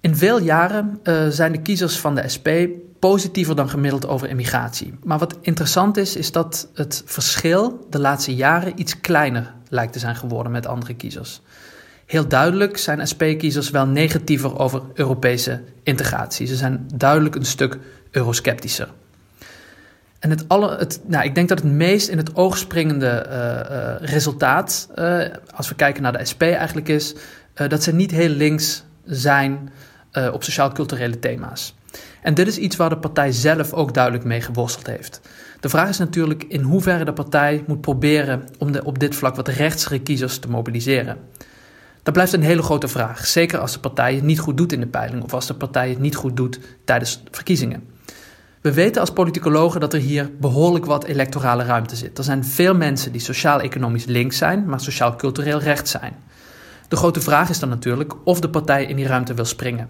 In 0.00 0.16
veel 0.16 0.40
jaren 0.40 1.00
uh, 1.04 1.28
zijn 1.28 1.52
de 1.52 1.62
kiezers 1.62 1.98
van 1.98 2.14
de 2.14 2.28
SP 2.34 2.48
positiever 3.08 3.56
dan 3.56 3.68
gemiddeld 3.68 4.06
over 4.06 4.28
immigratie. 4.28 4.94
Maar 5.04 5.18
wat 5.18 5.36
interessant 5.40 5.96
is, 5.96 6.16
is 6.16 6.32
dat 6.32 6.68
het 6.74 7.02
verschil 7.04 7.86
de 7.90 7.98
laatste 7.98 8.34
jaren 8.34 8.80
iets 8.80 9.00
kleiner 9.00 9.54
lijkt 9.68 9.92
te 9.92 9.98
zijn 9.98 10.16
geworden 10.16 10.52
met 10.52 10.66
andere 10.66 10.94
kiezers. 10.94 11.40
Heel 12.06 12.28
duidelijk 12.28 12.76
zijn 12.78 13.06
SP-kiezers 13.06 13.70
wel 13.70 13.86
negatiever 13.86 14.58
over 14.58 14.82
Europese 14.94 15.62
integratie. 15.82 16.46
Ze 16.46 16.56
zijn 16.56 16.86
duidelijk 16.94 17.34
een 17.34 17.44
stuk 17.44 17.78
eurosceptischer. 18.10 18.88
En 20.18 20.30
het 20.30 20.48
alle, 20.48 20.76
het, 20.76 21.00
nou, 21.06 21.24
ik 21.24 21.34
denk 21.34 21.48
dat 21.48 21.62
het 21.62 21.72
meest 21.72 22.08
in 22.08 22.18
het 22.18 22.36
oog 22.36 22.58
springende 22.58 23.26
uh, 23.28 23.34
uh, 23.34 24.08
resultaat, 24.10 24.88
uh, 24.98 25.24
als 25.54 25.68
we 25.68 25.74
kijken 25.74 26.02
naar 26.02 26.18
de 26.18 26.24
SP 26.30 26.42
eigenlijk, 26.42 26.88
is 26.88 27.14
dat 27.54 27.82
ze 27.82 27.94
niet 27.94 28.10
heel 28.10 28.28
links 28.28 28.84
zijn 29.04 29.70
op 30.32 30.42
sociaal-culturele 30.44 31.18
thema's. 31.18 31.74
En 32.22 32.34
dit 32.34 32.46
is 32.46 32.58
iets 32.58 32.76
waar 32.76 32.88
de 32.88 32.98
partij 32.98 33.32
zelf 33.32 33.72
ook 33.72 33.94
duidelijk 33.94 34.24
mee 34.24 34.40
geworsteld 34.40 34.86
heeft. 34.86 35.20
De 35.60 35.68
vraag 35.68 35.88
is 35.88 35.98
natuurlijk 35.98 36.44
in 36.48 36.62
hoeverre 36.62 37.04
de 37.04 37.12
partij 37.12 37.64
moet 37.66 37.80
proberen 37.80 38.44
om 38.58 38.72
de, 38.72 38.84
op 38.84 38.98
dit 38.98 39.14
vlak 39.14 39.36
wat 39.36 39.48
rechtsere 39.48 40.00
kiezers 40.00 40.38
te 40.38 40.48
mobiliseren. 40.48 41.18
Dat 42.02 42.14
blijft 42.14 42.32
een 42.32 42.42
hele 42.42 42.62
grote 42.62 42.88
vraag, 42.88 43.26
zeker 43.26 43.58
als 43.58 43.72
de 43.72 43.78
partij 43.78 44.14
het 44.14 44.24
niet 44.24 44.38
goed 44.38 44.56
doet 44.56 44.72
in 44.72 44.80
de 44.80 44.86
peiling 44.86 45.22
of 45.22 45.34
als 45.34 45.46
de 45.46 45.54
partij 45.54 45.88
het 45.88 45.98
niet 45.98 46.16
goed 46.16 46.36
doet 46.36 46.60
tijdens 46.84 47.22
verkiezingen. 47.30 47.82
We 48.60 48.72
weten 48.72 49.00
als 49.00 49.10
politicologen 49.10 49.80
dat 49.80 49.92
er 49.92 50.00
hier 50.00 50.30
behoorlijk 50.40 50.84
wat 50.84 51.04
electorale 51.04 51.64
ruimte 51.64 51.96
zit. 51.96 52.18
Er 52.18 52.24
zijn 52.24 52.44
veel 52.44 52.74
mensen 52.74 53.12
die 53.12 53.20
sociaal-economisch 53.20 54.04
links 54.04 54.36
zijn, 54.36 54.64
maar 54.66 54.80
sociaal-cultureel 54.80 55.58
rechts 55.58 55.90
zijn. 55.90 56.14
De 56.88 56.96
grote 56.96 57.20
vraag 57.20 57.48
is 57.48 57.58
dan 57.58 57.68
natuurlijk 57.68 58.14
of 58.24 58.40
de 58.40 58.48
partij 58.50 58.84
in 58.84 58.96
die 58.96 59.06
ruimte 59.06 59.34
wil 59.34 59.44
springen. 59.44 59.88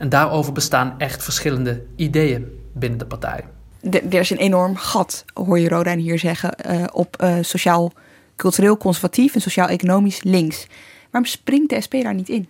En 0.00 0.08
daarover 0.08 0.52
bestaan 0.52 0.94
echt 0.98 1.24
verschillende 1.24 1.82
ideeën 1.96 2.46
binnen 2.72 2.98
de 2.98 3.06
partij. 3.06 3.44
er 3.90 4.20
is 4.20 4.30
een 4.30 4.36
enorm 4.36 4.76
gat, 4.76 5.24
hoor 5.34 5.58
je 5.58 5.68
Rodijn 5.68 5.98
hier 5.98 6.18
zeggen, 6.18 6.54
uh, 6.70 6.84
op 6.92 7.22
uh, 7.22 7.34
sociaal-cultureel 7.40 8.76
conservatief 8.76 9.34
en 9.34 9.40
sociaal-economisch 9.40 10.22
links. 10.22 10.66
Waarom 11.10 11.30
springt 11.30 11.70
de 11.70 11.80
SP 11.86 11.94
daar 12.02 12.14
niet 12.14 12.28
in? 12.28 12.48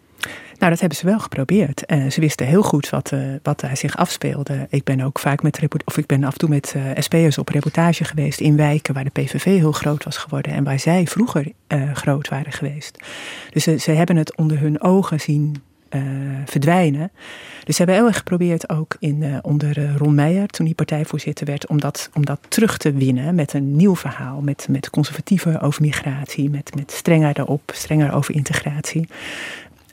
Nou, 0.58 0.70
dat 0.70 0.80
hebben 0.80 0.98
ze 0.98 1.06
wel 1.06 1.18
geprobeerd. 1.18 1.82
Uh, 1.86 2.10
ze 2.10 2.20
wisten 2.20 2.46
heel 2.46 2.62
goed 2.62 2.90
wat, 2.90 3.10
uh, 3.12 3.34
wat 3.42 3.60
daar 3.60 3.76
zich 3.76 3.96
afspeelde. 3.96 4.66
Ik 4.68 4.84
ben 4.84 5.00
ook 5.00 5.18
vaak 5.18 5.42
met, 5.42 5.60
of 5.84 5.96
ik 5.96 6.06
ben 6.06 6.24
af 6.24 6.32
en 6.32 6.38
toe 6.38 6.48
met 6.48 6.74
uh, 6.76 6.82
SP'ers 6.94 7.38
op 7.38 7.48
reportage 7.48 8.04
geweest 8.04 8.40
in 8.40 8.56
wijken 8.56 8.94
waar 8.94 9.04
de 9.04 9.10
PVV 9.10 9.44
heel 9.44 9.72
groot 9.72 10.04
was 10.04 10.16
geworden 10.16 10.52
en 10.52 10.64
waar 10.64 10.78
zij 10.78 11.06
vroeger 11.06 11.52
groot 11.94 12.28
waren 12.28 12.52
geweest. 12.52 12.98
Dus 13.52 13.62
ze, 13.62 13.76
ze 13.76 13.90
hebben 13.90 14.16
het 14.16 14.36
onder 14.36 14.58
hun 14.58 14.82
ogen 14.82 15.20
zien 15.20 15.62
verdwijnen. 16.44 17.10
Dus 17.64 17.76
ze 17.76 17.82
hebben 17.82 17.94
heel 17.94 18.06
erg 18.06 18.16
geprobeerd 18.16 18.68
ook 18.68 18.96
in, 18.98 19.38
onder 19.42 19.96
Ron 19.96 20.14
Meijer, 20.14 20.46
toen 20.46 20.66
hij 20.66 20.74
partijvoorzitter 20.74 21.46
werd, 21.46 21.66
om 21.66 21.80
dat, 21.80 22.10
om 22.14 22.24
dat 22.24 22.38
terug 22.48 22.76
te 22.76 22.92
winnen 22.92 23.34
met 23.34 23.52
een 23.52 23.76
nieuw 23.76 23.96
verhaal. 23.96 24.40
Met, 24.40 24.66
met 24.70 24.90
conservatiever 24.90 25.62
over 25.62 25.82
migratie, 25.82 26.50
met, 26.50 26.74
met 26.74 26.92
strenger 26.92 27.34
daarop, 27.34 27.70
strenger 27.74 28.12
over 28.12 28.34
integratie. 28.34 29.08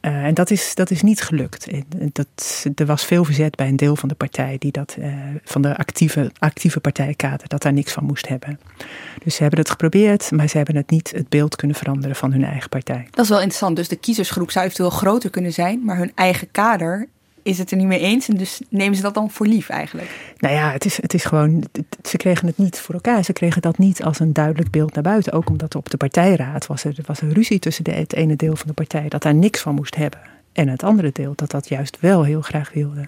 Uh, 0.08 0.24
en 0.24 0.34
dat 0.34 0.52
is, 0.52 0.76
dat 0.76 0.92
is 0.92 1.02
niet 1.02 1.22
gelukt. 1.22 1.68
Dat, 2.12 2.66
er 2.76 2.86
was 2.86 3.06
veel 3.06 3.24
verzet 3.24 3.56
bij 3.56 3.68
een 3.68 3.76
deel 3.76 3.96
van 3.96 4.10
de 4.10 4.16
partij, 4.16 4.56
die 4.60 4.72
dat, 4.72 4.96
uh, 5.00 5.14
van 5.44 5.62
de 5.62 5.78
actieve, 5.78 6.32
actieve 6.40 6.80
partijkader, 6.80 7.48
dat 7.48 7.62
daar 7.62 7.74
niks 7.74 7.94
van 7.94 8.04
moest 8.04 8.28
hebben. 8.28 8.60
Dus 9.24 9.36
ze 9.36 9.42
hebben 9.42 9.60
het 9.60 9.70
geprobeerd, 9.70 10.32
maar 10.32 10.48
ze 10.48 10.58
hebben 10.58 10.76
het 10.76 10.90
niet 10.90 11.12
het 11.12 11.30
beeld 11.30 11.56
kunnen 11.56 11.78
veranderen 11.78 12.16
van 12.16 12.32
hun 12.32 12.44
eigen 12.44 12.70
partij. 12.70 13.08
Dat 13.12 13.24
is 13.24 13.30
wel 13.30 13.40
interessant. 13.40 13.76
Dus 13.76 13.88
de 13.88 13.96
kiezersgroep 13.96 14.52
zou 14.52 14.66
eventueel 14.66 14.90
groter 14.90 15.30
kunnen 15.30 15.54
zijn, 15.54 15.84
maar 15.84 15.98
hun 15.98 16.12
eigen 16.16 16.52
kader 16.52 17.08
is 17.48 17.58
het 17.58 17.72
er 17.72 17.78
niet 17.78 17.88
mee 17.88 18.00
eens. 18.00 18.28
En 18.28 18.38
dus 18.38 18.62
nemen 18.70 18.96
ze 18.96 19.02
dat 19.02 19.14
dan 19.14 19.32
voor 19.32 19.48
lief 19.48 19.70
eigenlijk? 19.70 20.34
Nou 20.38 20.54
ja, 20.54 20.72
het 20.72 20.86
is, 20.86 21.02
het 21.02 21.14
is 21.14 21.26
gewoon. 21.26 21.64
Ze 22.04 22.18
kregen 22.18 22.48
het 22.48 22.58
niet 22.58 22.80
voor 22.80 22.96
elkaar. 22.96 23.24
Ze 23.24 23.34
kregen 23.34 23.62
dat 23.62 23.78
niet 23.78 24.04
als 24.04 24.20
een 24.20 24.34
duidelijk 24.34 24.72
beeld 24.72 24.94
naar 24.94 25.04
buiten. 25.04 25.34
Ook 25.34 25.50
omdat 25.50 25.76
op 25.76 25.90
de 25.90 25.98
partijraad 25.98 26.68
was 26.68 26.84
er, 26.84 26.96
was 27.06 27.22
een 27.22 27.34
ruzie 27.34 27.60
tussen 27.60 27.84
de, 27.84 27.92
het 27.92 28.14
ene 28.14 28.36
deel 28.36 28.56
van 28.56 28.68
de 28.68 28.74
partij 28.74 29.10
dat 29.10 29.22
daar 29.22 29.36
niks 29.36 29.62
van 29.62 29.76
moest 29.76 29.96
hebben. 29.96 30.20
En 30.54 30.68
het 30.68 30.84
andere 30.84 31.10
deel 31.14 31.34
dat 31.36 31.52
dat 31.52 31.70
juist 31.70 31.98
wel 32.00 32.24
heel 32.24 32.42
graag 32.42 32.74
wilde. 32.74 33.08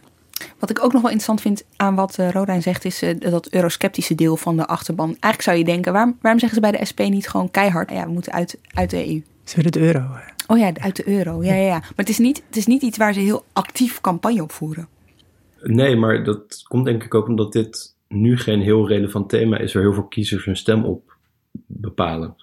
Wat 0.60 0.70
ik 0.70 0.84
ook 0.84 0.94
nog 0.94 1.02
wel 1.02 1.12
interessant 1.12 1.42
vind 1.42 1.64
aan 1.76 1.96
wat 1.96 2.18
uh, 2.20 2.30
Rodijn 2.30 2.62
zegt, 2.62 2.86
is 2.86 3.04
uh, 3.04 3.20
dat 3.20 3.50
eurosceptische 3.50 4.16
deel 4.16 4.38
van 4.38 4.58
de 4.58 4.68
achterban. 4.68 5.08
Eigenlijk 5.08 5.42
zou 5.42 5.58
je 5.58 5.64
denken, 5.64 5.94
waarom, 5.94 6.18
waarom 6.22 6.40
zeggen 6.40 6.62
ze 6.64 6.70
bij 6.70 6.80
de 6.80 6.86
SP 6.90 7.00
niet 7.00 7.30
gewoon 7.30 7.52
keihard, 7.52 7.92
ja, 7.92 8.06
we 8.06 8.12
moeten 8.12 8.32
uit, 8.32 8.58
uit 8.74 8.90
de 8.90 9.08
EU? 9.08 9.24
Ze 9.44 9.56
willen 9.56 9.72
de 9.72 9.80
euro. 9.80 10.08
Oh 10.52 10.58
ja, 10.58 10.72
uit 10.74 10.96
de 10.96 11.08
euro. 11.08 11.44
Ja, 11.44 11.54
ja, 11.54 11.66
ja. 11.66 11.80
Maar 11.80 11.94
het 11.96 12.10
is, 12.10 12.18
niet, 12.18 12.44
het 12.48 12.56
is 12.56 12.66
niet 12.66 12.82
iets 12.82 12.98
waar 12.98 13.14
ze 13.14 13.20
heel 13.20 13.46
actief 13.54 14.02
campagne 14.02 14.42
op 14.42 14.52
voeren. 14.52 14.88
Nee, 15.62 15.96
maar 15.96 16.24
dat 16.24 16.64
komt 16.68 16.86
denk 16.86 17.04
ik 17.04 17.14
ook 17.14 17.28
omdat 17.28 17.52
dit 17.54 17.96
nu 18.08 18.38
geen 18.38 18.62
heel 18.62 18.88
relevant 18.88 19.30
thema 19.30 19.58
is 19.58 19.74
waar 19.74 19.84
heel 19.84 19.94
veel 19.94 20.08
kiezers 20.08 20.46
hun 20.46 20.56
stem 20.56 20.86
op 20.86 21.18
bepalen. 21.66 22.36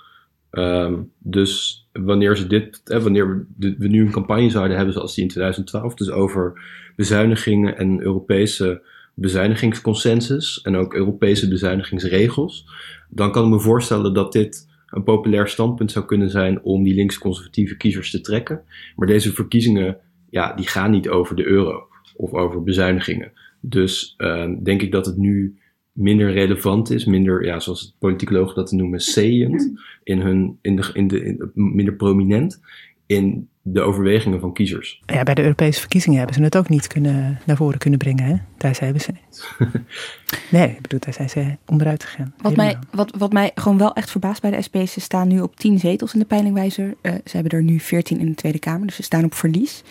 Um, 0.51 1.13
dus 1.19 1.85
wanneer, 1.93 2.37
ze 2.37 2.47
dit, 2.47 2.81
eh, 2.85 3.03
wanneer 3.03 3.47
we, 3.57 3.75
we, 3.79 3.89
nu 3.89 4.01
een 4.01 4.13
campagne 4.13 4.51
zouden 4.51 4.77
hebben 4.77 4.95
zoals 4.95 5.15
die 5.15 5.25
in 5.25 5.31
2012, 5.31 5.95
dus 5.95 6.11
over 6.11 6.63
bezuinigingen 6.97 7.79
en 7.79 8.01
Europese 8.01 8.83
bezuinigingsconsensus 9.15 10.61
en 10.63 10.77
ook 10.77 10.95
Europese 10.95 11.49
bezuinigingsregels, 11.49 12.67
dan 13.09 13.33
kan 13.33 13.45
ik 13.45 13.51
me 13.51 13.61
voorstellen 13.61 14.15
dat 14.15 14.33
dit 14.33 14.67
een 14.87 15.03
populair 15.03 15.49
standpunt 15.49 15.93
zou 15.93 16.05
kunnen 16.05 16.31
zijn 16.31 16.63
om 16.63 16.83
die 16.83 16.95
links-conservatieve 16.95 17.77
kiezers 17.77 18.11
te 18.11 18.21
trekken. 18.21 18.63
Maar 18.97 19.07
deze 19.07 19.33
verkiezingen, 19.33 19.99
ja, 20.31 20.55
die 20.55 20.67
gaan 20.67 20.91
niet 20.91 21.09
over 21.09 21.37
de 21.37 21.47
euro 21.47 21.89
of 22.17 22.33
over 22.33 22.63
bezuinigingen. 22.63 23.33
Dus 23.61 24.15
uh, 24.19 24.51
denk 24.63 24.83
ik 24.83 24.93
dat 24.93 25.07
het 25.07 25.17
nu 25.17 25.59
minder 25.93 26.33
relevant 26.33 26.91
is, 26.91 27.05
minder, 27.05 27.45
ja, 27.45 27.61
zoals 27.61 27.97
politicologen 27.99 28.55
dat 28.55 28.73
noemen, 28.73 29.01
salient, 29.01 29.73
in 30.03 30.21
hun, 30.21 30.59
in 30.63 30.77
de, 30.77 30.91
in 30.93 31.09
de, 31.09 31.25
in, 31.25 31.51
minder 31.55 31.95
prominent 31.95 32.61
in 33.07 33.49
de 33.69 33.81
overwegingen 33.81 34.41
van 34.41 34.53
kiezers. 34.53 35.03
Ja, 35.07 35.23
bij 35.23 35.35
de 35.35 35.43
Europese 35.43 35.81
verkiezingen 35.81 36.19
hebben 36.19 36.37
ze 36.37 36.43
het 36.43 36.57
ook 36.57 36.69
niet 36.69 36.87
kunnen, 36.87 37.41
naar 37.45 37.57
voren 37.57 37.79
kunnen 37.79 37.99
brengen. 37.99 38.25
Hè? 38.25 38.35
Daar 38.57 38.75
zijn 38.75 39.01
ze 39.01 39.13
nee, 40.57 40.69
ik 40.69 40.81
bedoel, 40.81 41.01
daar 41.01 41.13
zijn 41.13 41.31
ze 41.31 41.57
onderuit 41.67 42.05
gegaan. 42.05 42.35
Wat 42.41 42.57
mij, 42.57 42.79
wat, 42.91 43.17
wat 43.19 43.33
mij 43.33 43.51
gewoon 43.55 43.79
wel 43.79 43.95
echt 43.95 44.11
verbaast 44.11 44.41
bij 44.43 44.51
de 44.51 44.63
SP, 44.67 44.77
ze 44.77 45.01
staan 45.01 45.29
nu 45.29 45.41
op 45.41 45.57
10 45.57 45.79
zetels 45.79 46.13
in 46.13 46.19
de 46.19 46.25
peilingwijzer. 46.25 46.95
Uh, 47.03 47.13
ze 47.25 47.37
hebben 47.37 47.53
er 47.53 47.63
nu 47.63 47.81
14 47.81 48.19
in 48.19 48.27
de 48.27 48.35
Tweede 48.35 48.59
Kamer, 48.59 48.87
dus 48.87 48.97
ze 48.97 49.03
staan 49.03 49.25
op 49.25 49.35
verlies. 49.35 49.83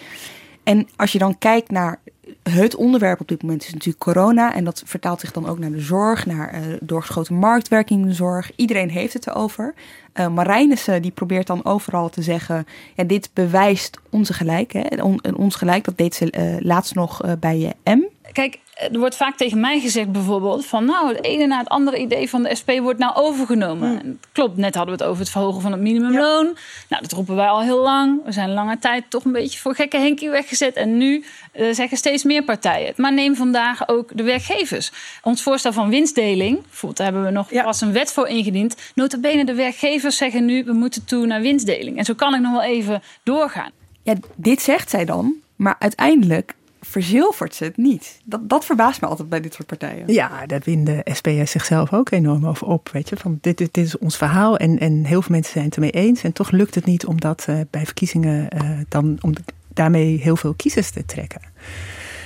En 0.66 0.88
als 0.96 1.12
je 1.12 1.18
dan 1.18 1.38
kijkt 1.38 1.72
naar 1.72 2.00
het 2.44 2.76
onderwerp 2.76 3.22
op 3.22 3.28
dit 3.28 3.42
moment 3.42 3.64
is 3.64 3.74
natuurlijk 3.74 4.04
corona. 4.04 4.54
En 4.54 4.64
dat 4.64 4.84
vertaalt 4.86 5.20
zich 5.20 5.32
dan 5.32 5.48
ook 5.48 5.60
naar 5.60 5.72
de 5.72 5.80
zorg, 5.80 6.26
naar 6.26 6.54
uh, 6.54 6.76
doorgeschoten 6.82 7.36
marktwerking 7.36 8.02
in 8.02 8.08
de 8.08 8.14
zorg. 8.14 8.52
Iedereen 8.56 8.90
heeft 8.90 9.14
het 9.14 9.28
erover. 9.28 9.74
Uh, 10.14 10.28
Marijnissen 10.28 11.02
die 11.02 11.12
probeert 11.12 11.48
dan 11.48 11.66
overal 11.66 12.10
te 12.10 12.22
zeggen... 12.22 12.66
Ja, 12.96 13.04
dit 13.04 13.30
bewijst 13.34 14.00
onze 14.10 14.34
gelijk. 14.34 14.74
Hè? 14.74 15.04
On, 15.04 15.36
ons 15.36 15.56
gelijk, 15.56 15.84
dat 15.84 15.98
deed 15.98 16.16
ze 16.16 16.34
uh, 16.38 16.66
laatst 16.66 16.96
nog 16.96 17.22
bij 17.40 17.74
M. 17.84 18.02
Kijk, 18.32 18.60
er 18.76 19.00
wordt 19.00 19.16
vaak 19.16 19.38
tegen 19.38 19.60
mij 19.60 19.80
gezegd 19.80 20.12
bijvoorbeeld 20.12 20.66
van 20.66 20.86
nou, 20.86 21.08
het 21.08 21.24
ene 21.24 21.46
na 21.46 21.58
het 21.58 21.70
andere 21.70 21.98
idee 21.98 22.30
van 22.30 22.44
de 22.44 22.56
SP 22.60 22.70
wordt 22.80 23.00
nou 23.00 23.16
overgenomen. 23.16 24.00
Hmm. 24.00 24.20
Klopt, 24.32 24.58
net 24.58 24.76
hadden 24.76 24.98
we 24.98 25.02
het 25.02 25.10
over 25.12 25.22
het 25.22 25.32
verhogen 25.32 25.62
van 25.62 25.72
het 25.72 25.82
minimumloon. 25.82 26.58
Nou, 26.90 27.02
dat 27.02 27.12
roepen 27.12 27.36
wij 27.36 27.48
al 27.48 27.62
heel 27.62 27.82
lang. 27.82 28.24
We 28.26 28.32
zijn 28.32 28.54
lange 28.54 28.80
tijd 28.80 29.10
toch 29.10 29.26
een 29.26 29.32
beetje 29.32 29.60
voor 29.60 29.76
gekke 29.76 29.98
Henkie 29.98 30.30
weggezet. 30.30 30.76
En 30.76 30.98
nu 30.98 31.24
uh, 31.54 31.74
zeggen 31.74 31.98
steeds 31.98 32.24
meer 32.24 32.44
partijen 32.44 32.88
het. 32.88 32.98
Maar 32.98 33.14
neem 33.14 33.36
vandaag 33.36 33.88
ook 33.88 34.18
de 34.18 34.24
werkgevers. 34.24 34.92
Ons 35.22 35.44
voorstel 35.44 35.74
van 35.74 35.90
winstdeling, 35.90 36.64
daar 36.94 37.06
hebben 37.06 37.24
we 37.24 37.32
nog 37.32 37.52
ja. 37.52 37.64
pas 37.64 37.82
een 37.82 37.92
wet 37.92 38.14
voor 38.14 38.28
ingediend. 38.28 38.76
Notabene 38.96 39.46
de 39.46 39.54
werkgevers 39.54 40.18
zeggen 40.18 40.46
nu 40.46 40.64
we 40.64 40.74
moeten 40.74 41.06
toe 41.06 41.26
naar 41.26 41.42
winstdeling. 41.42 41.98
En 41.98 42.06
zo 42.06 42.14
kan 42.14 42.34
ik 42.36 42.42
nog 42.42 42.52
wel 42.52 42.64
even 42.64 43.02
doorgaan. 43.24 43.72
Ja, 44.04 44.14
dit 44.36 44.62
zegt 44.62 44.90
zij 44.90 45.06
dan, 45.06 45.34
maar 45.56 45.76
uiteindelijk 45.80 46.54
verzilvert 46.90 47.56
ze 47.56 47.64
het 47.64 47.78
niet. 47.78 48.20
Dat, 48.24 48.50
dat 48.50 48.66
verbaast 48.66 49.02
me 49.02 49.08
altijd 49.08 49.30
bij 49.30 49.42
dit 49.42 49.54
soort 49.54 49.68
partijen. 49.68 50.14
Ja, 50.14 50.46
daar 50.46 50.62
wint 50.64 50.86
de 50.86 51.02
SPS 51.04 51.52
zichzelf 51.52 51.94
ook 51.94 52.12
enorm 52.12 52.48
over 52.48 52.68
op. 52.68 52.90
Weet 52.90 53.10
je, 53.10 53.18
van 53.18 53.38
dit, 53.42 53.58
dit, 53.58 53.78
is 53.78 53.98
ons 53.98 54.18
verhaal 54.18 54.58
en, 54.58 54.80
en 54.80 55.06
heel 55.06 55.22
veel 55.22 55.32
mensen 55.32 55.54
zijn 55.54 55.66
het 55.66 55.76
ermee 55.76 55.92
eens. 55.92 56.24
En 56.24 56.34
toch 56.34 56.52
lukt 56.52 56.76
het 56.76 56.86
niet 56.86 57.06
om 57.06 57.20
dat 57.20 57.46
uh, 57.50 57.60
bij 57.70 57.86
verkiezingen 57.86 58.48
uh, 58.56 58.70
dan 58.90 59.18
om 59.22 59.34
daarmee 59.74 60.20
heel 60.20 60.36
veel 60.36 60.54
kiezers 60.54 60.92
te 60.92 61.06
trekken. 61.06 61.42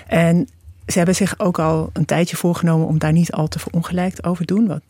En 0.08 0.48
ze 0.88 0.98
hebben 0.98 1.16
zich 1.16 1.40
ook 1.40 1.60
al 1.60 1.90
een 1.94 2.06
tijdje 2.06 2.36
voorgenomen 2.36 2.88
om 2.88 2.98
daar 2.98 3.14
niet 3.14 3.32
al 3.32 3.48
te 3.48 3.60
verongelijkt 3.60 4.24
over 4.24 4.46
doen, 4.46 4.68
wat, 4.68 4.82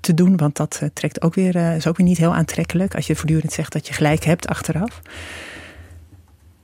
te, 0.00 0.14
doen. 0.14 0.36
Want 0.36 0.56
dat 0.56 0.80
uh, 0.82 0.88
trekt 0.92 1.22
ook 1.22 1.34
weer, 1.34 1.56
is 1.56 1.86
ook 1.86 1.96
weer 1.96 2.06
niet 2.06 2.18
heel 2.18 2.34
aantrekkelijk 2.34 2.94
als 2.94 3.06
je 3.06 3.16
voortdurend 3.16 3.52
zegt 3.52 3.72
dat 3.72 3.86
je 3.86 3.94
gelijk 3.94 4.24
hebt 4.24 4.46
achteraf. 4.46 5.02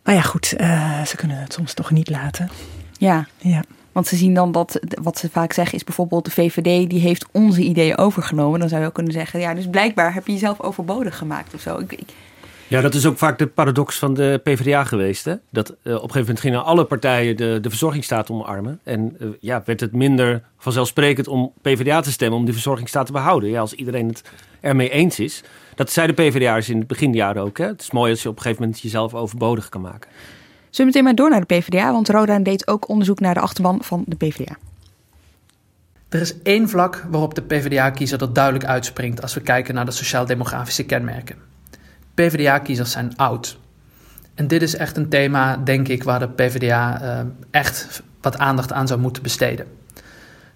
Maar 0.08 0.16
ja, 0.16 0.22
goed, 0.22 0.54
uh, 0.60 1.04
ze 1.04 1.16
kunnen 1.16 1.38
het 1.38 1.52
soms 1.52 1.74
toch 1.74 1.90
niet 1.90 2.10
laten. 2.10 2.50
Ja. 2.98 3.26
ja. 3.38 3.62
Want 3.92 4.06
ze 4.06 4.16
zien 4.16 4.34
dan 4.34 4.52
dat, 4.52 4.80
wat 5.02 5.18
ze 5.18 5.30
vaak 5.30 5.52
zeggen 5.52 5.74
is 5.74 5.84
bijvoorbeeld 5.84 6.24
de 6.24 6.30
VVD 6.30 6.90
die 6.90 7.00
heeft 7.00 7.26
onze 7.32 7.62
ideeën 7.62 7.98
overgenomen. 7.98 8.60
Dan 8.60 8.68
zou 8.68 8.80
je 8.80 8.86
ook 8.86 8.94
kunnen 8.94 9.12
zeggen, 9.12 9.40
ja, 9.40 9.54
dus 9.54 9.68
blijkbaar 9.68 10.14
heb 10.14 10.26
je 10.26 10.32
jezelf 10.32 10.60
overbodig 10.60 11.18
gemaakt 11.18 11.54
of 11.54 11.60
zo. 11.60 11.78
Ik, 11.78 11.92
ik... 11.92 12.08
Ja, 12.68 12.80
dat 12.80 12.94
is 12.94 13.06
ook 13.06 13.18
vaak 13.18 13.38
de 13.38 13.46
paradox 13.46 13.98
van 13.98 14.14
de 14.14 14.40
PvdA 14.42 14.84
geweest. 14.84 15.24
Hè? 15.24 15.34
Dat 15.50 15.68
uh, 15.68 15.74
op 15.76 15.86
een 15.86 15.94
gegeven 15.94 16.20
moment 16.20 16.40
gingen 16.40 16.64
alle 16.64 16.84
partijen 16.84 17.36
de, 17.36 17.58
de 17.60 17.68
verzorgingsstaat 17.68 18.30
omarmen. 18.30 18.80
En 18.82 19.16
uh, 19.20 19.28
ja, 19.40 19.62
werd 19.64 19.80
het 19.80 19.92
minder 19.92 20.42
vanzelfsprekend 20.58 21.28
om 21.28 21.52
PvdA 21.62 22.00
te 22.00 22.12
stemmen 22.12 22.38
om 22.38 22.44
die 22.44 22.54
verzorgingsstaat 22.54 23.06
te 23.06 23.12
behouden. 23.12 23.50
Ja, 23.50 23.60
als 23.60 23.72
iedereen 23.72 24.08
het 24.08 24.22
ermee 24.60 24.90
eens 24.90 25.18
is. 25.18 25.42
Dat 25.74 25.90
zeiden 25.90 26.16
de 26.16 26.22
PvdA'ers 26.22 26.68
in 26.68 26.78
het 26.78 26.86
beginjaren 26.86 27.42
ook. 27.42 27.58
Hè? 27.58 27.66
Het 27.66 27.80
is 27.80 27.90
mooi 27.90 28.10
als 28.10 28.22
je 28.22 28.28
op 28.28 28.36
een 28.36 28.42
gegeven 28.42 28.62
moment 28.62 28.80
jezelf 28.80 29.14
overbodig 29.14 29.68
kan 29.68 29.80
maken. 29.80 30.10
Zullen 30.70 30.70
we 30.70 30.84
meteen 30.84 31.04
maar 31.04 31.14
door 31.14 31.30
naar 31.30 31.46
de 31.46 31.54
PvdA? 31.58 31.92
Want 31.92 32.08
Roda 32.08 32.38
deed 32.38 32.68
ook 32.68 32.88
onderzoek 32.88 33.20
naar 33.20 33.34
de 33.34 33.40
achterban 33.40 33.82
van 33.82 34.04
de 34.06 34.16
PvdA. 34.16 34.56
Er 36.08 36.20
is 36.20 36.42
één 36.42 36.68
vlak 36.68 37.06
waarop 37.10 37.34
de 37.34 37.42
PvdA-kiezer 37.42 38.22
er 38.22 38.32
duidelijk 38.32 38.64
uitspringt 38.64 39.22
als 39.22 39.34
we 39.34 39.40
kijken 39.40 39.74
naar 39.74 39.84
de 39.84 39.90
sociaal-demografische 39.90 40.84
kenmerken. 40.84 41.47
PvdA-kiezers 42.18 42.90
zijn 42.90 43.16
oud. 43.16 43.58
En 44.34 44.46
dit 44.46 44.62
is 44.62 44.76
echt 44.76 44.96
een 44.96 45.08
thema, 45.08 45.56
denk 45.56 45.88
ik, 45.88 46.02
waar 46.02 46.18
de 46.18 46.28
PvdA 46.28 47.02
uh, 47.02 47.20
echt 47.50 48.02
wat 48.20 48.38
aandacht 48.38 48.72
aan 48.72 48.86
zou 48.86 49.00
moeten 49.00 49.22
besteden. 49.22 49.66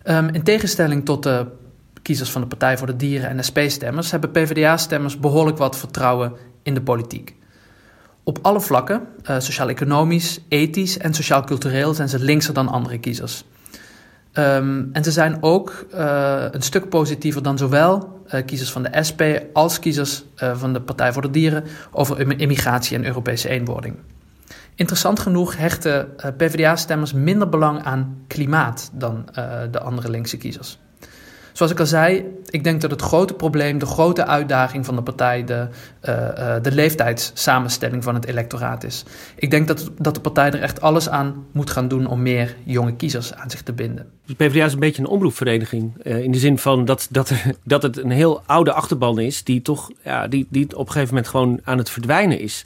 Um, 0.04 0.28
in 0.28 0.42
tegenstelling 0.42 1.04
tot 1.04 1.22
de 1.22 1.46
kiezers 2.02 2.30
van 2.30 2.40
de 2.40 2.46
Partij 2.46 2.78
voor 2.78 2.86
de 2.86 2.96
Dieren 2.96 3.28
en 3.28 3.44
SP-stemmers 3.44 4.10
hebben 4.10 4.30
PvdA-stemmers 4.30 5.18
behoorlijk 5.18 5.58
wat 5.58 5.76
vertrouwen 5.76 6.32
in 6.62 6.74
de 6.74 6.82
politiek. 6.82 7.34
Op 8.22 8.38
alle 8.42 8.60
vlakken, 8.60 9.06
uh, 9.30 9.38
sociaal-economisch, 9.38 10.40
ethisch 10.48 10.98
en 10.98 11.14
sociaal-cultureel, 11.14 11.94
zijn 11.94 12.08
ze 12.08 12.18
linkser 12.18 12.54
dan 12.54 12.68
andere 12.68 12.98
kiezers. 12.98 13.44
Um, 14.34 14.88
en 14.92 15.04
ze 15.04 15.10
zijn 15.10 15.38
ook 15.40 15.86
uh, 15.94 16.44
een 16.50 16.62
stuk 16.62 16.88
positiever 16.88 17.42
dan 17.42 17.58
zowel 17.58 18.20
uh, 18.34 18.44
kiezers 18.46 18.70
van 18.70 18.82
de 18.82 19.02
SP 19.08 19.22
als 19.52 19.78
kiezers 19.78 20.24
van 20.34 20.72
de 20.72 20.80
Partij 20.80 21.12
voor 21.12 21.22
de 21.22 21.30
Dieren 21.30 21.64
over 21.90 22.40
immigratie 22.40 22.96
en 22.96 23.06
Europese 23.06 23.48
eenwording. 23.48 23.96
Interessant 24.74 25.20
genoeg 25.20 25.56
hechten 25.56 26.08
PvdA-stemmers 26.36 27.12
minder 27.12 27.48
belang 27.48 27.82
aan 27.82 28.24
klimaat 28.26 28.90
dan 28.92 29.28
de 29.70 29.80
andere 29.80 30.10
linkse 30.10 30.36
kiezers. 30.36 30.78
Zoals 31.52 31.72
ik 31.72 31.80
al 31.80 31.86
zei, 31.86 32.24
ik 32.50 32.64
denk 32.64 32.80
dat 32.80 32.90
het 32.90 33.02
grote 33.02 33.34
probleem, 33.34 33.78
de 33.78 33.86
grote 33.86 34.26
uitdaging 34.26 34.84
van 34.84 34.96
de 34.96 35.02
partij, 35.02 35.44
de, 35.44 35.66
uh, 36.08 36.14
uh, 36.14 36.54
de 36.62 36.72
leeftijdssamenstelling 36.72 38.04
van 38.04 38.14
het 38.14 38.26
electoraat 38.26 38.84
is. 38.84 39.04
Ik 39.36 39.50
denk 39.50 39.68
dat, 39.68 39.90
dat 39.98 40.14
de 40.14 40.20
partij 40.20 40.50
er 40.50 40.60
echt 40.60 40.80
alles 40.80 41.08
aan 41.08 41.46
moet 41.52 41.70
gaan 41.70 41.88
doen 41.88 42.06
om 42.06 42.22
meer 42.22 42.56
jonge 42.64 42.94
kiezers 42.94 43.34
aan 43.34 43.50
zich 43.50 43.62
te 43.62 43.72
binden. 43.72 44.06
De 44.26 44.34
PvdA 44.34 44.64
is 44.64 44.72
een 44.72 44.78
beetje 44.78 45.02
een 45.02 45.08
omroepvereniging. 45.08 45.92
Uh, 46.04 46.22
in 46.22 46.32
de 46.32 46.38
zin 46.38 46.58
van 46.58 46.84
dat, 46.84 47.08
dat, 47.10 47.32
dat 47.64 47.82
het 47.82 47.96
een 47.96 48.10
heel 48.10 48.42
oude 48.46 48.72
achterban 48.72 49.18
is, 49.18 49.44
die 49.44 49.62
toch 49.62 49.90
ja, 50.04 50.28
die, 50.28 50.46
die 50.50 50.76
op 50.76 50.86
een 50.86 50.92
gegeven 50.92 51.14
moment 51.14 51.28
gewoon 51.28 51.60
aan 51.64 51.78
het 51.78 51.90
verdwijnen 51.90 52.40
is. 52.40 52.64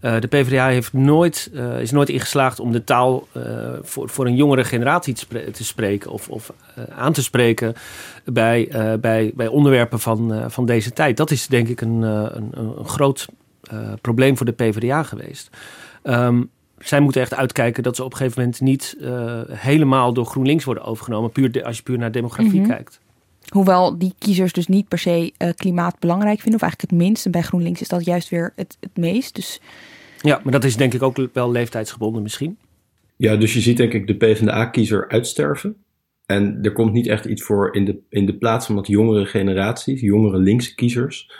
Uh, 0.00 0.20
de 0.20 0.26
PvdA 0.26 0.68
heeft 0.68 0.92
nooit, 0.92 1.50
uh, 1.52 1.80
is 1.80 1.90
nooit 1.90 2.08
ingeslaagd 2.08 2.60
om 2.60 2.72
de 2.72 2.84
taal 2.84 3.28
uh, 3.36 3.42
voor, 3.82 4.08
voor 4.08 4.26
een 4.26 4.36
jongere 4.36 4.64
generatie 4.64 5.14
te, 5.14 5.20
spre 5.20 5.50
te 5.50 5.64
spreken 5.64 6.10
of, 6.10 6.28
of 6.28 6.52
aan 6.90 7.12
te 7.12 7.22
spreken 7.22 7.74
bij, 8.24 8.68
bij, 9.00 9.32
bij 9.34 9.46
onderwerpen 9.46 10.00
van, 10.00 10.50
van 10.50 10.66
deze 10.66 10.92
tijd. 10.92 11.16
Dat 11.16 11.30
is 11.30 11.46
denk 11.46 11.68
ik 11.68 11.80
een, 11.80 12.02
een, 12.02 12.50
een 12.54 12.84
groot 12.84 13.26
probleem 14.00 14.36
voor 14.36 14.46
de 14.46 14.52
PvdA 14.52 15.02
geweest. 15.02 15.50
Um, 16.02 16.50
zij 16.78 17.00
moeten 17.00 17.20
echt 17.20 17.34
uitkijken 17.34 17.82
dat 17.82 17.96
ze 17.96 18.04
op 18.04 18.10
een 18.10 18.16
gegeven 18.16 18.40
moment 18.40 18.60
niet 18.60 18.96
helemaal 19.50 20.12
door 20.12 20.26
GroenLinks 20.26 20.64
worden 20.64 20.84
overgenomen, 20.84 21.30
puur 21.30 21.64
als 21.64 21.76
je 21.76 21.82
puur 21.82 21.98
naar 21.98 22.12
demografie 22.12 22.60
Mhm. 22.60 22.70
kijkt. 22.70 23.00
Hoewel 23.48 23.98
die 23.98 24.14
kiezers 24.18 24.52
dus 24.52 24.66
niet 24.66 24.88
per 24.88 24.98
se 24.98 25.32
uh, 25.38 25.48
klimaat 25.56 25.98
belangrijk 25.98 26.40
vinden, 26.40 26.60
of 26.60 26.62
eigenlijk 26.62 26.92
het 26.92 27.00
minst. 27.00 27.24
En 27.24 27.30
bij 27.30 27.42
GroenLinks 27.42 27.80
is 27.80 27.88
dat 27.88 28.04
juist 28.04 28.28
weer 28.28 28.52
het, 28.56 28.76
het 28.80 28.96
meest. 28.96 29.34
Dus... 29.34 29.60
Ja, 30.20 30.40
maar 30.42 30.52
dat 30.52 30.64
is 30.64 30.76
denk 30.76 30.94
ik 30.94 31.02
ook 31.02 31.28
wel 31.32 31.50
leeftijdsgebonden 31.50 32.22
misschien. 32.22 32.58
Ja, 33.16 33.36
dus 33.36 33.54
je 33.54 33.60
ziet 33.60 33.76
denk 33.76 33.92
ik 33.92 34.06
de 34.06 34.16
PvdA-kiezer 34.16 35.08
uitsterven. 35.08 35.76
En 36.26 36.58
er 36.62 36.72
komt 36.72 36.92
niet 36.92 37.06
echt 37.06 37.24
iets 37.24 37.42
voor 37.42 37.74
in 37.74 37.84
de, 37.84 37.98
in 38.08 38.26
de 38.26 38.34
plaats 38.34 38.66
van 38.66 38.74
dat 38.74 38.86
jongere 38.86 39.26
generaties, 39.26 40.00
jongere 40.00 40.38
linkse 40.38 40.74
kiezers, 40.74 41.30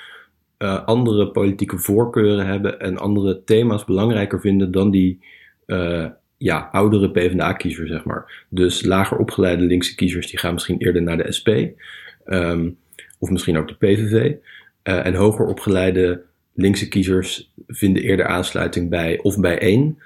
uh, 0.58 0.84
andere 0.84 1.30
politieke 1.30 1.78
voorkeuren 1.78 2.46
hebben 2.46 2.80
en 2.80 2.98
andere 2.98 3.42
thema's 3.44 3.84
belangrijker 3.84 4.40
vinden 4.40 4.72
dan 4.72 4.90
die 4.90 5.20
uh, 5.66 6.06
ja, 6.38 6.68
oudere 6.72 7.10
PvdA-kiezer, 7.10 7.86
zeg 7.86 8.04
maar. 8.04 8.46
Dus 8.48 8.84
lager 8.84 9.16
opgeleide 9.16 9.64
linkse 9.64 9.94
kiezers, 9.94 10.26
die 10.26 10.38
gaan 10.38 10.52
misschien 10.52 10.78
eerder 10.78 11.02
naar 11.02 11.16
de 11.16 11.32
SP. 11.38 11.48
Um, 12.26 12.78
of 13.18 13.30
misschien 13.30 13.58
ook 13.58 13.68
de 13.68 13.74
PVV. 13.74 14.34
Uh, 14.84 15.06
en 15.06 15.14
hoger 15.14 15.46
opgeleide 15.46 16.22
linkse 16.54 16.88
kiezers 16.88 17.52
vinden 17.66 18.02
eerder 18.02 18.26
aansluiting 18.26 18.90
bij 18.90 19.18
of 19.22 19.40
bij 19.40 19.58
één, 19.58 19.98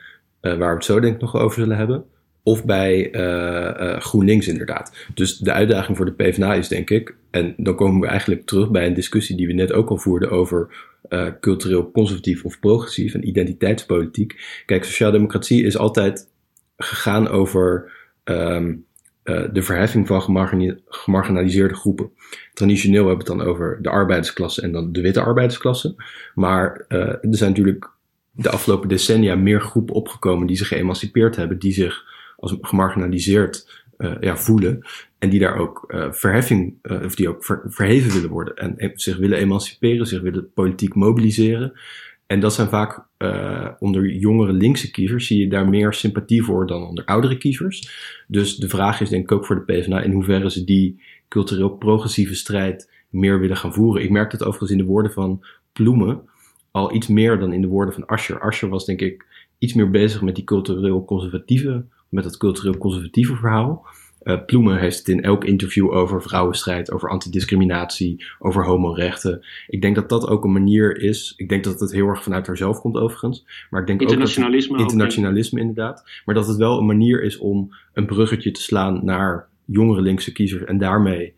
uh, 0.43 0.57
waar 0.57 0.69
we 0.69 0.75
het 0.75 0.85
zo 0.85 1.01
denk 1.01 1.15
ik 1.15 1.21
nog 1.21 1.37
over 1.37 1.61
zullen 1.61 1.77
hebben. 1.77 2.05
Of 2.43 2.65
bij 2.65 3.15
uh, 3.15 4.01
GroenLinks 4.01 4.49
inderdaad. 4.49 5.07
Dus 5.15 5.39
de 5.39 5.53
uitdaging 5.53 5.97
voor 5.97 6.07
de 6.07 6.13
PvdA 6.13 6.55
is 6.55 6.69
denk 6.69 6.91
ik, 6.91 7.15
en 7.31 7.55
dan 7.57 7.75
komen 7.75 8.01
we 8.01 8.07
eigenlijk 8.07 8.47
terug 8.47 8.71
bij 8.71 8.87
een 8.87 8.95
discussie 8.95 9.37
die 9.37 9.47
we 9.47 9.53
net 9.53 9.73
ook 9.73 9.89
al 9.89 9.99
voerden 9.99 10.31
over 10.31 10.91
uh, 11.09 11.27
cultureel 11.41 11.91
conservatief 11.91 12.45
of 12.45 12.61
progressief 12.61 13.15
en 13.15 13.29
identiteitspolitiek. 13.29 14.63
Kijk, 14.67 14.85
sociaaldemocratie 14.85 15.65
is 15.65 15.77
altijd 15.77 16.29
gegaan 16.77 17.29
over 17.29 17.93
uh, 18.25 18.63
de 19.25 19.63
verheffing 19.63 20.07
van 20.07 20.23
gemargina 20.23 20.77
gemarginaliseerde 20.87 21.75
groepen. 21.75 22.11
Traditioneel 22.55 23.07
hebben 23.07 23.27
we 23.27 23.33
het 23.33 23.39
dan 23.41 23.49
over 23.49 23.79
de 23.83 23.89
arbeidersklasse 23.91 24.63
en 24.63 24.73
dan 24.73 24.93
de 24.93 25.01
witte 25.01 25.23
arbeidersklasse. 25.23 25.95
Maar 26.35 26.85
uh, 26.89 26.99
er 26.99 27.19
zijn 27.31 27.51
natuurlijk 27.51 27.91
de 28.31 28.51
afgelopen 28.51 28.89
decennia 28.89 29.35
meer 29.37 29.61
groepen 29.61 29.95
opgekomen 29.95 30.47
die 30.47 30.57
zich 30.57 30.69
geëmancipeerd 30.69 31.37
hebben, 31.37 31.59
die 31.59 31.73
zich 31.73 32.05
als 32.43 32.57
gemarginaliseerd 32.61 33.85
uh, 33.99 34.13
ja, 34.21 34.37
voelen. 34.37 34.87
En 35.19 35.31
die 35.31 35.41
daar 35.41 35.57
ook 35.57 35.85
uh, 35.89 36.13
verheffing, 36.13 36.75
uh, 36.83 37.05
of 37.05 37.15
die 37.15 37.29
ook 37.29 37.45
ver, 37.45 37.63
verheven 37.67 38.13
willen 38.13 38.31
worden. 38.31 38.57
En 38.57 38.75
e 38.77 38.91
zich 38.95 39.17
willen 39.17 39.39
emanciperen, 39.39 40.07
zich 40.07 40.21
willen 40.21 40.53
politiek 40.53 40.95
mobiliseren. 40.95 41.73
En 42.27 42.41
dat 42.41 42.55
zijn 42.55 42.69
vaak 42.69 43.11
onder 43.79 44.13
jongere 44.13 44.53
linkse 44.53 44.91
kiezers, 44.91 45.27
zie 45.27 45.39
je 45.39 45.49
daar 45.49 45.69
meer 45.69 45.93
sympathie 45.93 46.43
voor 46.43 46.67
dan 46.67 46.83
onder 46.83 47.05
oudere 47.05 47.39
kiezers. 47.39 47.91
Dus 48.29 48.57
de 48.57 48.69
vraag 48.69 49.01
is 49.01 49.09
denk 49.09 49.23
ik 49.23 49.33
ook 49.33 49.47
voor 49.47 49.57
de 49.57 49.73
PvdA 49.73 50.01
in 50.01 50.13
hoeverre 50.13 50.51
ze 50.51 50.65
die 50.65 51.03
cultureel 51.29 51.71
progressieve 51.71 52.35
strijd 52.35 52.91
meer 53.09 53.41
willen 53.41 53.57
gaan 53.57 53.75
voeren. 53.75 54.03
Ik 54.03 54.11
merk 54.11 54.31
dat 54.31 54.43
overigens 54.43 54.71
in 54.71 54.79
de 54.79 54.85
woorden 54.85 55.13
van 55.13 55.45
Ploemen 55.73 56.29
al 56.71 56.95
iets 56.95 57.07
meer 57.07 57.39
dan 57.39 57.53
in 57.53 57.61
de 57.61 57.67
woorden 57.67 57.95
van 57.95 58.07
Ascher. 58.07 58.41
Ascher 58.41 58.69
was 58.69 58.85
denk 58.85 59.01
ik 59.01 59.27
iets 59.59 59.73
meer 59.73 59.91
bezig 59.91 60.23
met 60.23 60.35
die 60.35 60.45
cultureel 60.45 61.05
conservatieve, 61.05 61.85
met 62.13 62.25
dat 62.25 62.37
cultureel 62.37 62.79
conservatieve 62.79 63.37
verhaal. 63.37 63.87
Uh, 64.23 64.45
Ploemen 64.47 64.79
heeft 64.79 64.99
het 64.99 65.09
in 65.09 65.23
elk 65.23 65.45
interview 65.45 65.93
over 65.93 66.23
vrouwenstrijd, 66.23 66.93
over 66.93 67.11
antidiscriminatie, 67.11 68.25
over 68.39 68.65
homorechten. 68.65 69.47
Ik 69.67 69.83
denk 69.83 69.95
dat 69.95 70.09
dat 70.09 70.29
ook 70.29 70.45
een 70.45 70.53
manier 70.53 70.97
is. 70.97 71.33
Ik 71.37 71.49
denk 71.49 71.65
dat 71.65 71.81
het 71.81 71.93
heel 71.93 72.09
erg 72.09 72.23
vanuit 72.23 72.47
haarzelf 72.47 72.81
komt 72.81 72.97
overigens. 72.97 73.67
Maar 73.71 73.81
ik 73.81 73.87
denk 73.87 74.01
internationalisme 74.01 74.73
ook 74.73 74.79
dat 74.79 74.91
internationalisme 74.91 75.61
ook, 75.61 75.67
inderdaad. 75.67 76.05
Maar 76.25 76.35
dat 76.35 76.47
het 76.47 76.57
wel 76.57 76.79
een 76.79 76.87
manier 76.87 77.23
is 77.23 77.39
om 77.39 77.75
een 77.93 78.07
bruggetje 78.07 78.51
te 78.51 78.63
slaan 78.63 79.05
naar 79.05 79.49
jongere 79.65 80.01
linkse 80.01 80.33
kiezers. 80.33 80.65
En 80.65 80.79
daarmee 80.79 81.35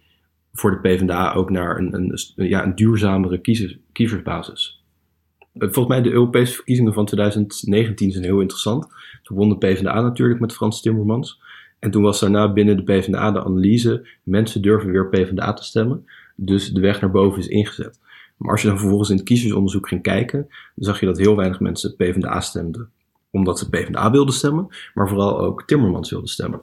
voor 0.53 0.71
de 0.71 0.89
PvdA 0.89 1.33
ook 1.33 1.51
naar 1.51 1.79
een, 1.79 1.95
een, 1.95 2.49
ja, 2.49 2.65
een 2.65 2.75
duurzamere 2.75 3.41
kiezers, 3.41 3.79
kiezersbasis. 3.93 4.84
Volgens 5.59 5.87
mij 5.87 6.03
de 6.03 6.11
Europese 6.11 6.55
verkiezingen 6.55 6.93
van 6.93 7.05
2019 7.05 8.11
zijn 8.11 8.25
heel 8.25 8.41
interessant. 8.41 8.87
Toen 9.23 9.37
won 9.37 9.59
PvdA 9.59 10.01
natuurlijk 10.01 10.41
met 10.41 10.53
Frans 10.53 10.81
Timmermans. 10.81 11.41
En 11.79 11.91
toen 11.91 12.03
was 12.03 12.21
daarna 12.21 12.53
binnen 12.53 12.77
de 12.77 12.83
PvdA 12.83 13.31
de 13.31 13.45
analyse: 13.45 14.09
mensen 14.23 14.63
durven 14.63 14.91
weer 14.91 15.09
PvdA 15.09 15.53
te 15.53 15.65
stemmen. 15.65 16.07
Dus 16.37 16.69
de 16.73 16.81
weg 16.81 17.01
naar 17.01 17.11
boven 17.11 17.39
is 17.39 17.49
ingezet. 17.49 18.01
Maar 18.37 18.51
als 18.51 18.63
je 18.63 18.69
dan 18.69 18.79
vervolgens 18.79 19.11
in 19.11 19.17
het 19.17 19.25
kiezersonderzoek 19.25 19.89
ging 19.89 20.03
kijken, 20.03 20.47
dan 20.75 20.85
zag 20.85 21.01
je 21.01 21.07
dat 21.07 21.19
heel 21.19 21.37
weinig 21.37 21.61
mensen 21.61 21.97
PvdA 21.97 22.41
stemden. 22.41 22.91
Omdat 23.31 23.59
ze 23.59 23.69
PvdA 23.69 24.11
wilden 24.11 24.35
stemmen, 24.35 24.69
maar 24.95 25.09
vooral 25.09 25.41
ook 25.41 25.67
Timmermans 25.67 26.11
wilden 26.11 26.29
stemmen. 26.29 26.63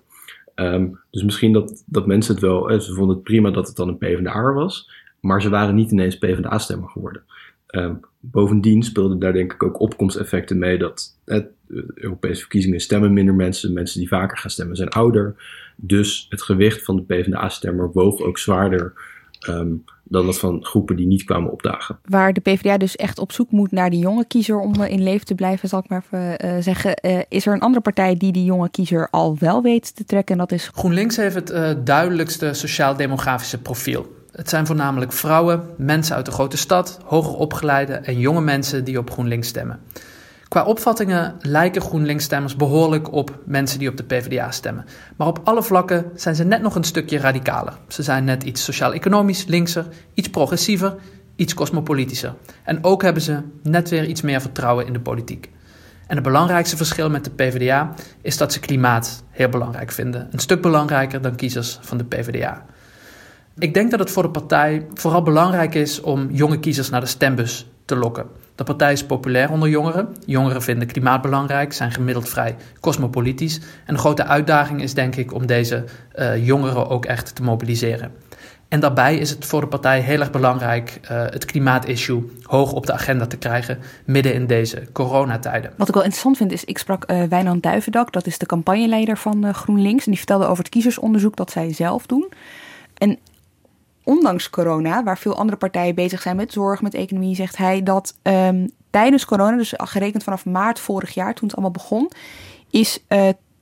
Um, 0.55 0.99
dus 1.09 1.23
misschien 1.23 1.53
dat, 1.53 1.83
dat 1.85 2.07
mensen 2.07 2.33
het 2.33 2.43
wel, 2.43 2.81
ze 2.81 2.93
vonden 2.93 3.15
het 3.15 3.23
prima 3.23 3.51
dat 3.51 3.67
het 3.67 3.75
dan 3.75 3.87
een 3.87 3.97
PvdA 3.97 4.53
was, 4.53 4.91
maar 5.19 5.41
ze 5.41 5.49
waren 5.49 5.75
niet 5.75 5.91
ineens 5.91 6.17
PvdA-stemmer 6.17 6.89
geworden. 6.89 7.23
Um, 7.67 7.99
bovendien 8.21 8.83
speelden 8.83 9.19
daar 9.19 9.33
denk 9.33 9.53
ik 9.53 9.63
ook 9.63 9.79
opkomsteffecten 9.79 10.57
mee 10.57 10.77
dat 10.77 11.17
het, 11.25 11.45
Europese 11.95 12.39
verkiezingen 12.39 12.79
stemmen 12.79 13.13
minder 13.13 13.33
mensen. 13.33 13.73
Mensen 13.73 13.99
die 13.99 14.07
vaker 14.07 14.37
gaan 14.37 14.51
stemmen 14.51 14.75
zijn 14.75 14.89
ouder. 14.89 15.35
Dus 15.75 16.25
het 16.29 16.41
gewicht 16.41 16.83
van 16.83 16.95
de 16.95 17.01
PvdA-stemmer 17.01 17.91
woog 17.91 18.21
ook 18.21 18.37
zwaarder 18.37 18.93
um, 19.49 19.83
dan 20.03 20.25
dat 20.25 20.39
van 20.39 20.65
groepen 20.65 20.95
die 20.95 21.07
niet 21.07 21.23
kwamen 21.23 21.51
opdagen. 21.51 21.99
Waar 22.05 22.33
de 22.33 22.41
PvdA 22.41 22.77
dus 22.77 22.95
echt 22.95 23.19
op 23.19 23.31
zoek 23.31 23.51
moet 23.51 23.71
naar 23.71 23.89
die 23.89 23.99
jonge 23.99 24.25
kiezer 24.25 24.59
om 24.59 24.83
in 24.83 25.03
leven 25.03 25.25
te 25.25 25.35
blijven, 25.35 25.69
zal 25.69 25.79
ik 25.79 25.89
maar 25.89 26.03
even 26.05 26.45
uh, 26.45 26.61
zeggen. 26.61 26.99
Uh, 27.05 27.19
is 27.29 27.45
er 27.45 27.53
een 27.53 27.59
andere 27.59 27.81
partij 27.81 28.17
die 28.17 28.31
die 28.31 28.43
jonge 28.43 28.69
kiezer 28.69 29.07
al 29.11 29.37
wel 29.39 29.61
weet 29.61 29.95
te 29.95 30.05
trekken? 30.05 30.33
En 30.33 30.39
dat 30.39 30.51
is 30.51 30.69
GroenLinks 30.73 31.15
heeft 31.15 31.35
het 31.35 31.51
uh, 31.51 31.71
duidelijkste 31.83 32.53
sociaal-demografische 32.53 33.61
profiel. 33.61 34.19
Het 34.31 34.49
zijn 34.49 34.65
voornamelijk 34.65 35.11
vrouwen, 35.11 35.69
mensen 35.77 36.15
uit 36.15 36.25
de 36.25 36.31
grote 36.31 36.57
stad, 36.57 36.99
hoger 37.03 37.33
opgeleide 37.33 37.93
en 37.93 38.19
jonge 38.19 38.41
mensen 38.41 38.83
die 38.83 38.97
op 38.97 39.11
GroenLinks 39.11 39.47
stemmen. 39.47 39.79
Qua 40.47 40.63
opvattingen 40.63 41.35
lijken 41.39 41.81
GroenLinks-stemmers 41.81 42.55
behoorlijk 42.55 43.11
op 43.11 43.39
mensen 43.45 43.79
die 43.79 43.89
op 43.89 43.97
de 43.97 44.03
PvdA 44.03 44.51
stemmen. 44.51 44.85
Maar 45.15 45.27
op 45.27 45.41
alle 45.43 45.63
vlakken 45.63 46.05
zijn 46.15 46.35
ze 46.35 46.43
net 46.43 46.61
nog 46.61 46.75
een 46.75 46.83
stukje 46.83 47.17
radicaler. 47.19 47.77
Ze 47.87 48.03
zijn 48.03 48.23
net 48.23 48.43
iets 48.43 48.63
sociaal-economisch 48.63 49.45
linkser, 49.45 49.85
iets 50.13 50.29
progressiever, 50.29 50.95
iets 51.35 51.53
cosmopolitischer. 51.53 52.33
En 52.63 52.83
ook 52.83 53.01
hebben 53.01 53.21
ze 53.21 53.41
net 53.63 53.89
weer 53.89 54.05
iets 54.05 54.21
meer 54.21 54.41
vertrouwen 54.41 54.85
in 54.85 54.93
de 54.93 54.99
politiek. 54.99 55.49
En 56.07 56.15
het 56.15 56.25
belangrijkste 56.25 56.77
verschil 56.77 57.09
met 57.09 57.23
de 57.23 57.31
PvdA 57.31 57.93
is 58.21 58.37
dat 58.37 58.53
ze 58.53 58.59
klimaat 58.59 59.23
heel 59.29 59.49
belangrijk 59.49 59.91
vinden. 59.91 60.27
Een 60.31 60.39
stuk 60.39 60.61
belangrijker 60.61 61.21
dan 61.21 61.35
kiezers 61.35 61.79
van 61.81 61.97
de 61.97 62.03
PvdA. 62.03 62.65
Ik 63.59 63.73
denk 63.73 63.91
dat 63.91 63.99
het 63.99 64.11
voor 64.11 64.23
de 64.23 64.29
partij 64.29 64.85
vooral 64.93 65.21
belangrijk 65.21 65.75
is 65.75 66.01
om 66.01 66.27
jonge 66.31 66.59
kiezers 66.59 66.89
naar 66.89 67.01
de 67.01 67.05
stembus 67.05 67.69
te 67.85 67.95
lokken. 67.95 68.25
De 68.55 68.63
partij 68.63 68.91
is 68.91 69.05
populair 69.05 69.51
onder 69.51 69.69
jongeren. 69.69 70.15
Jongeren 70.25 70.61
vinden 70.61 70.87
klimaat 70.87 71.21
belangrijk, 71.21 71.73
zijn 71.73 71.91
gemiddeld 71.91 72.29
vrij 72.29 72.55
cosmopolitisch. 72.79 73.61
En 73.85 73.93
de 73.93 73.99
grote 73.99 74.25
uitdaging 74.25 74.81
is 74.81 74.93
denk 74.93 75.15
ik 75.15 75.33
om 75.33 75.45
deze 75.45 75.83
uh, 76.15 76.45
jongeren 76.45 76.89
ook 76.89 77.05
echt 77.05 77.35
te 77.35 77.43
mobiliseren. 77.43 78.11
En 78.67 78.79
daarbij 78.79 79.17
is 79.17 79.29
het 79.29 79.45
voor 79.45 79.61
de 79.61 79.67
partij 79.67 79.99
heel 79.99 80.19
erg 80.19 80.31
belangrijk 80.31 80.99
uh, 81.03 81.09
het 81.09 81.45
klimaatissue 81.45 82.31
hoog 82.43 82.73
op 82.73 82.85
de 82.85 82.93
agenda 82.93 83.27
te 83.27 83.37
krijgen 83.37 83.79
midden 84.05 84.33
in 84.33 84.47
deze 84.47 84.83
coronatijden. 84.91 85.73
Wat 85.77 85.87
ik 85.87 85.93
wel 85.93 86.03
interessant 86.03 86.37
vind 86.37 86.51
is, 86.51 86.63
ik 86.63 86.77
sprak 86.77 87.11
uh, 87.11 87.23
Wijnand 87.23 87.63
Duivendak, 87.63 88.13
dat 88.13 88.25
is 88.25 88.37
de 88.37 88.45
campagneleider 88.45 89.17
van 89.17 89.53
GroenLinks. 89.53 90.05
En 90.05 90.11
die 90.11 90.19
vertelde 90.19 90.45
over 90.45 90.63
het 90.63 90.69
kiezersonderzoek 90.69 91.35
dat 91.35 91.51
zij 91.51 91.73
zelf 91.73 92.05
doen. 92.05 92.31
En 92.97 93.17
ondanks 94.03 94.49
corona, 94.49 95.03
waar 95.03 95.17
veel 95.17 95.37
andere 95.37 95.57
partijen 95.57 95.95
bezig 95.95 96.21
zijn 96.21 96.35
met 96.35 96.53
zorg, 96.53 96.81
met 96.81 96.93
economie, 96.93 97.35
zegt 97.35 97.57
hij 97.57 97.83
dat 97.83 98.15
um, 98.23 98.69
tijdens 98.89 99.25
corona, 99.25 99.57
dus 99.57 99.73
gerekend 99.75 100.23
vanaf 100.23 100.45
maart 100.45 100.79
vorig 100.79 101.13
jaar, 101.13 101.33
toen 101.33 101.47
het 101.47 101.57
allemaal 101.57 101.71
begon, 101.73 102.11
is 102.69 103.03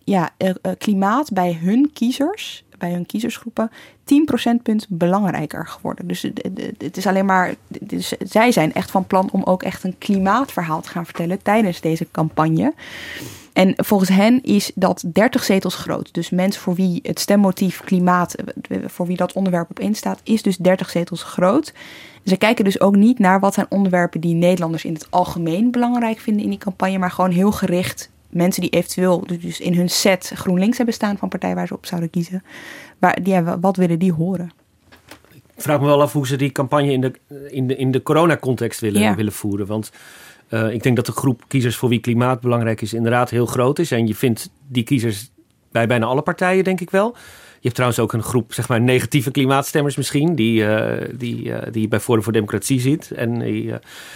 ja, 0.03 0.29
klimaat 0.77 1.33
bij 1.33 1.59
hun 1.61 1.89
kiezers 1.93 2.63
bij 2.79 2.91
hun 2.91 3.05
kiezersgroepen 3.05 3.71
10 4.03 4.25
procentpunt 4.25 4.85
belangrijker 4.89 5.67
geworden. 5.67 6.07
Dus 6.07 6.21
het 6.77 6.97
is 6.97 7.07
alleen 7.07 7.25
maar. 7.25 7.55
Dus 7.67 8.07
zij 8.07 8.51
zijn 8.51 8.73
echt 8.73 8.91
van 8.91 9.07
plan 9.07 9.29
om 9.31 9.43
ook 9.43 9.63
echt 9.63 9.83
een 9.83 9.97
klimaatverhaal 9.97 10.81
te 10.81 10.89
gaan 10.89 11.05
vertellen 11.05 11.41
tijdens 11.41 11.81
deze 11.81 12.07
campagne. 12.11 12.73
En 13.53 13.73
volgens 13.75 14.09
hen 14.09 14.43
is 14.43 14.71
dat 14.75 15.03
30 15.13 15.43
zetels 15.43 15.75
groot. 15.75 16.13
Dus 16.13 16.29
mensen 16.29 16.61
voor 16.61 16.75
wie 16.75 16.99
het 17.03 17.19
stemmotief 17.19 17.81
klimaat, 17.83 18.35
voor 18.85 19.07
wie 19.07 19.17
dat 19.17 19.33
onderwerp 19.33 19.69
op 19.69 19.89
staat, 19.91 20.21
is 20.23 20.41
dus 20.41 20.57
30 20.57 20.89
zetels 20.89 21.23
groot. 21.23 21.73
Ze 22.25 22.37
kijken 22.37 22.63
dus 22.63 22.81
ook 22.81 22.95
niet 22.95 23.19
naar 23.19 23.39
wat 23.39 23.53
zijn 23.53 23.65
onderwerpen 23.69 24.21
die 24.21 24.35
Nederlanders 24.35 24.85
in 24.85 24.93
het 24.93 25.07
algemeen 25.09 25.71
belangrijk 25.71 26.19
vinden 26.19 26.43
in 26.43 26.49
die 26.49 26.59
campagne, 26.59 26.97
maar 26.97 27.11
gewoon 27.11 27.31
heel 27.31 27.51
gericht 27.51 28.09
mensen 28.29 28.61
die 28.61 28.69
eventueel 28.69 29.23
dus 29.41 29.59
in 29.59 29.73
hun 29.73 29.89
set 29.89 30.31
GroenLinks 30.35 30.77
hebben 30.77 30.95
staan 30.95 31.17
van 31.17 31.29
partij 31.29 31.55
waar 31.55 31.67
ze 31.67 31.73
op 31.73 31.85
zouden 31.85 32.09
kiezen. 32.09 32.43
Waar, 32.99 33.17
ja, 33.23 33.59
wat 33.59 33.75
willen 33.75 33.99
die 33.99 34.13
horen? 34.13 34.51
Ik 35.33 35.65
vraag 35.65 35.79
me 35.79 35.85
wel 35.85 36.01
af 36.01 36.13
hoe 36.13 36.27
ze 36.27 36.35
die 36.35 36.51
campagne 36.51 36.91
in 36.91 37.01
de, 37.01 37.13
in 37.49 37.67
de, 37.67 37.75
in 37.75 37.91
de 37.91 38.03
coronacontext 38.03 38.79
willen, 38.79 39.15
willen 39.15 39.33
voeren. 39.33 39.65
Want 39.65 39.91
uh, 40.49 40.73
ik 40.73 40.83
denk 40.83 40.95
dat 40.95 41.05
de 41.05 41.11
groep 41.11 41.43
kiezers 41.47 41.75
voor 41.75 41.89
wie 41.89 41.99
klimaat 41.99 42.41
belangrijk 42.41 42.81
is 42.81 42.93
inderdaad 42.93 43.29
heel 43.29 43.45
groot 43.45 43.79
is. 43.79 43.91
En 43.91 44.07
je 44.07 44.15
vindt 44.15 44.49
die 44.67 44.83
kiezers 44.83 45.29
bij 45.71 45.87
bijna 45.87 46.05
alle 46.05 46.21
partijen, 46.21 46.63
denk 46.63 46.81
ik 46.81 46.89
wel. 46.89 47.15
Je 47.53 47.65
hebt 47.65 47.75
trouwens 47.75 48.01
ook 48.01 48.13
een 48.13 48.23
groep, 48.23 48.53
zeg 48.53 48.67
maar, 48.67 48.81
negatieve 48.81 49.31
klimaatstemmers 49.31 49.95
misschien, 49.95 50.35
die, 50.35 50.61
uh, 50.61 50.91
die, 51.13 51.43
uh, 51.43 51.57
die 51.71 51.87
bij 51.87 51.99
Forum 51.99 52.23
voor 52.23 52.33
Democratie 52.33 52.79
zit 52.79 53.11
en 53.11 53.39
die 53.39 53.73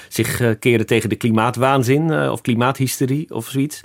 zich 0.10 0.58
keren 0.60 0.86
tegen 0.86 1.10
de 1.10 1.16
klimaatwaanzin 1.16 2.30
of 2.30 2.42
klimaathysterie 2.42 3.34
of 3.34 3.50
zoiets. 3.50 3.82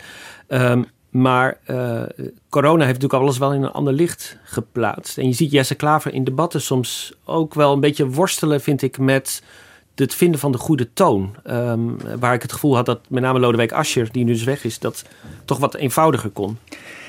Um, 0.49 0.86
maar 1.11 1.59
corona 2.49 2.84
heeft 2.84 3.01
natuurlijk 3.01 3.22
alles 3.22 3.38
wel 3.38 3.53
in 3.53 3.62
een 3.62 3.72
ander 3.72 3.92
licht 3.92 4.38
geplaatst. 4.42 5.18
En 5.18 5.26
je 5.26 5.32
ziet 5.32 5.51
Jesse 5.51 5.74
Klaver 5.74 6.14
in 6.14 6.24
debatten 6.24 6.61
soms 6.61 7.12
ook 7.24 7.55
wel 7.55 7.72
een 7.72 7.80
beetje 7.80 8.09
worstelen, 8.09 8.61
vind 8.61 8.82
ik, 8.82 8.99
met 8.99 9.42
het 9.99 10.14
vinden 10.14 10.40
van 10.40 10.53
de 10.53 10.59
goede 10.59 10.92
toon. 10.92 11.34
Um, 11.46 11.96
waar 12.18 12.34
ik 12.34 12.42
het 12.42 12.53
gevoel 12.53 12.74
had 12.74 12.86
dat 12.86 13.01
met 13.09 13.22
name 13.22 13.38
Lodewijk 13.38 13.72
Asscher, 13.72 14.12
die 14.12 14.24
nu 14.24 14.32
dus 14.32 14.44
weg 14.44 14.64
is, 14.64 14.78
dat 14.78 15.05
toch 15.44 15.59
wat 15.59 15.74
eenvoudiger 15.74 16.30
kon. 16.30 16.59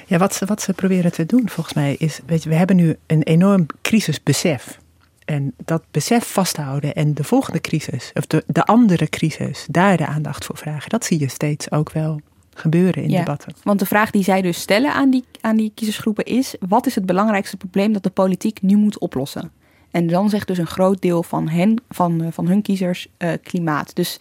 Ja, 0.05 0.17
wat 0.17 0.35
ze, 0.35 0.45
wat 0.45 0.61
ze 0.61 0.73
proberen 0.73 1.11
te 1.11 1.25
doen 1.25 1.49
volgens 1.49 1.75
mij 1.75 1.95
is, 1.95 2.19
weet 2.25 2.43
je, 2.43 2.49
we 2.49 2.55
hebben 2.55 2.75
nu 2.75 2.97
een 3.07 3.23
enorm 3.23 3.65
crisisbesef. 3.81 4.79
En 5.25 5.53
dat 5.65 5.83
besef 5.91 6.25
vasthouden 6.25 6.93
en 6.93 7.13
de 7.13 7.23
volgende 7.23 7.61
crisis, 7.61 8.11
of 8.13 8.25
de, 8.27 8.43
de 8.47 8.65
andere 8.65 9.09
crisis, 9.09 9.65
daar 9.69 9.97
de 9.97 10.05
aandacht 10.05 10.45
voor 10.45 10.57
vragen. 10.57 10.89
Dat 10.89 11.05
zie 11.05 11.19
je 11.19 11.27
steeds 11.27 11.71
ook 11.71 11.91
wel 11.91 12.21
gebeuren 12.53 13.03
in 13.03 13.09
ja, 13.09 13.17
debatten. 13.17 13.53
Want 13.63 13.79
de 13.79 13.85
vraag 13.85 14.11
die 14.11 14.23
zij 14.23 14.41
dus 14.41 14.59
stellen 14.59 14.93
aan 14.93 15.09
die, 15.09 15.23
aan 15.41 15.55
die 15.55 15.71
kiezersgroepen 15.75 16.25
is: 16.25 16.55
wat 16.59 16.85
is 16.85 16.95
het 16.95 17.05
belangrijkste 17.05 17.57
probleem 17.57 17.93
dat 17.93 18.03
de 18.03 18.09
politiek 18.09 18.61
nu 18.61 18.75
moet 18.75 18.99
oplossen? 18.99 19.51
En 19.91 20.07
dan 20.07 20.29
zegt 20.29 20.47
dus 20.47 20.57
een 20.57 20.67
groot 20.67 21.01
deel 21.01 21.23
van, 21.23 21.47
hen, 21.47 21.81
van, 21.89 22.27
van 22.31 22.47
hun 22.47 22.61
kiezers 22.61 23.07
uh, 23.17 23.31
klimaat. 23.43 23.95
Dus 23.95 24.19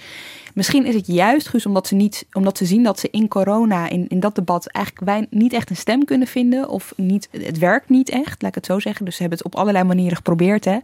misschien 0.54 0.86
is 0.86 0.94
het 0.94 1.06
juist, 1.06 1.48
Guus, 1.48 1.66
omdat 1.66 1.86
ze, 1.86 1.94
niet, 1.94 2.26
omdat 2.32 2.58
ze 2.58 2.64
zien 2.64 2.82
dat 2.82 2.98
ze 2.98 3.08
in 3.10 3.28
corona, 3.28 3.88
in, 3.88 4.08
in 4.08 4.20
dat 4.20 4.34
debat, 4.34 4.66
eigenlijk 4.66 5.06
wij 5.06 5.26
niet 5.30 5.52
echt 5.52 5.70
een 5.70 5.76
stem 5.76 6.04
kunnen 6.04 6.28
vinden. 6.28 6.68
Of 6.68 6.92
niet, 6.96 7.28
het 7.30 7.58
werkt 7.58 7.88
niet 7.88 8.10
echt, 8.10 8.42
laat 8.42 8.50
ik 8.50 8.54
het 8.54 8.66
zo 8.66 8.78
zeggen. 8.78 9.04
Dus 9.04 9.14
ze 9.14 9.20
hebben 9.20 9.38
het 9.38 9.46
op 9.46 9.56
allerlei 9.56 9.84
manieren 9.84 10.16
geprobeerd. 10.16 10.64
Hè. 10.64 10.78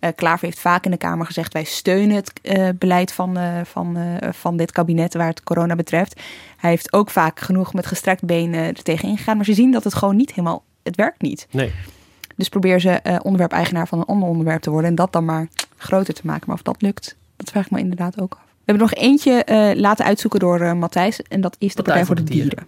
Uh, 0.00 0.10
Klaver 0.14 0.44
heeft 0.44 0.60
vaak 0.60 0.84
in 0.84 0.90
de 0.90 0.96
Kamer 0.96 1.26
gezegd: 1.26 1.52
wij 1.52 1.64
steunen 1.64 2.16
het 2.16 2.32
beleid 2.78 3.12
van, 3.12 3.38
van, 3.64 3.98
van 4.20 4.56
dit 4.56 4.72
kabinet 4.72 5.14
waar 5.14 5.28
het 5.28 5.42
corona 5.42 5.74
betreft. 5.74 6.20
Hij 6.56 6.70
heeft 6.70 6.92
ook 6.92 7.10
vaak 7.10 7.40
genoeg 7.40 7.74
met 7.74 7.86
gestrekt 7.86 8.24
benen 8.24 8.60
er 8.60 8.82
tegen 8.82 9.08
ingegaan. 9.08 9.36
Maar 9.36 9.44
ze 9.44 9.54
zien 9.54 9.70
dat 9.70 9.84
het 9.84 9.94
gewoon 9.94 10.16
niet 10.16 10.30
helemaal, 10.30 10.64
het 10.82 10.96
werkt 10.96 11.22
niet. 11.22 11.46
Nee. 11.50 11.72
Dus 12.38 12.48
probeer 12.48 12.80
ze 12.80 13.00
uh, 13.06 13.16
onderwerp-eigenaar 13.22 13.88
van 13.88 13.98
een 13.98 14.04
ander 14.04 14.28
onderwerp 14.28 14.62
te 14.62 14.70
worden. 14.70 14.90
En 14.90 14.96
dat 14.96 15.12
dan 15.12 15.24
maar 15.24 15.48
groter 15.76 16.14
te 16.14 16.20
maken. 16.24 16.44
Maar 16.46 16.56
of 16.56 16.62
dat 16.62 16.82
lukt, 16.82 17.16
dat 17.36 17.50
vraag 17.50 17.64
ik 17.64 17.70
me 17.70 17.78
inderdaad 17.78 18.20
ook 18.20 18.32
af. 18.32 18.40
We 18.42 18.64
hebben 18.64 18.88
nog 18.88 18.94
eentje 18.94 19.46
uh, 19.46 19.80
laten 19.80 20.04
uitzoeken 20.04 20.40
door 20.40 20.60
uh, 20.60 20.72
Matthijs. 20.72 21.22
En 21.22 21.40
dat 21.40 21.56
is 21.58 21.74
de 21.74 21.82
Partij, 21.82 22.04
voor 22.04 22.14
de, 22.14 22.22
de 22.22 22.30
dieren. 22.30 22.48
dieren. 22.48 22.66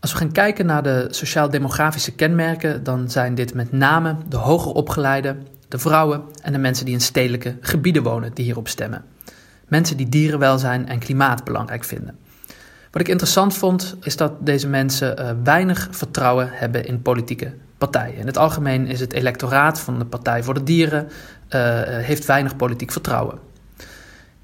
Als 0.00 0.12
we 0.12 0.18
gaan 0.18 0.32
kijken 0.32 0.66
naar 0.66 0.82
de 0.82 1.06
sociaal-demografische 1.10 2.14
kenmerken, 2.14 2.84
dan 2.84 3.10
zijn 3.10 3.34
dit 3.34 3.54
met 3.54 3.72
name 3.72 4.16
de 4.28 4.36
hoger 4.36 4.72
opgeleiden, 4.72 5.46
de 5.68 5.78
vrouwen 5.78 6.22
en 6.42 6.52
de 6.52 6.58
mensen 6.58 6.84
die 6.84 6.94
in 6.94 7.00
stedelijke 7.00 7.56
gebieden 7.60 8.02
wonen 8.02 8.34
die 8.34 8.44
hierop 8.44 8.68
stemmen. 8.68 9.04
Mensen 9.68 9.96
die 9.96 10.08
dierenwelzijn 10.08 10.88
en 10.88 10.98
klimaat 10.98 11.44
belangrijk 11.44 11.84
vinden. 11.84 12.18
Wat 12.90 13.02
ik 13.02 13.08
interessant 13.08 13.54
vond, 13.54 13.96
is 14.00 14.16
dat 14.16 14.46
deze 14.46 14.68
mensen 14.68 15.20
uh, 15.20 15.30
weinig 15.44 15.88
vertrouwen 15.90 16.48
hebben 16.52 16.86
in 16.86 17.02
politieke 17.02 17.52
In 18.16 18.26
het 18.26 18.38
algemeen 18.38 18.86
is 18.86 19.00
het 19.00 19.12
electoraat 19.12 19.80
van 19.80 19.98
de 19.98 20.04
Partij 20.04 20.42
voor 20.42 20.54
de 20.54 20.62
Dieren 20.62 21.04
uh, 21.04 21.10
heeft 21.84 22.24
weinig 22.24 22.56
politiek 22.56 22.92
vertrouwen. 22.92 23.38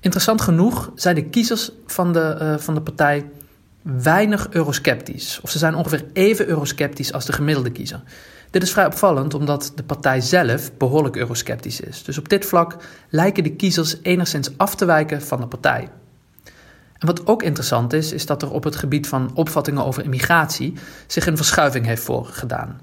Interessant 0.00 0.40
genoeg 0.40 0.90
zijn 0.94 1.14
de 1.14 1.24
kiezers 1.24 1.70
van 1.86 2.12
de, 2.12 2.38
uh, 2.42 2.58
van 2.58 2.74
de 2.74 2.80
partij 2.80 3.24
weinig 3.82 4.46
eurosceptisch. 4.50 5.40
Of 5.42 5.50
ze 5.50 5.58
zijn 5.58 5.74
ongeveer 5.74 6.04
even 6.12 6.46
eurosceptisch 6.46 7.12
als 7.12 7.24
de 7.24 7.32
gemiddelde 7.32 7.70
kiezer. 7.70 8.02
Dit 8.50 8.62
is 8.62 8.72
vrij 8.72 8.86
opvallend 8.86 9.34
omdat 9.34 9.72
de 9.74 9.82
partij 9.82 10.20
zelf 10.20 10.76
behoorlijk 10.76 11.16
eurosceptisch 11.16 11.80
is. 11.80 12.02
Dus 12.02 12.18
op 12.18 12.28
dit 12.28 12.46
vlak 12.46 12.76
lijken 13.08 13.42
de 13.42 13.52
kiezers 13.52 13.96
enigszins 14.02 14.50
af 14.56 14.74
te 14.74 14.84
wijken 14.84 15.22
van 15.22 15.40
de 15.40 15.46
partij. 15.46 15.88
En 16.98 17.06
wat 17.06 17.26
ook 17.26 17.42
interessant 17.42 17.92
is, 17.92 18.12
is 18.12 18.26
dat 18.26 18.42
er 18.42 18.50
op 18.50 18.64
het 18.64 18.76
gebied 18.76 19.06
van 19.06 19.30
opvattingen 19.34 19.84
over 19.84 20.04
immigratie 20.04 20.74
zich 21.06 21.26
een 21.26 21.36
verschuiving 21.36 21.86
heeft 21.86 22.02
voorgedaan. 22.02 22.80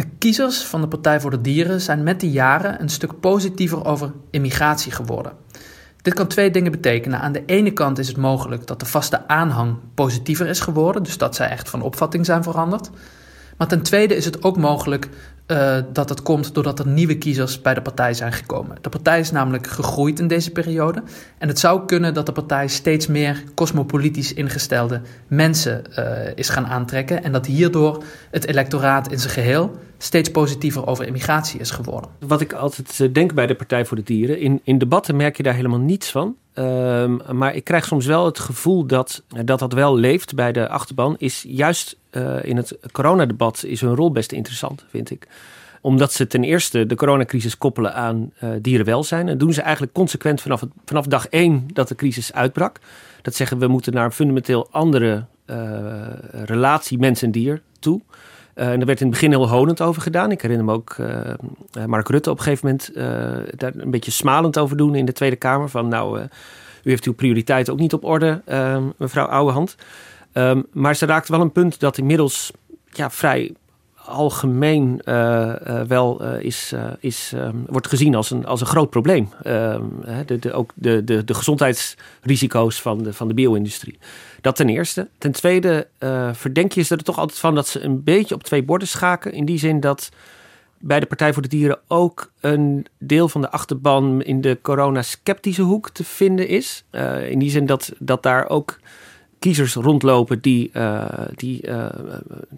De 0.00 0.06
kiezers 0.18 0.62
van 0.62 0.80
de 0.80 0.88
Partij 0.88 1.20
voor 1.20 1.30
de 1.30 1.40
Dieren 1.40 1.80
zijn 1.80 2.02
met 2.02 2.20
de 2.20 2.30
jaren 2.30 2.80
een 2.80 2.88
stuk 2.88 3.20
positiever 3.20 3.84
over 3.84 4.12
immigratie 4.30 4.92
geworden. 4.92 5.32
Dit 6.02 6.14
kan 6.14 6.26
twee 6.26 6.50
dingen 6.50 6.72
betekenen. 6.72 7.20
Aan 7.20 7.32
de 7.32 7.42
ene 7.46 7.72
kant 7.72 7.98
is 7.98 8.08
het 8.08 8.16
mogelijk 8.16 8.66
dat 8.66 8.80
de 8.80 8.86
vaste 8.86 9.28
aanhang 9.28 9.76
positiever 9.94 10.46
is 10.46 10.60
geworden, 10.60 11.02
dus 11.02 11.18
dat 11.18 11.34
zij 11.34 11.48
echt 11.48 11.68
van 11.68 11.82
opvatting 11.82 12.26
zijn 12.26 12.42
veranderd. 12.42 12.90
Maar 13.56 13.68
ten 13.68 13.82
tweede 13.82 14.16
is 14.16 14.24
het 14.24 14.42
ook 14.42 14.56
mogelijk 14.56 15.08
uh, 15.46 15.76
dat 15.92 16.08
het 16.08 16.22
komt 16.22 16.54
doordat 16.54 16.78
er 16.78 16.86
nieuwe 16.86 17.18
kiezers 17.18 17.62
bij 17.62 17.74
de 17.74 17.82
partij 17.82 18.14
zijn 18.14 18.32
gekomen. 18.32 18.76
De 18.80 18.88
partij 18.88 19.20
is 19.20 19.30
namelijk 19.30 19.66
gegroeid 19.66 20.18
in 20.18 20.28
deze 20.28 20.50
periode. 20.50 21.02
En 21.38 21.48
het 21.48 21.58
zou 21.58 21.86
kunnen 21.86 22.14
dat 22.14 22.26
de 22.26 22.32
partij 22.32 22.68
steeds 22.68 23.06
meer 23.06 23.44
cosmopolitisch 23.54 24.32
ingestelde 24.32 25.00
mensen 25.26 25.82
uh, 25.98 26.04
is 26.34 26.48
gaan 26.48 26.66
aantrekken. 26.66 27.22
En 27.22 27.32
dat 27.32 27.46
hierdoor 27.46 28.02
het 28.30 28.46
electoraat 28.46 29.12
in 29.12 29.18
zijn 29.18 29.32
geheel 29.32 29.78
steeds 30.02 30.30
positiever 30.30 30.86
over 30.86 31.06
immigratie 31.06 31.60
is 31.60 31.70
geworden. 31.70 32.10
Wat 32.18 32.40
ik 32.40 32.52
altijd 32.52 33.00
eh, 33.00 33.12
denk 33.12 33.34
bij 33.34 33.46
de 33.46 33.54
Partij 33.54 33.84
voor 33.84 33.96
de 33.96 34.02
Dieren, 34.02 34.38
in, 34.38 34.60
in 34.64 34.78
debatten 34.78 35.16
merk 35.16 35.36
je 35.36 35.42
daar 35.42 35.54
helemaal 35.54 35.78
niets 35.78 36.10
van. 36.10 36.36
Um, 36.54 37.20
maar 37.32 37.54
ik 37.54 37.64
krijg 37.64 37.86
soms 37.86 38.06
wel 38.06 38.24
het 38.24 38.38
gevoel 38.38 38.86
dat, 38.86 39.22
dat 39.44 39.58
dat 39.58 39.72
wel 39.72 39.96
leeft 39.96 40.34
bij 40.34 40.52
de 40.52 40.68
achterban. 40.68 41.14
Is 41.18 41.44
juist 41.48 41.96
uh, 42.10 42.44
in 42.44 42.56
het 42.56 42.78
coronadebat 42.92 43.64
is 43.64 43.80
hun 43.80 43.94
rol 43.94 44.12
best 44.12 44.32
interessant, 44.32 44.84
vind 44.88 45.10
ik 45.10 45.28
omdat 45.82 46.12
ze 46.12 46.26
ten 46.26 46.44
eerste 46.44 46.86
de 46.86 46.94
coronacrisis 46.94 47.58
koppelen 47.58 47.94
aan 47.94 48.32
dierenwelzijn. 48.58 49.28
En 49.28 49.38
doen 49.38 49.52
ze 49.52 49.62
eigenlijk 49.62 49.92
consequent 49.92 50.40
vanaf, 50.40 50.62
vanaf 50.84 51.06
dag 51.06 51.26
één 51.28 51.68
dat 51.72 51.88
de 51.88 51.94
crisis 51.94 52.32
uitbrak. 52.32 52.78
Dat 53.22 53.34
zeggen 53.34 53.58
we 53.58 53.66
moeten 53.66 53.92
naar 53.92 54.04
een 54.04 54.12
fundamenteel 54.12 54.68
andere 54.70 55.24
relatie 56.32 56.98
mens 56.98 57.22
en 57.22 57.30
dier 57.30 57.62
toe. 57.78 58.00
Uh, 58.60 58.70
en 58.70 58.76
daar 58.76 58.86
werd 58.86 59.00
in 59.00 59.06
het 59.06 59.14
begin 59.14 59.30
heel 59.30 59.48
honend 59.48 59.80
over 59.80 60.02
gedaan. 60.02 60.30
Ik 60.30 60.42
herinner 60.42 60.66
me 60.66 60.72
ook 60.72 60.96
uh, 61.00 61.84
Mark 61.86 62.08
Rutte 62.08 62.30
op 62.30 62.38
een 62.38 62.42
gegeven 62.42 62.66
moment 62.68 62.94
daar 63.60 63.72
een 63.74 63.90
beetje 63.90 64.10
smalend 64.10 64.58
over 64.58 64.76
doen 64.76 64.94
in 64.94 65.04
de 65.04 65.12
Tweede 65.12 65.36
Kamer. 65.36 65.68
Van 65.68 65.88
nou, 65.88 66.20
u 66.82 66.90
heeft 66.90 67.04
uw 67.04 67.14
prioriteiten 67.14 67.72
ook 67.72 67.78
niet 67.78 67.92
op 67.92 68.04
orde, 68.04 68.42
mevrouw 68.96 69.26
Ouwehand. 69.26 69.76
Um, 70.32 70.66
maar 70.72 70.96
ze 70.96 71.06
raakt 71.06 71.28
wel 71.28 71.40
een 71.40 71.52
punt 71.52 71.80
dat 71.80 71.98
inmiddels 71.98 72.52
ja, 72.92 73.10
vrij 73.10 73.54
algemeen 74.04 75.00
uh, 75.04 75.54
wel 75.82 76.22
uh, 76.22 76.42
is, 76.42 76.74
is, 77.00 77.32
um, 77.34 77.64
wordt 77.66 77.86
gezien 77.86 78.14
als 78.14 78.30
een, 78.30 78.46
als 78.46 78.60
een 78.60 78.66
groot 78.66 78.90
probleem. 78.90 79.28
Ehm, 79.42 79.82
de, 80.26 80.38
de, 80.38 80.52
ook 80.52 80.72
de, 80.74 81.04
de, 81.04 81.24
de 81.24 81.34
gezondheidsrisico's 81.34 82.80
van 82.80 83.02
de, 83.02 83.12
van 83.12 83.28
de 83.28 83.34
bio-industrie. 83.34 83.98
Dat 84.40 84.56
ten 84.56 84.68
eerste. 84.68 85.08
Ten 85.18 85.32
tweede 85.32 85.86
verdenk 86.32 86.72
je 86.72 86.82
ze 86.82 86.96
er 86.96 87.02
toch 87.02 87.18
altijd 87.18 87.38
van 87.38 87.54
dat 87.54 87.68
ze 87.68 87.80
een 87.80 88.04
beetje 88.04 88.34
op 88.34 88.42
twee 88.42 88.62
borden 88.62 88.88
schaken. 88.88 89.32
In 89.32 89.44
die 89.44 89.58
zin 89.58 89.80
dat 89.80 90.08
bij 90.78 91.00
de 91.00 91.06
Partij 91.06 91.32
voor 91.32 91.42
de 91.42 91.48
Dieren 91.48 91.78
ook 91.88 92.32
een 92.40 92.86
deel 92.98 93.28
van 93.28 93.40
de 93.40 93.50
achterban 93.50 94.22
in 94.22 94.40
de 94.40 94.58
corona-sceptische 94.62 95.62
hoek 95.62 95.90
te 95.90 96.04
vinden 96.04 96.48
is. 96.48 96.84
in 97.28 97.38
die 97.38 97.50
zin 97.50 97.66
dat, 97.66 97.92
dat 97.98 98.22
daar 98.22 98.48
ook 98.48 98.78
kiezers 99.40 99.74
rondlopen 99.74 100.40
die, 100.40 100.70
uh, 100.72 101.04
die 101.34 101.66
uh, 101.68 101.86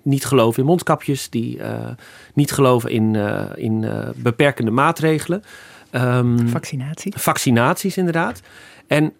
niet 0.02 0.24
geloven 0.24 0.60
in 0.62 0.68
mondkapjes, 0.68 1.30
die 1.30 1.58
uh, 1.58 1.88
niet 2.34 2.52
geloven 2.52 2.90
in, 2.90 3.14
in 3.54 3.86
beperkende 4.16 4.70
maatregelen. 4.70 5.42
Um, 5.92 6.48
Vaccinatie. 6.48 7.12
Vaccinaties, 7.16 7.96
inderdaad. 7.96 8.40
En 8.86 9.12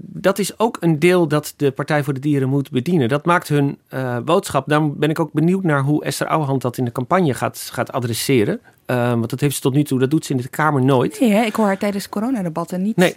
dat 0.00 0.38
is 0.38 0.58
ook 0.58 0.76
een 0.80 0.98
deel 0.98 1.28
dat 1.28 1.54
de 1.56 1.70
Partij 1.70 2.04
voor 2.04 2.14
de 2.14 2.20
Dieren 2.20 2.48
moet 2.48 2.70
bedienen. 2.70 3.08
Dat 3.08 3.24
maakt 3.24 3.48
hun 3.48 3.78
boodschap. 4.24 4.68
Daarom 4.68 4.98
ben 4.98 5.10
ik 5.10 5.20
ook 5.20 5.32
benieuwd 5.32 5.62
naar 5.62 5.82
hoe 5.82 6.04
Esther 6.04 6.26
Ouwehand 6.26 6.62
dat 6.62 6.78
in 6.78 6.84
de 6.84 6.92
campagne 6.92 7.34
gaat, 7.34 7.68
gaat 7.72 7.92
adresseren. 7.92 8.60
Um, 8.86 9.18
want 9.18 9.30
dat 9.30 9.40
heeft 9.40 9.54
ze 9.54 9.60
tot 9.60 9.74
nu 9.74 9.82
toe, 9.82 9.98
dat 9.98 10.10
doet 10.10 10.24
ze 10.24 10.32
in 10.32 10.38
de 10.38 10.48
Kamer 10.48 10.84
nooit. 10.84 11.20
Nee, 11.20 11.30
hè? 11.30 11.42
ik 11.42 11.54
hoor 11.54 11.66
haar 11.66 11.78
tijdens 11.78 12.08
coronadebatten 12.08 12.82
niet. 12.82 12.96
Nee. 12.96 13.14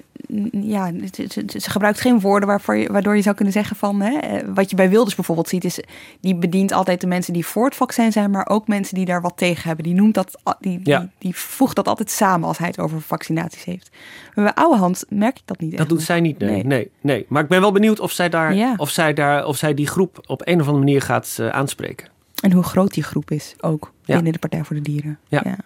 Ja, 0.51 0.91
ze, 1.13 1.43
ze, 1.47 1.69
gebruikt 1.69 2.01
geen 2.01 2.19
woorden 2.19 2.47
waarvoor 2.49 2.75
je, 2.75 2.91
waardoor 2.91 3.15
je 3.15 3.21
zou 3.21 3.35
kunnen 3.35 3.53
zeggen 3.53 3.75
van. 3.75 4.01
Hè, 4.01 4.17
eh, 4.17 4.47
wat 4.53 4.69
je 4.69 4.75
bij 4.75 4.89
Wilders 4.89 5.15
bijvoorbeeld 5.15 5.49
ziet, 5.49 5.63
is 5.63 5.79
die 6.19 6.35
bedient 6.35 6.71
altijd 6.71 7.01
de 7.01 7.07
mensen 7.07 7.33
die 7.33 7.45
voor 7.45 7.65
het 7.65 7.75
vaccin 7.75 8.11
zijn, 8.11 8.31
maar 8.31 8.47
ook 8.49 8.67
mensen 8.67 8.95
die 8.95 9.05
daar 9.05 9.21
wat 9.21 9.37
tegen 9.37 9.63
hebben. 9.63 9.85
Die 9.85 9.93
noemt 9.93 10.13
dat, 10.13 10.39
die, 10.59 10.79
die, 10.83 11.09
die, 11.17 11.35
voegt 11.35 11.75
dat 11.75 11.87
altijd 11.87 12.11
samen 12.11 12.47
als 12.47 12.57
hij 12.57 12.67
het 12.67 12.79
over 12.79 13.01
vaccinaties 13.01 13.63
heeft. 13.63 13.89
Maar 14.35 14.43
bij 14.43 14.63
oude 14.63 14.77
hand 14.77 15.05
merk 15.09 15.37
je 15.37 15.43
dat 15.45 15.59
niet. 15.59 15.77
Dat 15.77 15.89
doet 15.89 16.01
zij 16.01 16.21
niet, 16.21 16.39
nee, 16.39 16.63
nee. 16.65 16.91
nee, 17.01 17.25
Maar 17.29 17.43
ik 17.43 17.49
ben 17.49 17.61
wel 17.61 17.71
benieuwd 17.71 17.99
of 17.99 18.11
zij, 18.11 18.29
daar, 18.29 18.77
of 18.77 18.89
zij, 18.89 19.13
daar, 19.13 19.45
of 19.45 19.57
zij 19.57 19.73
die 19.73 19.87
groep 19.87 20.23
op 20.25 20.41
een 20.47 20.59
of 20.61 20.67
andere 20.67 20.85
manier 20.85 21.01
gaat 21.01 21.37
uh, 21.39 21.49
aanspreken. 21.49 22.07
En 22.41 22.51
hoe 22.51 22.63
groot 22.63 22.93
die 22.93 23.03
groep 23.03 23.31
is 23.31 23.55
ook 23.59 23.93
binnen 24.05 24.33
de 24.33 24.39
Partij 24.39 24.63
voor 24.63 24.75
de 24.75 24.81
Dieren. 24.81 25.19
Ja. 25.27 25.41
ja. 25.43 25.57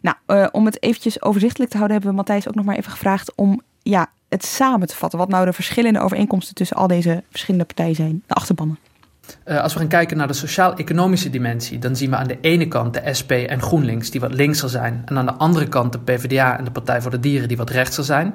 Nou, 0.00 0.16
uh, 0.26 0.48
om 0.52 0.64
het 0.64 0.82
eventjes 0.82 1.22
overzichtelijk 1.22 1.70
te 1.70 1.76
houden, 1.76 1.96
hebben 1.96 2.16
we 2.16 2.22
Matthijs 2.22 2.48
ook 2.48 2.54
nog 2.54 2.64
maar 2.64 2.76
even 2.76 2.90
gevraagd 2.90 3.34
om 3.34 3.62
ja, 3.82 4.10
het 4.28 4.44
samen 4.44 4.86
te 4.86 4.96
vatten. 4.96 5.18
Wat 5.18 5.28
nou 5.28 5.44
de 5.44 5.52
verschillende 5.52 6.00
overeenkomsten 6.00 6.54
tussen 6.54 6.76
al 6.76 6.86
deze 6.86 7.22
verschillende 7.30 7.66
partijen 7.66 7.94
zijn, 7.94 8.22
de 8.26 8.34
achterbannen. 8.34 8.78
Uh, 9.44 9.60
als 9.60 9.72
we 9.72 9.78
gaan 9.78 9.88
kijken 9.88 10.16
naar 10.16 10.26
de 10.26 10.32
sociaal-economische 10.32 11.30
dimensie, 11.30 11.78
dan 11.78 11.96
zien 11.96 12.10
we 12.10 12.16
aan 12.16 12.26
de 12.26 12.38
ene 12.40 12.68
kant 12.68 12.94
de 12.94 13.14
SP 13.18 13.30
en 13.30 13.62
GroenLinks 13.62 14.10
die 14.10 14.20
wat 14.20 14.34
linkser 14.34 14.68
zijn, 14.68 15.02
en 15.04 15.18
aan 15.18 15.26
de 15.26 15.32
andere 15.32 15.68
kant 15.68 15.92
de 15.92 15.98
PvdA 15.98 16.58
en 16.58 16.64
de 16.64 16.70
Partij 16.70 17.02
voor 17.02 17.10
de 17.10 17.20
Dieren 17.20 17.48
die 17.48 17.56
wat 17.56 17.70
rechtser 17.70 18.04
zijn. 18.04 18.34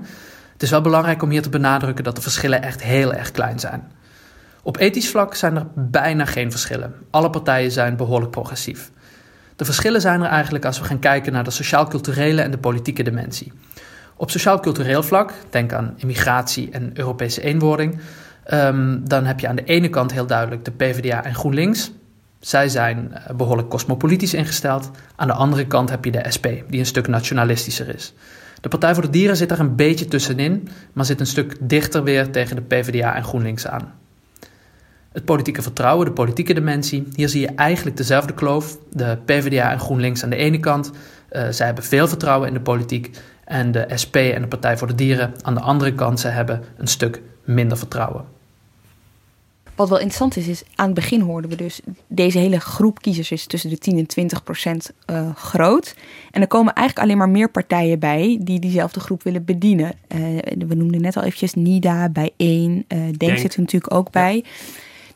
Het 0.53 0.63
is 0.63 0.69
wel 0.69 0.81
belangrijk 0.81 1.21
om 1.21 1.29
hier 1.29 1.41
te 1.41 1.49
benadrukken 1.49 2.03
dat 2.03 2.15
de 2.15 2.21
verschillen 2.21 2.61
echt 2.61 2.83
heel 2.83 3.13
erg 3.13 3.31
klein 3.31 3.59
zijn. 3.59 3.91
Op 4.67 4.77
ethisch 4.77 5.09
vlak 5.09 5.35
zijn 5.35 5.55
er 5.55 5.67
bijna 5.75 6.25
geen 6.25 6.51
verschillen. 6.51 6.93
Alle 7.09 7.29
partijen 7.29 7.71
zijn 7.71 7.95
behoorlijk 7.95 8.31
progressief. 8.31 8.91
De 9.55 9.65
verschillen 9.65 10.01
zijn 10.01 10.21
er 10.21 10.29
eigenlijk 10.29 10.65
als 10.65 10.79
we 10.79 10.85
gaan 10.85 10.99
kijken 10.99 11.33
naar 11.33 11.43
de 11.43 11.51
sociaal-culturele 11.51 12.41
en 12.41 12.51
de 12.51 12.57
politieke 12.57 13.03
dimensie. 13.03 13.51
Op 14.15 14.31
sociaal-cultureel 14.31 15.03
vlak, 15.03 15.33
denk 15.49 15.73
aan 15.73 15.93
immigratie 15.97 16.69
en 16.71 16.91
Europese 16.93 17.41
eenwording, 17.41 17.99
um, 18.53 19.07
dan 19.07 19.25
heb 19.25 19.39
je 19.39 19.47
aan 19.47 19.55
de 19.55 19.63
ene 19.63 19.89
kant 19.89 20.11
heel 20.11 20.25
duidelijk 20.27 20.65
de 20.65 20.71
PvdA 20.71 21.23
en 21.23 21.35
GroenLinks. 21.35 21.91
Zij 22.39 22.69
zijn 22.69 23.13
eh, 23.13 23.35
behoorlijk 23.35 23.69
cosmopolitisch 23.69 24.33
ingesteld. 24.33 24.91
Aan 25.15 25.27
de 25.27 25.33
andere 25.33 25.67
kant 25.67 25.89
heb 25.89 26.05
je 26.05 26.11
de 26.11 26.25
SP, 26.35 26.45
die 26.69 26.79
een 26.79 26.85
stuk 26.85 27.07
nationalistischer 27.07 27.95
is. 27.95 28.13
De 28.61 28.69
Partij 28.69 28.93
voor 28.93 29.03
de 29.03 29.09
Dieren 29.09 29.37
zit 29.37 29.49
daar 29.49 29.59
een 29.59 29.75
beetje 29.75 30.05
tussenin, 30.05 30.67
maar 30.93 31.05
zit 31.05 31.19
een 31.19 31.27
stuk 31.27 31.55
dichter 31.59 32.03
weer 32.03 32.31
tegen 32.31 32.55
de 32.55 32.61
PvdA 32.61 33.15
en 33.15 33.23
GroenLinks 33.23 33.67
aan. 33.67 34.05
Het 35.17 35.25
politieke 35.25 35.61
vertrouwen, 35.61 36.05
de 36.05 36.11
politieke 36.11 36.53
dimensie. 36.53 37.07
Hier 37.15 37.29
zie 37.29 37.41
je 37.41 37.47
eigenlijk 37.55 37.97
dezelfde 37.97 38.33
kloof. 38.33 38.77
De 38.91 39.17
PvdA 39.25 39.71
en 39.71 39.79
GroenLinks 39.79 40.23
aan 40.23 40.29
de 40.29 40.35
ene 40.35 40.59
kant. 40.59 40.91
Uh, 41.31 41.47
zij 41.49 41.65
hebben 41.65 41.83
veel 41.83 42.07
vertrouwen 42.07 42.47
in 42.47 42.53
de 42.53 42.59
politiek. 42.59 43.09
En 43.43 43.71
de 43.71 43.87
SP 44.01 44.15
en 44.15 44.41
de 44.41 44.47
Partij 44.47 44.77
voor 44.77 44.87
de 44.87 44.95
Dieren 44.95 45.33
aan 45.41 45.53
de 45.53 45.59
andere 45.59 45.93
kant, 45.93 46.19
ze 46.19 46.27
hebben 46.27 46.63
een 46.77 46.87
stuk 46.87 47.21
minder 47.43 47.77
vertrouwen. 47.77 48.25
Wat 49.75 49.89
wel 49.89 49.97
interessant 49.97 50.37
is, 50.37 50.47
is 50.47 50.63
aan 50.75 50.85
het 50.85 50.95
begin 50.95 51.21
hoorden 51.21 51.49
we 51.49 51.55
dus... 51.55 51.79
deze 52.07 52.37
hele 52.37 52.59
groep 52.59 53.01
kiezers 53.01 53.31
is 53.31 53.45
tussen 53.45 53.69
de 53.69 53.77
10 53.77 53.97
en 53.97 54.07
20 54.07 54.43
procent 54.43 54.91
uh, 55.11 55.35
groot. 55.35 55.95
En 56.31 56.41
er 56.41 56.47
komen 56.47 56.73
eigenlijk 56.73 57.07
alleen 57.07 57.17
maar 57.19 57.29
meer 57.29 57.51
partijen 57.51 57.99
bij... 57.99 58.37
die 58.41 58.59
diezelfde 58.59 58.99
groep 58.99 59.23
willen 59.23 59.45
bedienen. 59.45 59.93
Uh, 60.15 60.19
we 60.67 60.75
noemden 60.75 61.01
net 61.01 61.17
al 61.17 61.23
eventjes 61.23 61.53
NIDA, 61.53 62.09
bij 62.09 62.31
1. 62.37 62.71
Uh, 62.71 62.83
Denk, 62.87 63.19
Denk 63.19 63.37
zit 63.37 63.53
er 63.53 63.59
natuurlijk 63.59 63.93
ook 63.93 64.11
bij. 64.11 64.35
Ja. 64.35 64.49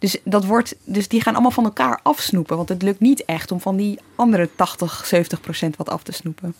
Dus, 0.02 0.18
dat 0.24 0.45
wordt, 0.45 0.76
dus 0.84 1.08
die 1.08 1.22
gaan 1.22 1.34
allemaal 1.34 1.52
van 1.52 1.64
elkaar 1.64 1.99
afsnoepen. 2.04 2.58
Want 2.58 2.70
het 2.70 2.82
lukt 2.82 2.99
niet 2.99 3.26
echt 3.26 3.52
om 3.52 3.60
van 3.60 3.78
die 3.78 3.99
andere 4.16 4.49
80, 4.56 5.06
70 5.06 5.41
procent 5.41 5.76
wat 5.76 5.89
af 5.89 6.04
te 6.04 6.12
snoepen. 6.12 6.54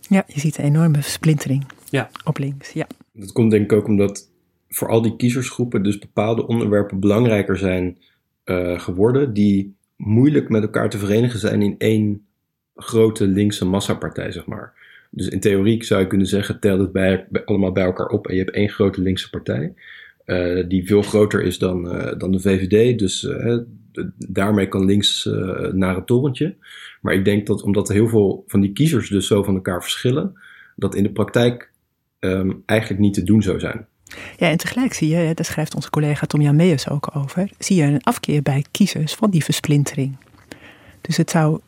Ja, 0.00 0.24
je 0.26 0.40
ziet 0.40 0.58
een 0.58 0.64
enorme 0.64 1.02
versplintering 1.02 1.66
ja. 1.90 2.10
op 2.24 2.38
links. 2.38 2.72
Ja. 2.72 2.86
Dat 3.12 3.32
komt 3.32 3.50
denk 3.50 3.64
ik 3.64 3.78
ook 3.78 3.86
omdat 3.86 4.28
voor 4.68 4.88
al 4.88 5.02
die 5.02 5.16
kiezersgroepen 5.16 5.82
dus 5.82 5.98
bepaalde 5.98 6.46
onderwerpen 6.46 7.00
belangrijker 7.00 7.58
zijn 7.58 7.98
uh, 8.44 8.80
geworden. 8.80 9.32
Die 9.32 9.76
moeilijk 9.96 10.48
met 10.48 10.62
elkaar 10.62 10.90
te 10.90 10.98
verenigen 10.98 11.38
zijn 11.38 11.62
in 11.62 11.74
één 11.78 12.26
grote 12.74 13.26
linkse 13.26 13.64
massapartij, 13.64 14.32
zeg 14.32 14.46
maar. 14.46 14.72
Dus 15.10 15.28
in 15.28 15.40
theorie 15.40 15.84
zou 15.84 16.00
je 16.00 16.06
kunnen 16.06 16.26
zeggen, 16.26 16.60
tel 16.60 16.78
het 16.78 16.92
bij, 16.92 17.26
allemaal 17.44 17.72
bij 17.72 17.84
elkaar 17.84 18.08
op 18.08 18.26
en 18.26 18.34
je 18.34 18.40
hebt 18.40 18.54
één 18.54 18.68
grote 18.68 19.00
linkse 19.00 19.30
partij. 19.30 19.74
Uh, 20.28 20.68
die 20.68 20.86
veel 20.86 21.02
groter 21.02 21.42
is 21.42 21.58
dan, 21.58 21.94
uh, 21.94 22.18
dan 22.18 22.30
de 22.30 22.40
VVD. 22.40 22.98
Dus 22.98 23.22
uh, 23.22 23.58
daarmee 24.16 24.68
kan 24.68 24.84
links 24.84 25.28
naar 25.72 25.94
het 25.94 26.06
torentje. 26.06 26.56
Maar 27.00 27.14
ik 27.14 27.24
denk 27.24 27.46
dat 27.46 27.62
omdat 27.62 27.88
heel 27.88 28.08
veel 28.08 28.44
van 28.46 28.60
die 28.60 28.72
kiezers 28.72 29.08
dus 29.08 29.26
zo 29.26 29.42
van 29.42 29.54
elkaar 29.54 29.82
verschillen, 29.82 30.32
dat 30.76 30.94
in 30.94 31.02
de 31.02 31.12
praktijk 31.12 31.70
um, 32.20 32.62
eigenlijk 32.66 33.00
niet 33.00 33.14
te 33.14 33.22
doen 33.22 33.42
zou 33.42 33.60
zijn. 33.60 33.86
Ja, 34.36 34.48
en 34.50 34.56
tegelijk 34.56 34.92
zie 34.92 35.08
je, 35.08 35.34
daar 35.34 35.44
schrijft 35.44 35.74
onze 35.74 35.90
collega 35.90 36.26
Tom 36.26 36.40
Jan 36.40 36.56
Meijers 36.56 36.88
ook 36.88 37.16
over, 37.16 37.50
zie 37.58 37.76
je 37.76 37.82
een 37.82 38.02
afkeer 38.02 38.42
bij 38.42 38.64
kiezers 38.70 39.14
van 39.14 39.30
die 39.30 39.44
versplintering. 39.44 40.16
Dus 41.00 41.16
het 41.16 41.30
zou 41.30 41.60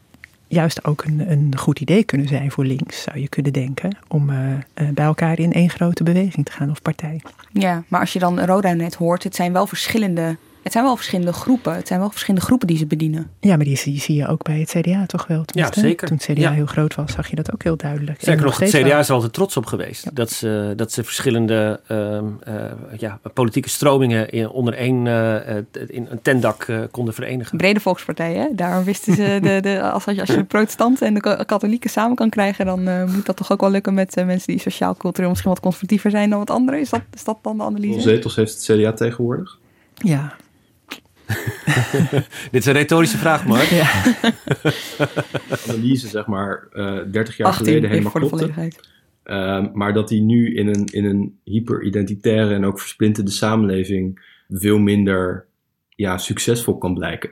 juist 0.50 0.84
ook 0.84 1.04
een, 1.04 1.30
een 1.30 1.56
goed 1.56 1.80
idee 1.80 2.04
kunnen 2.04 2.28
zijn 2.28 2.50
voor 2.50 2.64
links, 2.64 3.02
zou 3.02 3.18
je 3.18 3.28
kunnen 3.28 3.52
denken, 3.52 3.96
om 4.08 4.30
uh, 4.30 4.50
uh, 4.50 4.88
bij 4.94 5.04
elkaar 5.04 5.38
in 5.38 5.52
één 5.52 5.70
grote 5.70 6.02
beweging 6.02 6.46
te 6.46 6.52
gaan 6.52 6.70
of 6.70 6.82
partij. 6.82 7.20
Ja, 7.52 7.82
maar 7.88 8.00
als 8.00 8.12
je 8.12 8.18
dan 8.18 8.40
Roda 8.40 8.72
net 8.72 8.94
hoort, 8.94 9.24
het 9.24 9.34
zijn 9.34 9.52
wel 9.52 9.66
verschillende 9.66 10.36
het 10.62 10.72
zijn 10.72 10.84
wel 10.84 10.96
verschillende 10.96 11.32
groepen. 11.32 11.74
Het 11.74 11.86
zijn 11.86 12.00
wel 12.00 12.10
verschillende 12.10 12.46
groepen 12.46 12.66
die 12.66 12.76
ze 12.76 12.86
bedienen. 12.86 13.30
Ja, 13.40 13.56
maar 13.56 13.64
die 13.64 13.76
zie, 13.76 14.14
je 14.14 14.26
ook 14.26 14.42
bij 14.42 14.58
het 14.58 14.68
CDA 14.68 15.06
toch 15.06 15.26
wel. 15.26 15.42
Ja, 15.46 15.72
zeker. 15.72 16.08
Toen 16.08 16.16
het 16.16 16.38
CDA 16.38 16.50
heel 16.50 16.66
groot 16.66 16.94
was, 16.94 17.12
zag 17.12 17.30
je 17.30 17.36
dat 17.36 17.52
ook 17.52 17.62
heel 17.62 17.76
duidelijk. 17.76 18.20
Zeker 18.20 18.44
nog, 18.44 18.58
het 18.58 18.70
CDA 18.70 18.98
is 18.98 19.08
er 19.08 19.14
altijd 19.14 19.32
trots 19.32 19.56
op 19.56 19.66
geweest. 19.66 20.16
Dat, 20.16 20.30
ze, 20.30 20.72
dat 20.76 20.92
ze 20.92 21.04
verschillende 21.04 21.80
uh, 21.88 21.98
uh, 21.98 22.64
ja, 22.98 23.20
politieke 23.34 23.68
stromingen 23.68 24.30
in, 24.30 24.48
onder 24.48 24.74
één 24.74 25.06
uh, 25.06 25.56
in 25.86 26.06
een 26.10 26.22
tentdak 26.22 26.66
konden 26.90 27.14
verenigen. 27.14 27.56
Brede 27.56 27.80
volkspartij, 27.80 28.34
hè? 28.34 28.46
Daarom 28.52 28.84
wisten 28.84 29.14
ze, 29.14 29.38
de, 29.42 29.60
de, 29.60 29.82
als, 29.82 30.04
je, 30.04 30.20
als 30.20 30.28
je 30.28 30.36
de 30.36 30.44
protestanten 30.44 31.06
en 31.06 31.14
de 31.14 31.44
katholieken 31.46 31.90
samen 31.90 32.16
kan 32.16 32.30
krijgen... 32.30 32.66
dan 32.66 33.10
moet 33.10 33.26
dat 33.26 33.36
toch 33.36 33.52
ook 33.52 33.60
wel 33.60 33.70
lukken 33.70 33.94
met 33.94 34.14
mensen 34.14 34.46
die 34.46 34.60
sociaal-cultureel 34.60 35.28
misschien 35.28 35.50
wat 35.50 35.60
conservatiever 35.60 36.10
zijn 36.10 36.30
dan 36.30 36.38
wat 36.38 36.50
anderen. 36.50 36.80
Is 36.80 36.90
dat, 36.90 37.02
is 37.14 37.24
dat 37.24 37.38
dan 37.42 37.56
de 37.56 37.62
analyse? 37.62 37.92
Hoeveel 37.92 38.12
zetels 38.12 38.36
heeft 38.36 38.52
het 38.52 38.78
CDA 38.78 38.92
tegenwoordig? 38.92 39.58
Ja, 39.94 40.36
Dit 42.52 42.60
is 42.60 42.66
een 42.66 42.72
retorische 42.72 43.18
vraag, 43.18 43.46
Mark. 43.46 43.68
Ja. 43.68 43.90
Analyse, 45.68 46.08
zeg 46.08 46.26
maar, 46.26 46.68
uh, 46.72 46.98
eh, 46.98 47.12
30 47.12 47.36
jaar 47.36 47.52
geleden 47.52 47.90
helemaal 47.90 48.12
klopte. 48.12 48.72
Uh, 49.24 49.64
maar 49.72 49.92
dat 49.92 50.08
die 50.08 50.22
nu 50.22 50.54
in 50.54 50.66
een, 50.66 50.86
in 50.86 51.04
een 51.04 51.38
hyper-identitaire 51.44 52.54
en 52.54 52.64
ook 52.64 52.80
versplinterde 52.80 53.30
samenleving 53.30 54.20
veel 54.48 54.78
minder 54.78 55.46
ja, 55.88 56.18
succesvol 56.18 56.78
kan 56.78 56.94
blijken. 56.94 57.30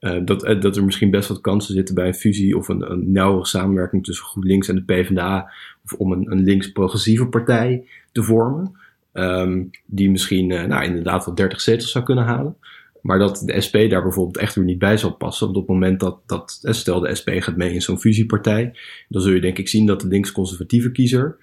uh, 0.00 0.20
dat, 0.24 0.48
uh, 0.48 0.60
dat 0.60 0.76
er 0.76 0.84
misschien 0.84 1.10
best 1.10 1.28
wat 1.28 1.40
kansen 1.40 1.74
zitten 1.74 1.94
bij 1.94 2.06
een 2.06 2.14
fusie 2.14 2.56
of 2.56 2.68
een, 2.68 2.90
een 2.90 3.12
nauwere 3.12 3.46
samenwerking 3.46 4.04
tussen 4.04 4.26
GroenLinks 4.26 4.68
en 4.68 4.74
de 4.74 4.84
PvdA. 4.84 5.52
Of 5.84 5.92
om 5.92 6.12
een, 6.12 6.32
een 6.32 6.42
links-progressieve 6.42 7.26
partij 7.26 7.86
te 8.12 8.22
vormen. 8.22 8.82
Um, 9.12 9.70
die 9.86 10.10
misschien 10.10 10.46
nou, 10.46 10.84
inderdaad 10.84 11.24
wel 11.24 11.34
30 11.34 11.60
zetels 11.60 11.90
zou 11.90 12.04
kunnen 12.04 12.24
halen. 12.24 12.56
Maar 13.04 13.18
dat 13.18 13.42
de 13.44 13.60
SP 13.66 13.76
daar 13.88 14.02
bijvoorbeeld 14.02 14.36
echt 14.38 14.54
weer 14.54 14.64
niet 14.64 14.78
bij 14.78 14.96
zal 14.96 15.12
passen. 15.12 15.48
Op 15.48 15.54
het 15.54 15.66
moment 15.66 16.00
dat, 16.00 16.18
dat 16.26 16.58
stel 16.62 17.00
de 17.00 17.14
SP 17.18 17.28
gaat 17.34 17.56
mee 17.56 17.72
in 17.72 17.82
zo'n 17.82 18.00
fusiepartij, 18.00 18.78
dan 19.08 19.22
zul 19.22 19.32
je 19.32 19.40
denk 19.40 19.58
ik 19.58 19.68
zien 19.68 19.86
dat 19.86 20.00
de 20.00 20.06
links-conservatieve 20.06 20.90
kiezer 20.92 21.36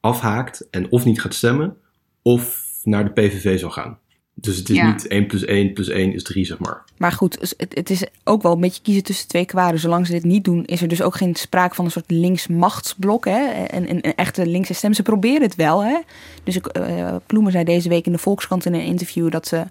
afhaakt 0.00 0.66
en 0.70 0.90
of 0.90 1.04
niet 1.04 1.20
gaat 1.20 1.34
stemmen, 1.34 1.76
of 2.22 2.64
naar 2.82 3.04
de 3.04 3.10
PVV 3.10 3.58
zal 3.58 3.70
gaan. 3.70 3.98
Dus 4.34 4.56
het 4.56 4.68
is 4.68 4.76
Ja. 4.76 4.90
niet 4.92 5.06
1 5.08 5.26
plus 5.26 5.44
1 5.44 5.72
plus 5.72 5.88
1 5.88 6.12
is 6.14 6.22
3, 6.22 6.44
zeg 6.44 6.58
maar. 6.58 6.84
Maar 6.96 7.12
goed, 7.12 7.54
het, 7.68 7.90
is 7.90 8.06
ook 8.24 8.42
wel 8.42 8.52
een 8.52 8.60
beetje 8.60 8.82
kiezen 8.82 9.02
tussen 9.02 9.28
twee 9.28 9.44
kwaden. 9.44 9.80
Zolang 9.80 10.06
ze 10.06 10.12
dit 10.12 10.24
niet 10.24 10.44
doen, 10.44 10.64
is 10.64 10.82
er 10.82 10.88
dus 10.88 11.02
ook 11.02 11.16
geen 11.16 11.34
sprake 11.34 11.74
van 11.74 11.84
een 11.84 11.90
soort 11.90 12.10
links 12.10 12.46
machtsblok. 12.46 13.24
Hè? 13.24 13.46
En 13.50 13.90
een, 13.90 14.06
een 14.06 14.14
echte 14.14 14.46
linkse 14.46 14.74
stem. 14.74 14.92
Ze 14.92 15.02
proberen 15.02 15.42
het 15.42 15.54
wel. 15.54 15.84
Hè? 15.84 15.98
Dus 16.44 16.56
ik, 16.56 16.66
eh, 16.66 17.16
Ploemen 17.26 17.52
zei 17.52 17.64
deze 17.64 17.88
week 17.88 18.06
in 18.06 18.12
de 18.12 18.18
Volkskrant 18.18 18.64
in 18.66 18.74
een 18.74 18.84
interview 18.84 19.30
dat 19.30 19.46
ze, 19.46 19.64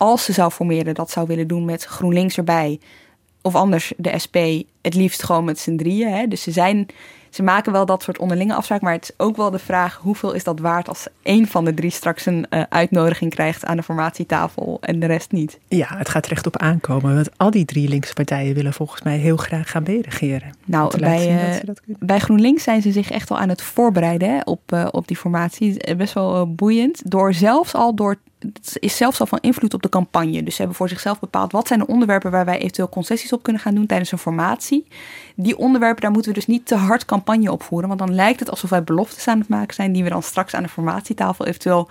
als 0.00 0.24
ze 0.24 0.32
zou 0.32 0.50
formeren, 0.50 0.94
dat 0.94 1.10
zou 1.10 1.26
willen 1.26 1.46
doen 1.46 1.64
met 1.64 1.84
GroenLinks 1.84 2.36
erbij. 2.36 2.80
Of 3.42 3.54
anders 3.54 3.92
de 3.96 4.18
SP, 4.24 4.36
het 4.82 4.94
liefst 4.94 5.22
gewoon 5.22 5.44
met 5.44 5.58
z'n 5.58 5.76
drieën. 5.76 6.12
Hè? 6.12 6.26
Dus 6.26 6.42
ze 6.42 6.50
zijn. 6.50 6.86
Ze 7.30 7.42
maken 7.42 7.72
wel 7.72 7.86
dat 7.86 8.02
soort 8.02 8.18
onderlinge 8.18 8.54
afspraken, 8.54 8.84
maar 8.84 8.94
het 8.94 9.02
is 9.02 9.14
ook 9.16 9.36
wel 9.36 9.50
de 9.50 9.58
vraag 9.58 9.96
hoeveel 10.02 10.32
is 10.32 10.44
dat 10.44 10.58
waard 10.58 10.88
als 10.88 11.06
één 11.22 11.46
van 11.46 11.64
de 11.64 11.74
drie 11.74 11.90
straks 11.90 12.26
een 12.26 12.46
eh, 12.48 12.62
uitnodiging 12.68 13.34
krijgt 13.34 13.64
aan 13.64 13.76
de 13.76 13.82
formatietafel 13.82 14.78
en 14.80 15.00
de 15.00 15.06
rest 15.06 15.32
niet. 15.32 15.58
Ja, 15.68 15.86
het 15.88 16.08
gaat 16.08 16.26
recht 16.26 16.46
op 16.46 16.56
aankomen. 16.56 17.14
Want 17.14 17.38
al 17.38 17.50
die 17.50 17.64
drie 17.64 17.88
linkse 17.88 18.14
partijen 18.14 18.54
willen 18.54 18.72
volgens 18.72 19.02
mij 19.02 19.16
heel 19.16 19.36
graag 19.36 19.70
gaan 19.70 19.82
meeregeren. 19.82 20.54
Nou, 20.64 20.98
bij, 20.98 21.52
eh, 21.60 21.74
bij 21.84 22.18
GroenLinks 22.18 22.62
zijn 22.62 22.82
ze 22.82 22.92
zich 22.92 23.10
echt 23.10 23.30
al 23.30 23.38
aan 23.38 23.48
het 23.48 23.62
voorbereiden 23.62 24.30
hè, 24.30 24.40
op, 24.44 24.72
eh, 24.72 24.86
op 24.90 25.08
die 25.08 25.16
formatie. 25.16 25.96
Best 25.96 26.14
wel 26.14 26.54
boeiend. 26.54 27.10
Door 27.10 27.34
zelfs 27.34 27.74
al 27.74 27.94
door. 27.94 28.16
Het 28.40 28.76
is 28.78 28.96
zelfs 28.96 29.20
al 29.20 29.26
van 29.26 29.38
invloed 29.40 29.74
op 29.74 29.82
de 29.82 29.88
campagne. 29.88 30.42
Dus 30.42 30.52
ze 30.52 30.58
hebben 30.58 30.76
voor 30.76 30.88
zichzelf 30.88 31.20
bepaald 31.20 31.52
wat 31.52 31.66
zijn 31.66 31.78
de 31.78 31.86
onderwerpen 31.86 32.30
waar 32.30 32.44
wij 32.44 32.58
eventueel 32.58 32.88
concessies 32.88 33.32
op 33.32 33.42
kunnen 33.42 33.62
gaan 33.62 33.74
doen 33.74 33.86
tijdens 33.86 34.12
een 34.12 34.18
formatie. 34.18 34.86
Die 35.34 35.58
onderwerpen, 35.58 36.02
daar 36.02 36.10
moeten 36.10 36.30
we 36.32 36.38
dus 36.38 36.46
niet 36.46 36.66
te 36.66 36.74
hard 36.74 37.04
campagne 37.04 37.52
op 37.52 37.62
voeren. 37.62 37.88
Want 37.88 38.00
dan 38.00 38.14
lijkt 38.14 38.40
het 38.40 38.50
alsof 38.50 38.70
wij 38.70 38.84
beloftes 38.84 39.28
aan 39.28 39.38
het 39.38 39.48
maken 39.48 39.74
zijn 39.74 39.92
die 39.92 40.04
we 40.04 40.10
dan 40.10 40.22
straks 40.22 40.54
aan 40.54 40.62
de 40.62 40.68
formatietafel 40.68 41.46
eventueel 41.46 41.88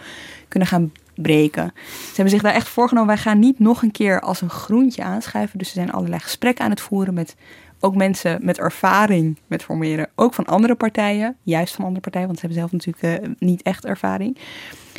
kunnen 0.47 0.67
gaan 0.67 0.91
breken. 1.15 1.71
Ze 1.85 2.15
hebben 2.15 2.33
zich 2.33 2.41
daar 2.41 2.53
echt 2.53 2.67
voorgenomen. 2.67 3.07
Wij 3.07 3.17
gaan 3.17 3.39
niet 3.39 3.59
nog 3.59 3.81
een 3.81 3.91
keer 3.91 4.21
als 4.21 4.41
een 4.41 4.49
groentje 4.49 5.03
aanschuiven. 5.03 5.57
Dus 5.57 5.67
ze 5.67 5.73
zijn 5.73 5.91
allerlei 5.91 6.21
gesprekken 6.21 6.65
aan 6.65 6.71
het 6.71 6.81
voeren 6.81 7.13
met 7.13 7.35
ook 7.79 7.95
mensen 7.95 8.39
met 8.41 8.59
ervaring 8.59 9.39
met 9.47 9.63
formeren. 9.63 10.09
Ook 10.15 10.33
van 10.33 10.45
andere 10.45 10.75
partijen. 10.75 11.35
Juist 11.43 11.73
van 11.73 11.83
andere 11.83 12.01
partijen, 12.01 12.27
want 12.27 12.39
ze 12.39 12.45
hebben 12.45 12.67
zelf 12.67 12.71
natuurlijk 12.83 13.23
eh, 13.23 13.29
niet 13.39 13.61
echt 13.61 13.85
ervaring. 13.85 14.37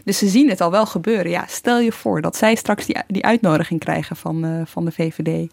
Dus 0.04 0.18
ze 0.18 0.28
zien 0.28 0.48
het 0.48 0.60
al 0.60 0.70
wel 0.70 0.86
gebeuren. 0.86 1.30
Ja, 1.30 1.44
stel 1.48 1.78
je 1.80 1.92
voor 1.92 2.20
dat 2.20 2.36
zij 2.36 2.54
straks 2.54 2.86
die, 2.86 2.96
die 3.06 3.24
uitnodiging 3.24 3.80
krijgen 3.80 4.16
van, 4.16 4.44
eh, 4.44 4.60
van 4.64 4.84
de 4.84 4.92
VVD. 4.92 5.50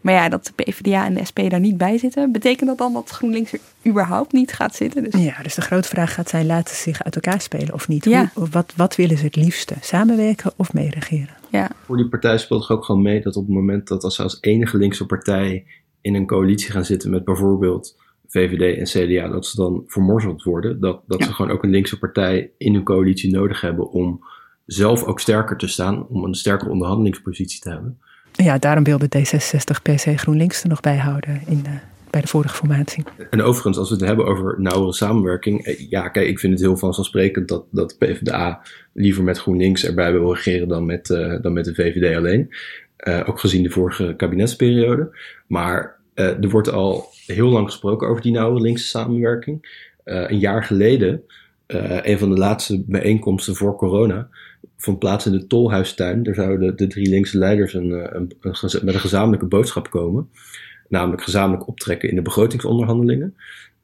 Maar 0.00 0.14
ja, 0.14 0.28
dat 0.28 0.52
de 0.56 0.62
PvdA 0.62 1.04
en 1.04 1.14
de 1.14 1.24
SP 1.30 1.38
daar 1.48 1.60
niet 1.60 1.76
bij 1.76 1.98
zitten. 1.98 2.32
Betekent 2.32 2.68
dat 2.68 2.78
dan 2.78 2.92
dat 2.92 3.10
GroenLinks 3.10 3.52
er 3.52 3.60
überhaupt 3.86 4.32
niet 4.32 4.52
gaat 4.52 4.74
zitten? 4.74 5.10
Dus 5.10 5.22
Ja, 5.22 5.42
dus 5.42 5.54
de 5.54 5.60
grote 5.60 5.88
vraag 5.88 6.14
gaat 6.14 6.28
zijn, 6.28 6.46
laten 6.46 6.74
ze 6.74 6.82
zich 6.82 7.04
uit 7.04 7.14
elkaar 7.14 7.40
spelen 7.40 7.74
of 7.74 7.88
niet? 7.88 8.04
Ja. 8.04 8.30
Hoe, 8.34 8.48
wat, 8.50 8.72
wat 8.76 8.96
willen 8.96 9.18
ze 9.18 9.24
het 9.24 9.36
liefste? 9.36 9.74
Samenwerken 9.80 10.52
of 10.56 10.72
meeregeren? 10.72 11.36
ja. 11.50 11.70
Voor 11.84 11.96
die 11.96 12.08
partij 12.08 12.38
speelt 12.38 12.68
ook 12.68 12.84
gewoon 12.84 13.02
mee 13.02 13.20
dat 13.22 13.36
op 13.36 13.46
het 13.46 13.54
moment 13.54 13.88
dat 13.88 14.04
als 14.04 14.14
ze 14.14 14.22
als 14.22 14.38
enige 14.40 14.76
linkse 14.76 15.06
partij 15.06 15.64
in 16.00 16.14
een 16.14 16.26
coalitie 16.26 16.70
gaan 16.70 16.84
zitten 16.84 17.10
met 17.10 17.24
bijvoorbeeld 17.24 17.96
VVD 18.32 18.78
en 18.78 18.84
CDA, 19.06 19.28
dat 19.28 19.46
ze 19.46 19.56
dan 19.56 19.84
vermorzeld 19.86 20.42
worden. 20.42 20.80
Dat, 20.80 21.00
dat 21.06 21.22
ze 21.22 21.32
gewoon 21.32 21.50
ook 21.50 21.62
een 21.62 21.70
linkse 21.70 21.98
partij 21.98 22.50
in 22.58 22.74
hun 22.74 22.82
coalitie 22.84 23.30
nodig 23.32 23.60
hebben 23.60 23.90
om 23.90 24.24
zelf 24.66 25.04
ook 25.04 25.20
sterker 25.20 25.56
te 25.56 25.66
staan, 25.68 26.06
om 26.08 26.24
een 26.24 26.34
sterkere 26.34 26.70
onderhandelingspositie 26.70 27.60
te 27.60 27.70
hebben. 27.70 27.98
Ja, 28.32 28.58
daarom 28.58 28.84
wilde 28.84 29.08
D66 29.18 29.82
per 29.82 29.98
se 29.98 30.16
GroenLinks 30.18 30.62
er 30.62 30.68
nog 30.68 30.80
bij 30.80 30.96
houden 30.96 31.40
in 31.46 31.62
de, 31.62 31.78
bij 32.10 32.20
de 32.20 32.26
vorige 32.26 32.54
formatie. 32.54 33.04
En 33.30 33.42
overigens, 33.42 33.78
als 33.78 33.88
we 33.88 33.94
het 33.94 34.04
hebben 34.04 34.26
over 34.26 34.60
nauwere 34.60 34.92
samenwerking. 34.92 35.64
eh, 35.64 35.90
Ja, 35.90 36.08
kijk, 36.08 36.28
ik 36.28 36.38
vind 36.38 36.52
het 36.52 36.62
heel 36.62 36.76
vanzelfsprekend 36.76 37.48
dat, 37.48 37.64
dat 37.70 37.96
PvdA 37.98 38.62
liever 38.92 39.22
met 39.24 39.38
GroenLinks 39.38 39.84
erbij 39.84 40.12
wil 40.12 40.34
regeren 40.34 40.68
dan 40.68 40.86
met, 40.86 41.10
eh, 41.10 41.42
dan 41.42 41.52
met 41.52 41.64
de 41.64 41.74
VVD 41.74 42.16
alleen. 42.16 42.54
Eh, 42.96 43.20
ook 43.26 43.40
gezien 43.40 43.62
de 43.62 43.70
vorige 43.70 44.14
kabinetsperiode. 44.16 45.16
Maar 45.46 46.00
eh, 46.14 46.26
er 46.26 46.48
wordt 46.48 46.70
al 46.70 47.06
heel 47.26 47.48
lang 47.48 47.66
gesproken 47.66 48.08
over 48.08 48.22
die 48.22 48.32
nauwe 48.32 48.60
linkse 48.60 48.86
samenwerking. 48.86 49.86
Eh, 50.04 50.30
een 50.30 50.38
jaar 50.38 50.64
geleden, 50.64 51.22
eh, 51.66 51.98
een 52.02 52.18
van 52.18 52.28
de 52.30 52.38
laatste 52.38 52.84
bijeenkomsten 52.86 53.54
voor 53.54 53.76
corona, 53.76 54.28
vond 54.76 54.98
plaats 54.98 55.26
in 55.26 55.32
de 55.32 55.46
Tolhuistuin. 55.46 56.22
Daar 56.22 56.34
zouden 56.34 56.76
de 56.76 56.86
drie 56.86 57.08
linkse 57.08 57.38
leiders 57.38 57.74
een, 57.74 57.92
eh, 57.92 58.08
een, 58.12 58.32
met 58.82 58.94
een 58.94 59.00
gezamenlijke 59.00 59.46
boodschap 59.46 59.90
komen. 59.90 60.28
Namelijk 60.88 61.22
gezamenlijk 61.22 61.68
optrekken 61.68 62.08
in 62.08 62.14
de 62.14 62.22
begrotingsonderhandelingen. 62.22 63.36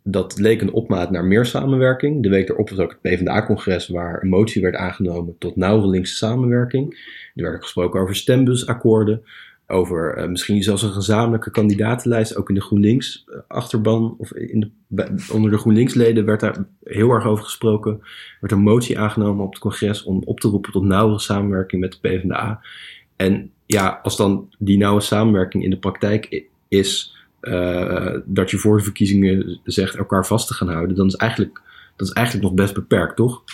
Dat 0.02 0.38
leek 0.38 0.60
een 0.60 0.72
opmaat 0.72 1.10
naar 1.10 1.24
meer 1.24 1.46
samenwerking. 1.46 2.22
De 2.22 2.28
week 2.28 2.48
erop 2.48 2.70
was 2.70 2.78
ook 2.78 2.90
het 2.90 3.00
PvdA-congres 3.00 3.88
waar 3.88 4.22
een 4.22 4.28
motie 4.28 4.62
werd 4.62 4.74
aangenomen 4.74 5.36
tot 5.38 5.56
nauwere 5.56 5.88
linkse 5.88 6.14
samenwerking. 6.14 6.94
Er 7.34 7.42
werd 7.42 7.54
ook 7.54 7.62
gesproken 7.62 8.00
over 8.00 8.14
stembusakkoorden. 8.14 9.22
Over 9.70 10.14
eh, 10.14 10.28
misschien 10.28 10.62
zelfs 10.62 10.82
een 10.82 10.92
gezamenlijke 10.92 11.50
kandidatenlijst, 11.50 12.36
ook 12.36 12.48
in 12.48 12.54
de 12.54 12.60
GroenLinks-achterban. 12.60 14.14
Of 14.18 14.32
in 14.32 14.72
de, 14.86 15.26
onder 15.32 15.50
de 15.50 15.58
GroenLinks-leden 15.58 16.24
werd 16.24 16.40
daar 16.40 16.64
heel 16.84 17.10
erg 17.10 17.24
over 17.24 17.44
gesproken. 17.44 17.92
Er 17.92 18.36
werd 18.40 18.52
een 18.52 18.60
motie 18.60 18.98
aangenomen 18.98 19.44
op 19.44 19.50
het 19.50 19.60
congres 19.60 20.02
om 20.02 20.22
op 20.24 20.40
te 20.40 20.48
roepen 20.48 20.72
tot 20.72 20.84
nauwere 20.84 21.20
samenwerking 21.20 21.80
met 21.80 21.92
de 21.92 22.08
PvdA. 22.08 22.60
En 23.16 23.50
ja, 23.66 24.00
als 24.02 24.16
dan 24.16 24.54
die 24.58 24.78
nauwe 24.78 25.00
samenwerking 25.00 25.64
in 25.64 25.70
de 25.70 25.78
praktijk 25.78 26.44
is 26.68 27.16
eh, 27.40 28.14
dat 28.24 28.50
je 28.50 28.56
voor 28.56 28.76
de 28.76 28.82
verkiezingen 28.82 29.60
zegt 29.64 29.96
elkaar 29.96 30.26
vast 30.26 30.46
te 30.46 30.54
gaan 30.54 30.68
houden, 30.68 30.96
dan 30.96 31.06
is 31.06 31.14
eigenlijk, 31.14 31.60
dat 31.96 32.06
is 32.06 32.12
eigenlijk 32.12 32.46
nog 32.46 32.56
best 32.56 32.74
beperkt, 32.74 33.16
toch? 33.16 33.44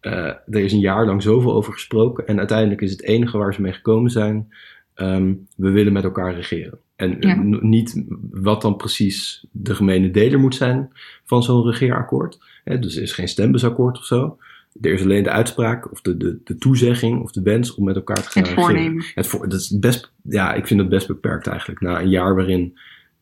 Eh, 0.00 0.12
er 0.26 0.64
is 0.64 0.72
een 0.72 0.80
jaar 0.80 1.06
lang 1.06 1.22
zoveel 1.22 1.52
over 1.52 1.72
gesproken 1.72 2.26
en 2.26 2.38
uiteindelijk 2.38 2.80
is 2.80 2.90
het 2.90 3.02
enige 3.02 3.38
waar 3.38 3.54
ze 3.54 3.60
mee 3.60 3.72
gekomen 3.72 4.10
zijn, 4.10 4.52
ehm, 4.98 5.34
we 5.56 5.70
willen 5.70 5.92
met 5.92 6.04
elkaar 6.04 6.34
regeren. 6.34 6.78
En 6.96 7.16
Ja. 7.20 7.34
n- 7.34 7.58
niet 7.68 8.04
wat 8.30 8.62
dan 8.62 8.76
precies 8.76 9.46
de 9.50 9.74
gemene 9.74 10.10
deler 10.10 10.38
moet 10.40 10.54
zijn 10.54 10.90
van 11.24 11.42
zo'n 11.42 11.64
regeerakkoord. 11.64 12.38
Hè, 12.64 12.78
dus 12.78 12.96
er 12.96 13.02
is 13.02 13.12
geen 13.12 13.28
stembusakkoord 13.28 13.98
of 13.98 14.04
zo. 14.04 14.38
Er 14.80 14.92
is 14.92 15.02
alleen 15.02 15.22
de 15.22 15.30
uitspraak 15.30 15.90
of 15.92 16.00
de, 16.00 16.16
de, 16.16 16.38
de 16.44 16.56
toezegging 16.58 17.22
of 17.22 17.32
de 17.32 17.42
wens 17.42 17.74
om 17.74 17.84
met 17.84 17.96
elkaar 17.96 18.22
te 18.22 18.28
gaan 18.30 18.42
Het 18.42 18.52
regeren. 18.52 18.74
voornemen. 18.76 19.04
Het 19.14 19.26
voor, 19.26 19.48
dat 19.48 19.60
is 19.60 19.78
best, 19.78 20.12
ja, 20.22 20.54
ik 20.54 20.66
vind 20.66 20.80
dat 20.80 20.88
best 20.88 21.06
beperkt 21.06 21.46
eigenlijk. 21.46 21.80
Na 21.80 22.00
een 22.00 22.08
jaar 22.10 22.34
waarin 22.34 22.78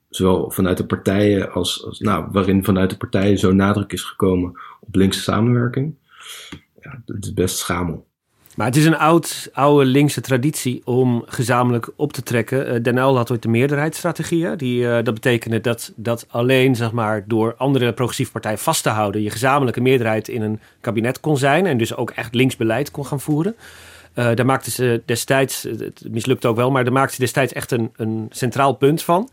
zowel 0.08 0.50
vanuit 0.50 0.76
de 0.76 0.86
partijen 0.86 1.52
als, 1.52 1.84
als 1.84 2.00
nou, 2.00 2.26
waarin 2.32 2.64
vanuit 2.64 2.90
de 2.90 2.96
partijen 2.96 3.38
zo 3.38 3.52
nadruk 3.52 3.92
is 3.92 4.02
gekomen 4.02 4.52
op 4.80 4.94
linkse 4.94 5.20
samenwerking. 5.20 5.94
Ja, 6.80 7.02
het 7.06 7.24
is 7.24 7.32
best 7.32 7.56
schamel. 7.58 8.06
Maar 8.56 8.66
het 8.66 8.76
is 8.76 8.84
een 8.84 8.96
oud, 8.96 9.48
oude 9.52 9.84
linkse 9.84 10.20
traditie 10.20 10.82
om 10.84 11.22
gezamenlijk 11.26 11.90
op 11.96 12.12
te 12.12 12.22
trekken. 12.22 12.66
Eh, 12.66 12.82
Den 12.82 12.96
Uyl 12.96 13.16
had 13.16 13.30
ooit 13.30 13.42
de 13.42 13.48
meerderheidsstrategie. 13.48 14.44
hè. 14.44 14.56
Die, 14.56 14.88
eh, 14.88 15.04
dat 15.04 15.14
betekende 15.14 15.60
dat, 15.60 15.92
dat 15.96 16.26
alleen 16.28 16.76
zeg 16.76 16.92
maar, 16.92 17.24
door 17.26 17.54
andere 17.56 17.92
progressieve 17.92 18.32
partijen 18.32 18.58
vast 18.58 18.82
te 18.82 18.88
houden... 18.88 19.22
je 19.22 19.30
gezamenlijke 19.30 19.80
meerderheid 19.80 20.28
in 20.28 20.42
een 20.42 20.60
kabinet 20.80 21.20
kon 21.20 21.36
zijn... 21.36 21.66
en 21.66 21.78
dus 21.78 21.96
ook 21.96 22.10
echt 22.10 22.34
links 22.34 22.56
beleid 22.56 22.90
kon 22.90 23.06
gaan 23.06 23.20
voeren. 23.20 23.56
Eh, 24.12 24.34
daar 24.34 24.46
maakten 24.46 24.72
ze 24.72 25.02
destijds, 25.04 25.62
het 25.62 26.02
mislukte 26.10 26.48
ook 26.48 26.56
wel... 26.56 26.70
maar 26.70 26.84
daar 26.84 26.92
maakten 26.92 27.14
ze 27.14 27.20
destijds 27.20 27.52
echt 27.52 27.70
een, 27.70 27.92
een 27.96 28.26
centraal 28.30 28.72
punt 28.72 29.02
van... 29.02 29.30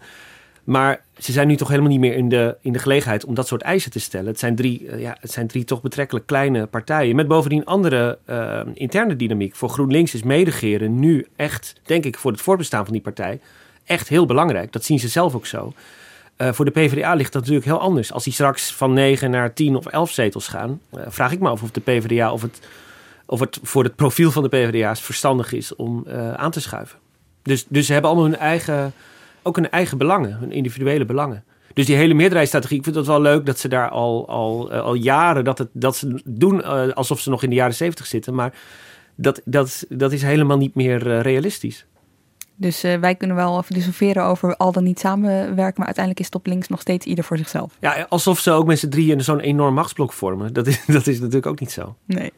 Maar 0.64 1.04
ze 1.18 1.32
zijn 1.32 1.48
nu 1.48 1.56
toch 1.56 1.68
helemaal 1.68 1.90
niet 1.90 2.00
meer 2.00 2.16
in 2.16 2.30
de, 2.30 2.58
in 2.62 2.74
de 2.74 2.80
gelegenheid 2.80 3.26
om 3.26 3.34
dat 3.34 3.48
soort 3.48 3.62
eisen 3.62 3.92
te 3.92 4.00
stellen. 4.00 4.28
Het 4.28 4.40
zijn 4.40 4.56
drie, 4.56 4.88
eh, 4.88 5.02
ja, 5.02 5.18
het 5.20 5.32
zijn 5.32 5.48
drie 5.48 5.64
toch 5.64 5.82
betrekkelijk 5.82 6.26
kleine 6.26 6.66
partijen. 6.66 7.16
Met 7.16 7.28
bovendien 7.28 7.66
andere 7.66 8.18
eh, 8.26 8.62
interne 8.74 9.16
dynamiek. 9.16 9.56
Voor 9.56 9.70
GroenLinks 9.70 10.14
is 10.14 10.24
mederegeren 10.24 11.00
nu 11.00 11.28
echt, 11.36 11.76
denk 11.86 12.06
ik, 12.06 12.18
voor 12.18 12.32
het 12.32 12.42
voortbestaan 12.42 12.84
van 12.84 12.94
die 12.94 13.02
partij, 13.02 13.40
echt 13.86 14.08
heel 14.08 14.26
belangrijk. 14.26 14.72
Dat 14.72 14.84
zien 14.84 15.00
ze 15.00 15.08
zelf 15.08 15.36
ook 15.36 15.46
zo. 15.46 15.74
Eh, 16.36 16.54
voor 16.54 16.66
de 16.66 16.72
PvdA 16.72 17.14
ligt 17.14 17.34
dat 17.34 17.42
natuurlijk 17.42 17.68
heel 17.68 17.80
anders. 17.80 18.14
Als 18.14 18.24
die 18.24 18.34
straks 18.34 18.74
van 18.74 18.94
9 18.94 19.32
naar 19.32 19.54
10 19.54 19.76
of 19.76 19.86
11 19.86 20.12
zetels 20.12 20.48
gaan, 20.48 20.82
vraag 21.08 21.32
ik 21.32 21.40
me 21.40 21.50
af 21.50 21.64
of 21.64 21.72
de 21.72 21.82
PvdA 21.82 22.32
of 22.32 22.42
het, 22.42 22.60
of 23.26 23.40
het 23.40 23.60
voor 23.64 23.84
het 23.84 23.96
profiel 23.96 24.32
van 24.32 24.44
de 24.44 24.50
PvdA's 24.50 25.02
verstandig 25.02 25.54
is 25.54 25.76
om 25.76 26.08
aan 26.36 26.52
te 26.52 26.62
schuiven. 26.62 27.00
Dus, 27.42 27.66
dus 27.68 27.86
ze 27.86 27.94
hebben 27.94 28.12
allemaal 28.12 28.30
hun 28.30 28.40
eigen, 28.40 28.94
ook 29.44 29.56
hun 29.56 29.70
eigen 29.70 29.98
belangen, 29.98 30.34
hun 30.34 30.52
individuele 30.52 31.06
belangen. 31.06 31.44
Dus 31.74 31.86
die 31.86 31.96
hele 31.96 32.14
meerderheidsstrategie, 32.14 32.78
ik 32.78 32.84
vind 32.84 32.96
het 32.96 33.06
wel 33.06 33.22
leuk 33.22 33.46
dat 33.46 33.60
ze 33.60 33.68
daar 33.68 33.90
al, 33.90 34.28
al, 34.28 34.72
eh, 34.72 34.82
al 34.82 34.94
jaren, 34.94 35.44
dat, 35.44 35.58
het, 35.58 35.70
dat 35.74 35.96
ze 35.96 36.22
doen 36.26 36.64
eh, 36.64 36.90
alsof 36.90 37.20
ze 37.20 37.30
nog 37.30 37.44
in 37.44 37.50
de 37.50 37.56
jaren 37.56 37.76
70 37.76 38.06
zitten. 38.06 38.34
Maar 38.34 38.54
dat, 39.16 39.42
dat, 39.46 39.86
dat 39.90 40.12
is 40.12 40.22
helemaal 40.22 40.58
niet 40.58 40.76
meer 40.76 41.12
eh, 41.12 41.22
realistisch. 41.22 41.86
Dus 42.56 42.84
eh, 42.84 43.00
wij 43.00 43.16
kunnen 43.16 43.36
wel 43.36 43.64
filosoferen 43.64 44.24
over 44.24 44.56
al 44.56 44.72
dan 44.72 44.84
niet 44.84 45.00
samenwerken, 45.00 45.74
maar 45.76 45.86
uiteindelijk 45.86 46.20
is 46.20 46.26
het 46.26 46.36
op 46.36 46.46
links 46.46 46.68
nog 46.68 46.82
steeds 46.82 47.06
ieder 47.06 47.24
voor 47.24 47.38
zichzelf. 47.38 47.78
Ja, 47.80 48.06
alsof 48.10 48.40
ze 48.40 48.52
ook 48.52 48.66
met 48.66 48.80
z'n 48.80 48.90
drieën 48.90 49.22
zo'n 49.22 49.40
enorm 49.40 49.74
machtsblok 49.74 50.14
vormen. 50.14 50.54
Dat 50.54 50.68
is, 50.68 50.86
dat 50.98 51.08
is 51.08 51.18
natuurlijk 51.18 51.46
ook 51.46 51.60
niet 51.60 51.72
zo. 51.72 51.96
Nee. 52.06 52.32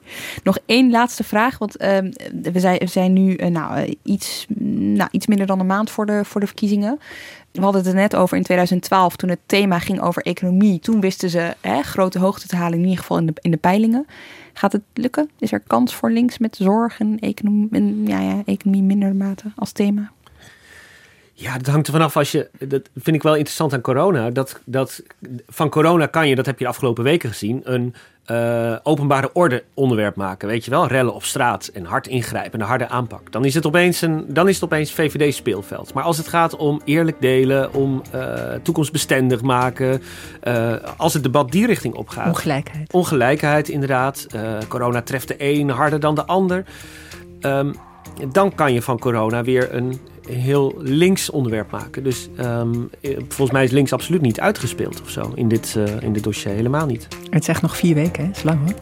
Nog 0.43 0.57
één 0.66 0.89
laatste 0.89 1.24
vraag, 1.24 1.57
want 1.57 1.78
ehm, 1.78 2.11
we, 2.51 2.59
zijn, 2.59 2.78
we 2.78 2.88
zijn 2.88 3.13
nu 3.13 3.36
eh, 3.36 3.49
nou, 3.49 3.78
eh, 3.78 3.93
iets, 4.03 4.45
nou, 4.70 5.09
iets 5.11 5.28
minder 5.28 5.47
dan 5.47 5.59
een 5.59 5.66
maand 5.66 5.91
voor 5.91 6.05
de, 6.05 6.26
voor 6.26 6.41
de 6.41 6.47
verkiezingen. 6.47 6.99
We 7.56 7.62
hadden 7.62 7.82
het 7.82 7.89
er 7.89 7.97
net 7.97 8.16
over 8.16 8.38
in 8.38 8.43
2012, 8.43 9.16
toen 9.16 9.30
het 9.30 9.39
thema 9.45 9.80
ging 9.80 10.01
over 10.01 10.22
economie. 10.22 10.80
Toen 10.80 10.99
wisten 10.99 11.30
ze 11.30 11.56
hè, 11.62 11.82
grote 11.82 12.20
hoogte 12.20 12.47
te 12.47 12.56
halen, 12.56 12.78
in 12.78 12.84
ieder 12.84 12.99
geval 12.99 13.18
in 13.18 13.26
de, 13.26 13.34
in 13.41 13.51
de 13.51 13.58
peilingen. 13.58 14.06
Gaat 14.53 14.72
het 14.72 14.82
lukken? 14.93 15.30
Is 15.39 15.51
er 15.51 15.60
kans 15.60 15.95
voor 15.95 16.12
links 16.12 16.38
met 16.38 16.56
zorg 16.56 16.99
en 16.99 17.20
economie, 17.20 18.08
ja, 18.08 18.20
ja, 18.20 18.41
economie 18.45 18.84
minder 18.84 19.16
mate 19.16 19.51
als 19.56 19.72
thema? 19.72 20.12
Ja, 21.38 21.58
dat 21.58 21.68
hangt 21.68 21.88
er 21.88 21.94
vanaf 21.94 22.18
als 22.18 22.32
je. 22.32 22.50
Dat 22.60 22.90
vind 22.96 23.16
ik 23.16 23.24
wel 23.24 23.36
interessant 23.36 23.74
aan 23.74 23.82
corona. 23.82 24.30
Dat, 24.30 24.60
dat 24.66 25.04
van 25.48 25.70
corona 25.70 26.06
kan 26.06 26.28
je, 26.28 26.36
dat 26.36 26.46
heb 26.46 26.58
je 26.58 26.64
de 26.64 26.70
afgelopen 26.70 27.04
weken 27.04 27.30
gezien, 27.30 27.62
een 27.64 27.96
uh, 28.32 28.76
openbare 28.84 29.30
orde 29.34 29.64
onderwerp 29.74 30.16
maken. 30.16 30.48
Weet 30.48 30.66
je 30.66 30.72
wel, 30.72 30.88
rellen 30.88 31.14
op 31.14 31.24
straat 31.24 31.68
en 31.68 31.86
hard 31.86 32.08
ingrijpen, 32.08 32.60
een 32.62 32.68
harde 32.68 32.88
aanpak. 32.88 33.32
Dan 33.32 33.46
is 33.46 33.54
het 33.54 33.66
opeens 33.66 34.02
een, 34.02 34.26
dan 34.28 34.48
is 34.48 34.56
het 34.56 34.64
opeens 34.64 34.92
VVD-speelveld. 34.92 35.94
Maar 35.94 36.04
als 36.04 36.18
het 36.18 36.28
gaat 36.28 36.56
om 36.56 36.82
eerlijk 36.86 37.22
delen, 37.22 37.74
om 37.74 38.02
uh, 38.16 38.54
toekomstbestendig 38.64 39.42
maken, 39.42 40.02
uh, 40.44 40.74
als 40.98 41.14
het 41.14 41.24
debat 41.24 41.52
die 41.52 41.66
richting 41.66 41.94
opgaat. 41.94 42.28
Ongelijkheid. 42.28 42.94
Ongelijkheid, 42.94 43.70
inderdaad. 43.70 44.28
corona 44.68 45.02
treft 45.02 45.28
de 45.28 45.36
een 45.38 45.70
harder 45.70 46.00
dan 46.00 46.16
de 46.16 46.26
ander. 46.26 46.66
Um, 47.42 47.76
dan 48.32 48.56
kan 48.56 48.74
je 48.74 48.82
van 48.82 49.00
corona 49.00 49.44
weer 49.44 49.74
een 49.74 50.00
heel 50.30 50.76
links 50.78 51.30
onderwerp 51.30 51.72
maken. 51.72 52.04
Dus 52.04 52.30
um, 52.40 52.90
volgens 53.02 53.52
mij 53.52 53.64
is 53.64 53.72
links 53.72 53.94
absoluut 53.94 54.22
niet 54.22 54.40
uitgespeeld 54.40 55.02
of 55.02 55.10
zo 55.10 55.32
in 55.36 55.48
dit, 55.48 55.76
uh, 55.78 56.02
in 56.02 56.14
dit 56.14 56.24
dossier. 56.24 56.54
Helemaal 56.54 56.86
niet. 56.86 57.08
Het 57.30 57.46
zegt 57.46 57.62
nog 57.62 57.78
vier 57.78 57.96
weken, 57.96 58.22
hè? 58.22 58.28
Dat 58.28 58.38
is 58.38 58.44
lang 58.44 58.60
hoor. 58.60 58.74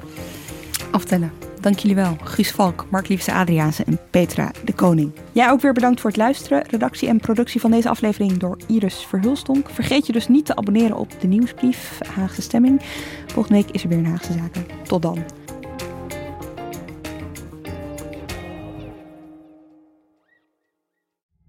Aftellen. 0.92 1.32
Dank 1.64 1.80
jullie 1.80 1.96
wel. 1.96 2.18
Guus 2.24 2.52
Valk, 2.52 2.86
Mark 2.90 3.08
Liefse 3.08 3.34
Adriaanse 3.34 3.84
en 3.84 4.00
Petra 4.10 4.52
de 4.66 4.74
Koning. 4.74 5.12
Jij 5.32 5.50
ook 5.50 5.62
weer 5.62 5.74
bedankt 5.74 6.02
voor 6.02 6.10
het 6.10 6.20
luisteren. 6.20 6.64
Redactie 6.70 7.08
en 7.08 7.20
productie 7.20 7.62
van 7.62 7.72
deze 7.72 7.90
aflevering 7.90 8.38
door 8.38 8.58
Iris 8.68 9.06
Verhulstonk. 9.10 9.70
Vergeet 9.70 10.06
je 10.06 10.14
dus 10.14 10.28
niet 10.28 10.46
te 10.46 10.56
abonneren 10.56 10.98
op 10.98 11.22
de 11.22 11.28
nieuwsbrief 11.28 12.00
Haagse 12.16 12.42
Stemming. 12.42 12.82
Volgende 13.26 13.62
week 13.62 13.72
is 13.72 13.84
er 13.84 13.90
weer 13.90 13.98
een 13.98 14.06
Haagse 14.06 14.34
Zaken. 14.34 14.66
Tot 14.88 15.02
dan. 15.02 15.43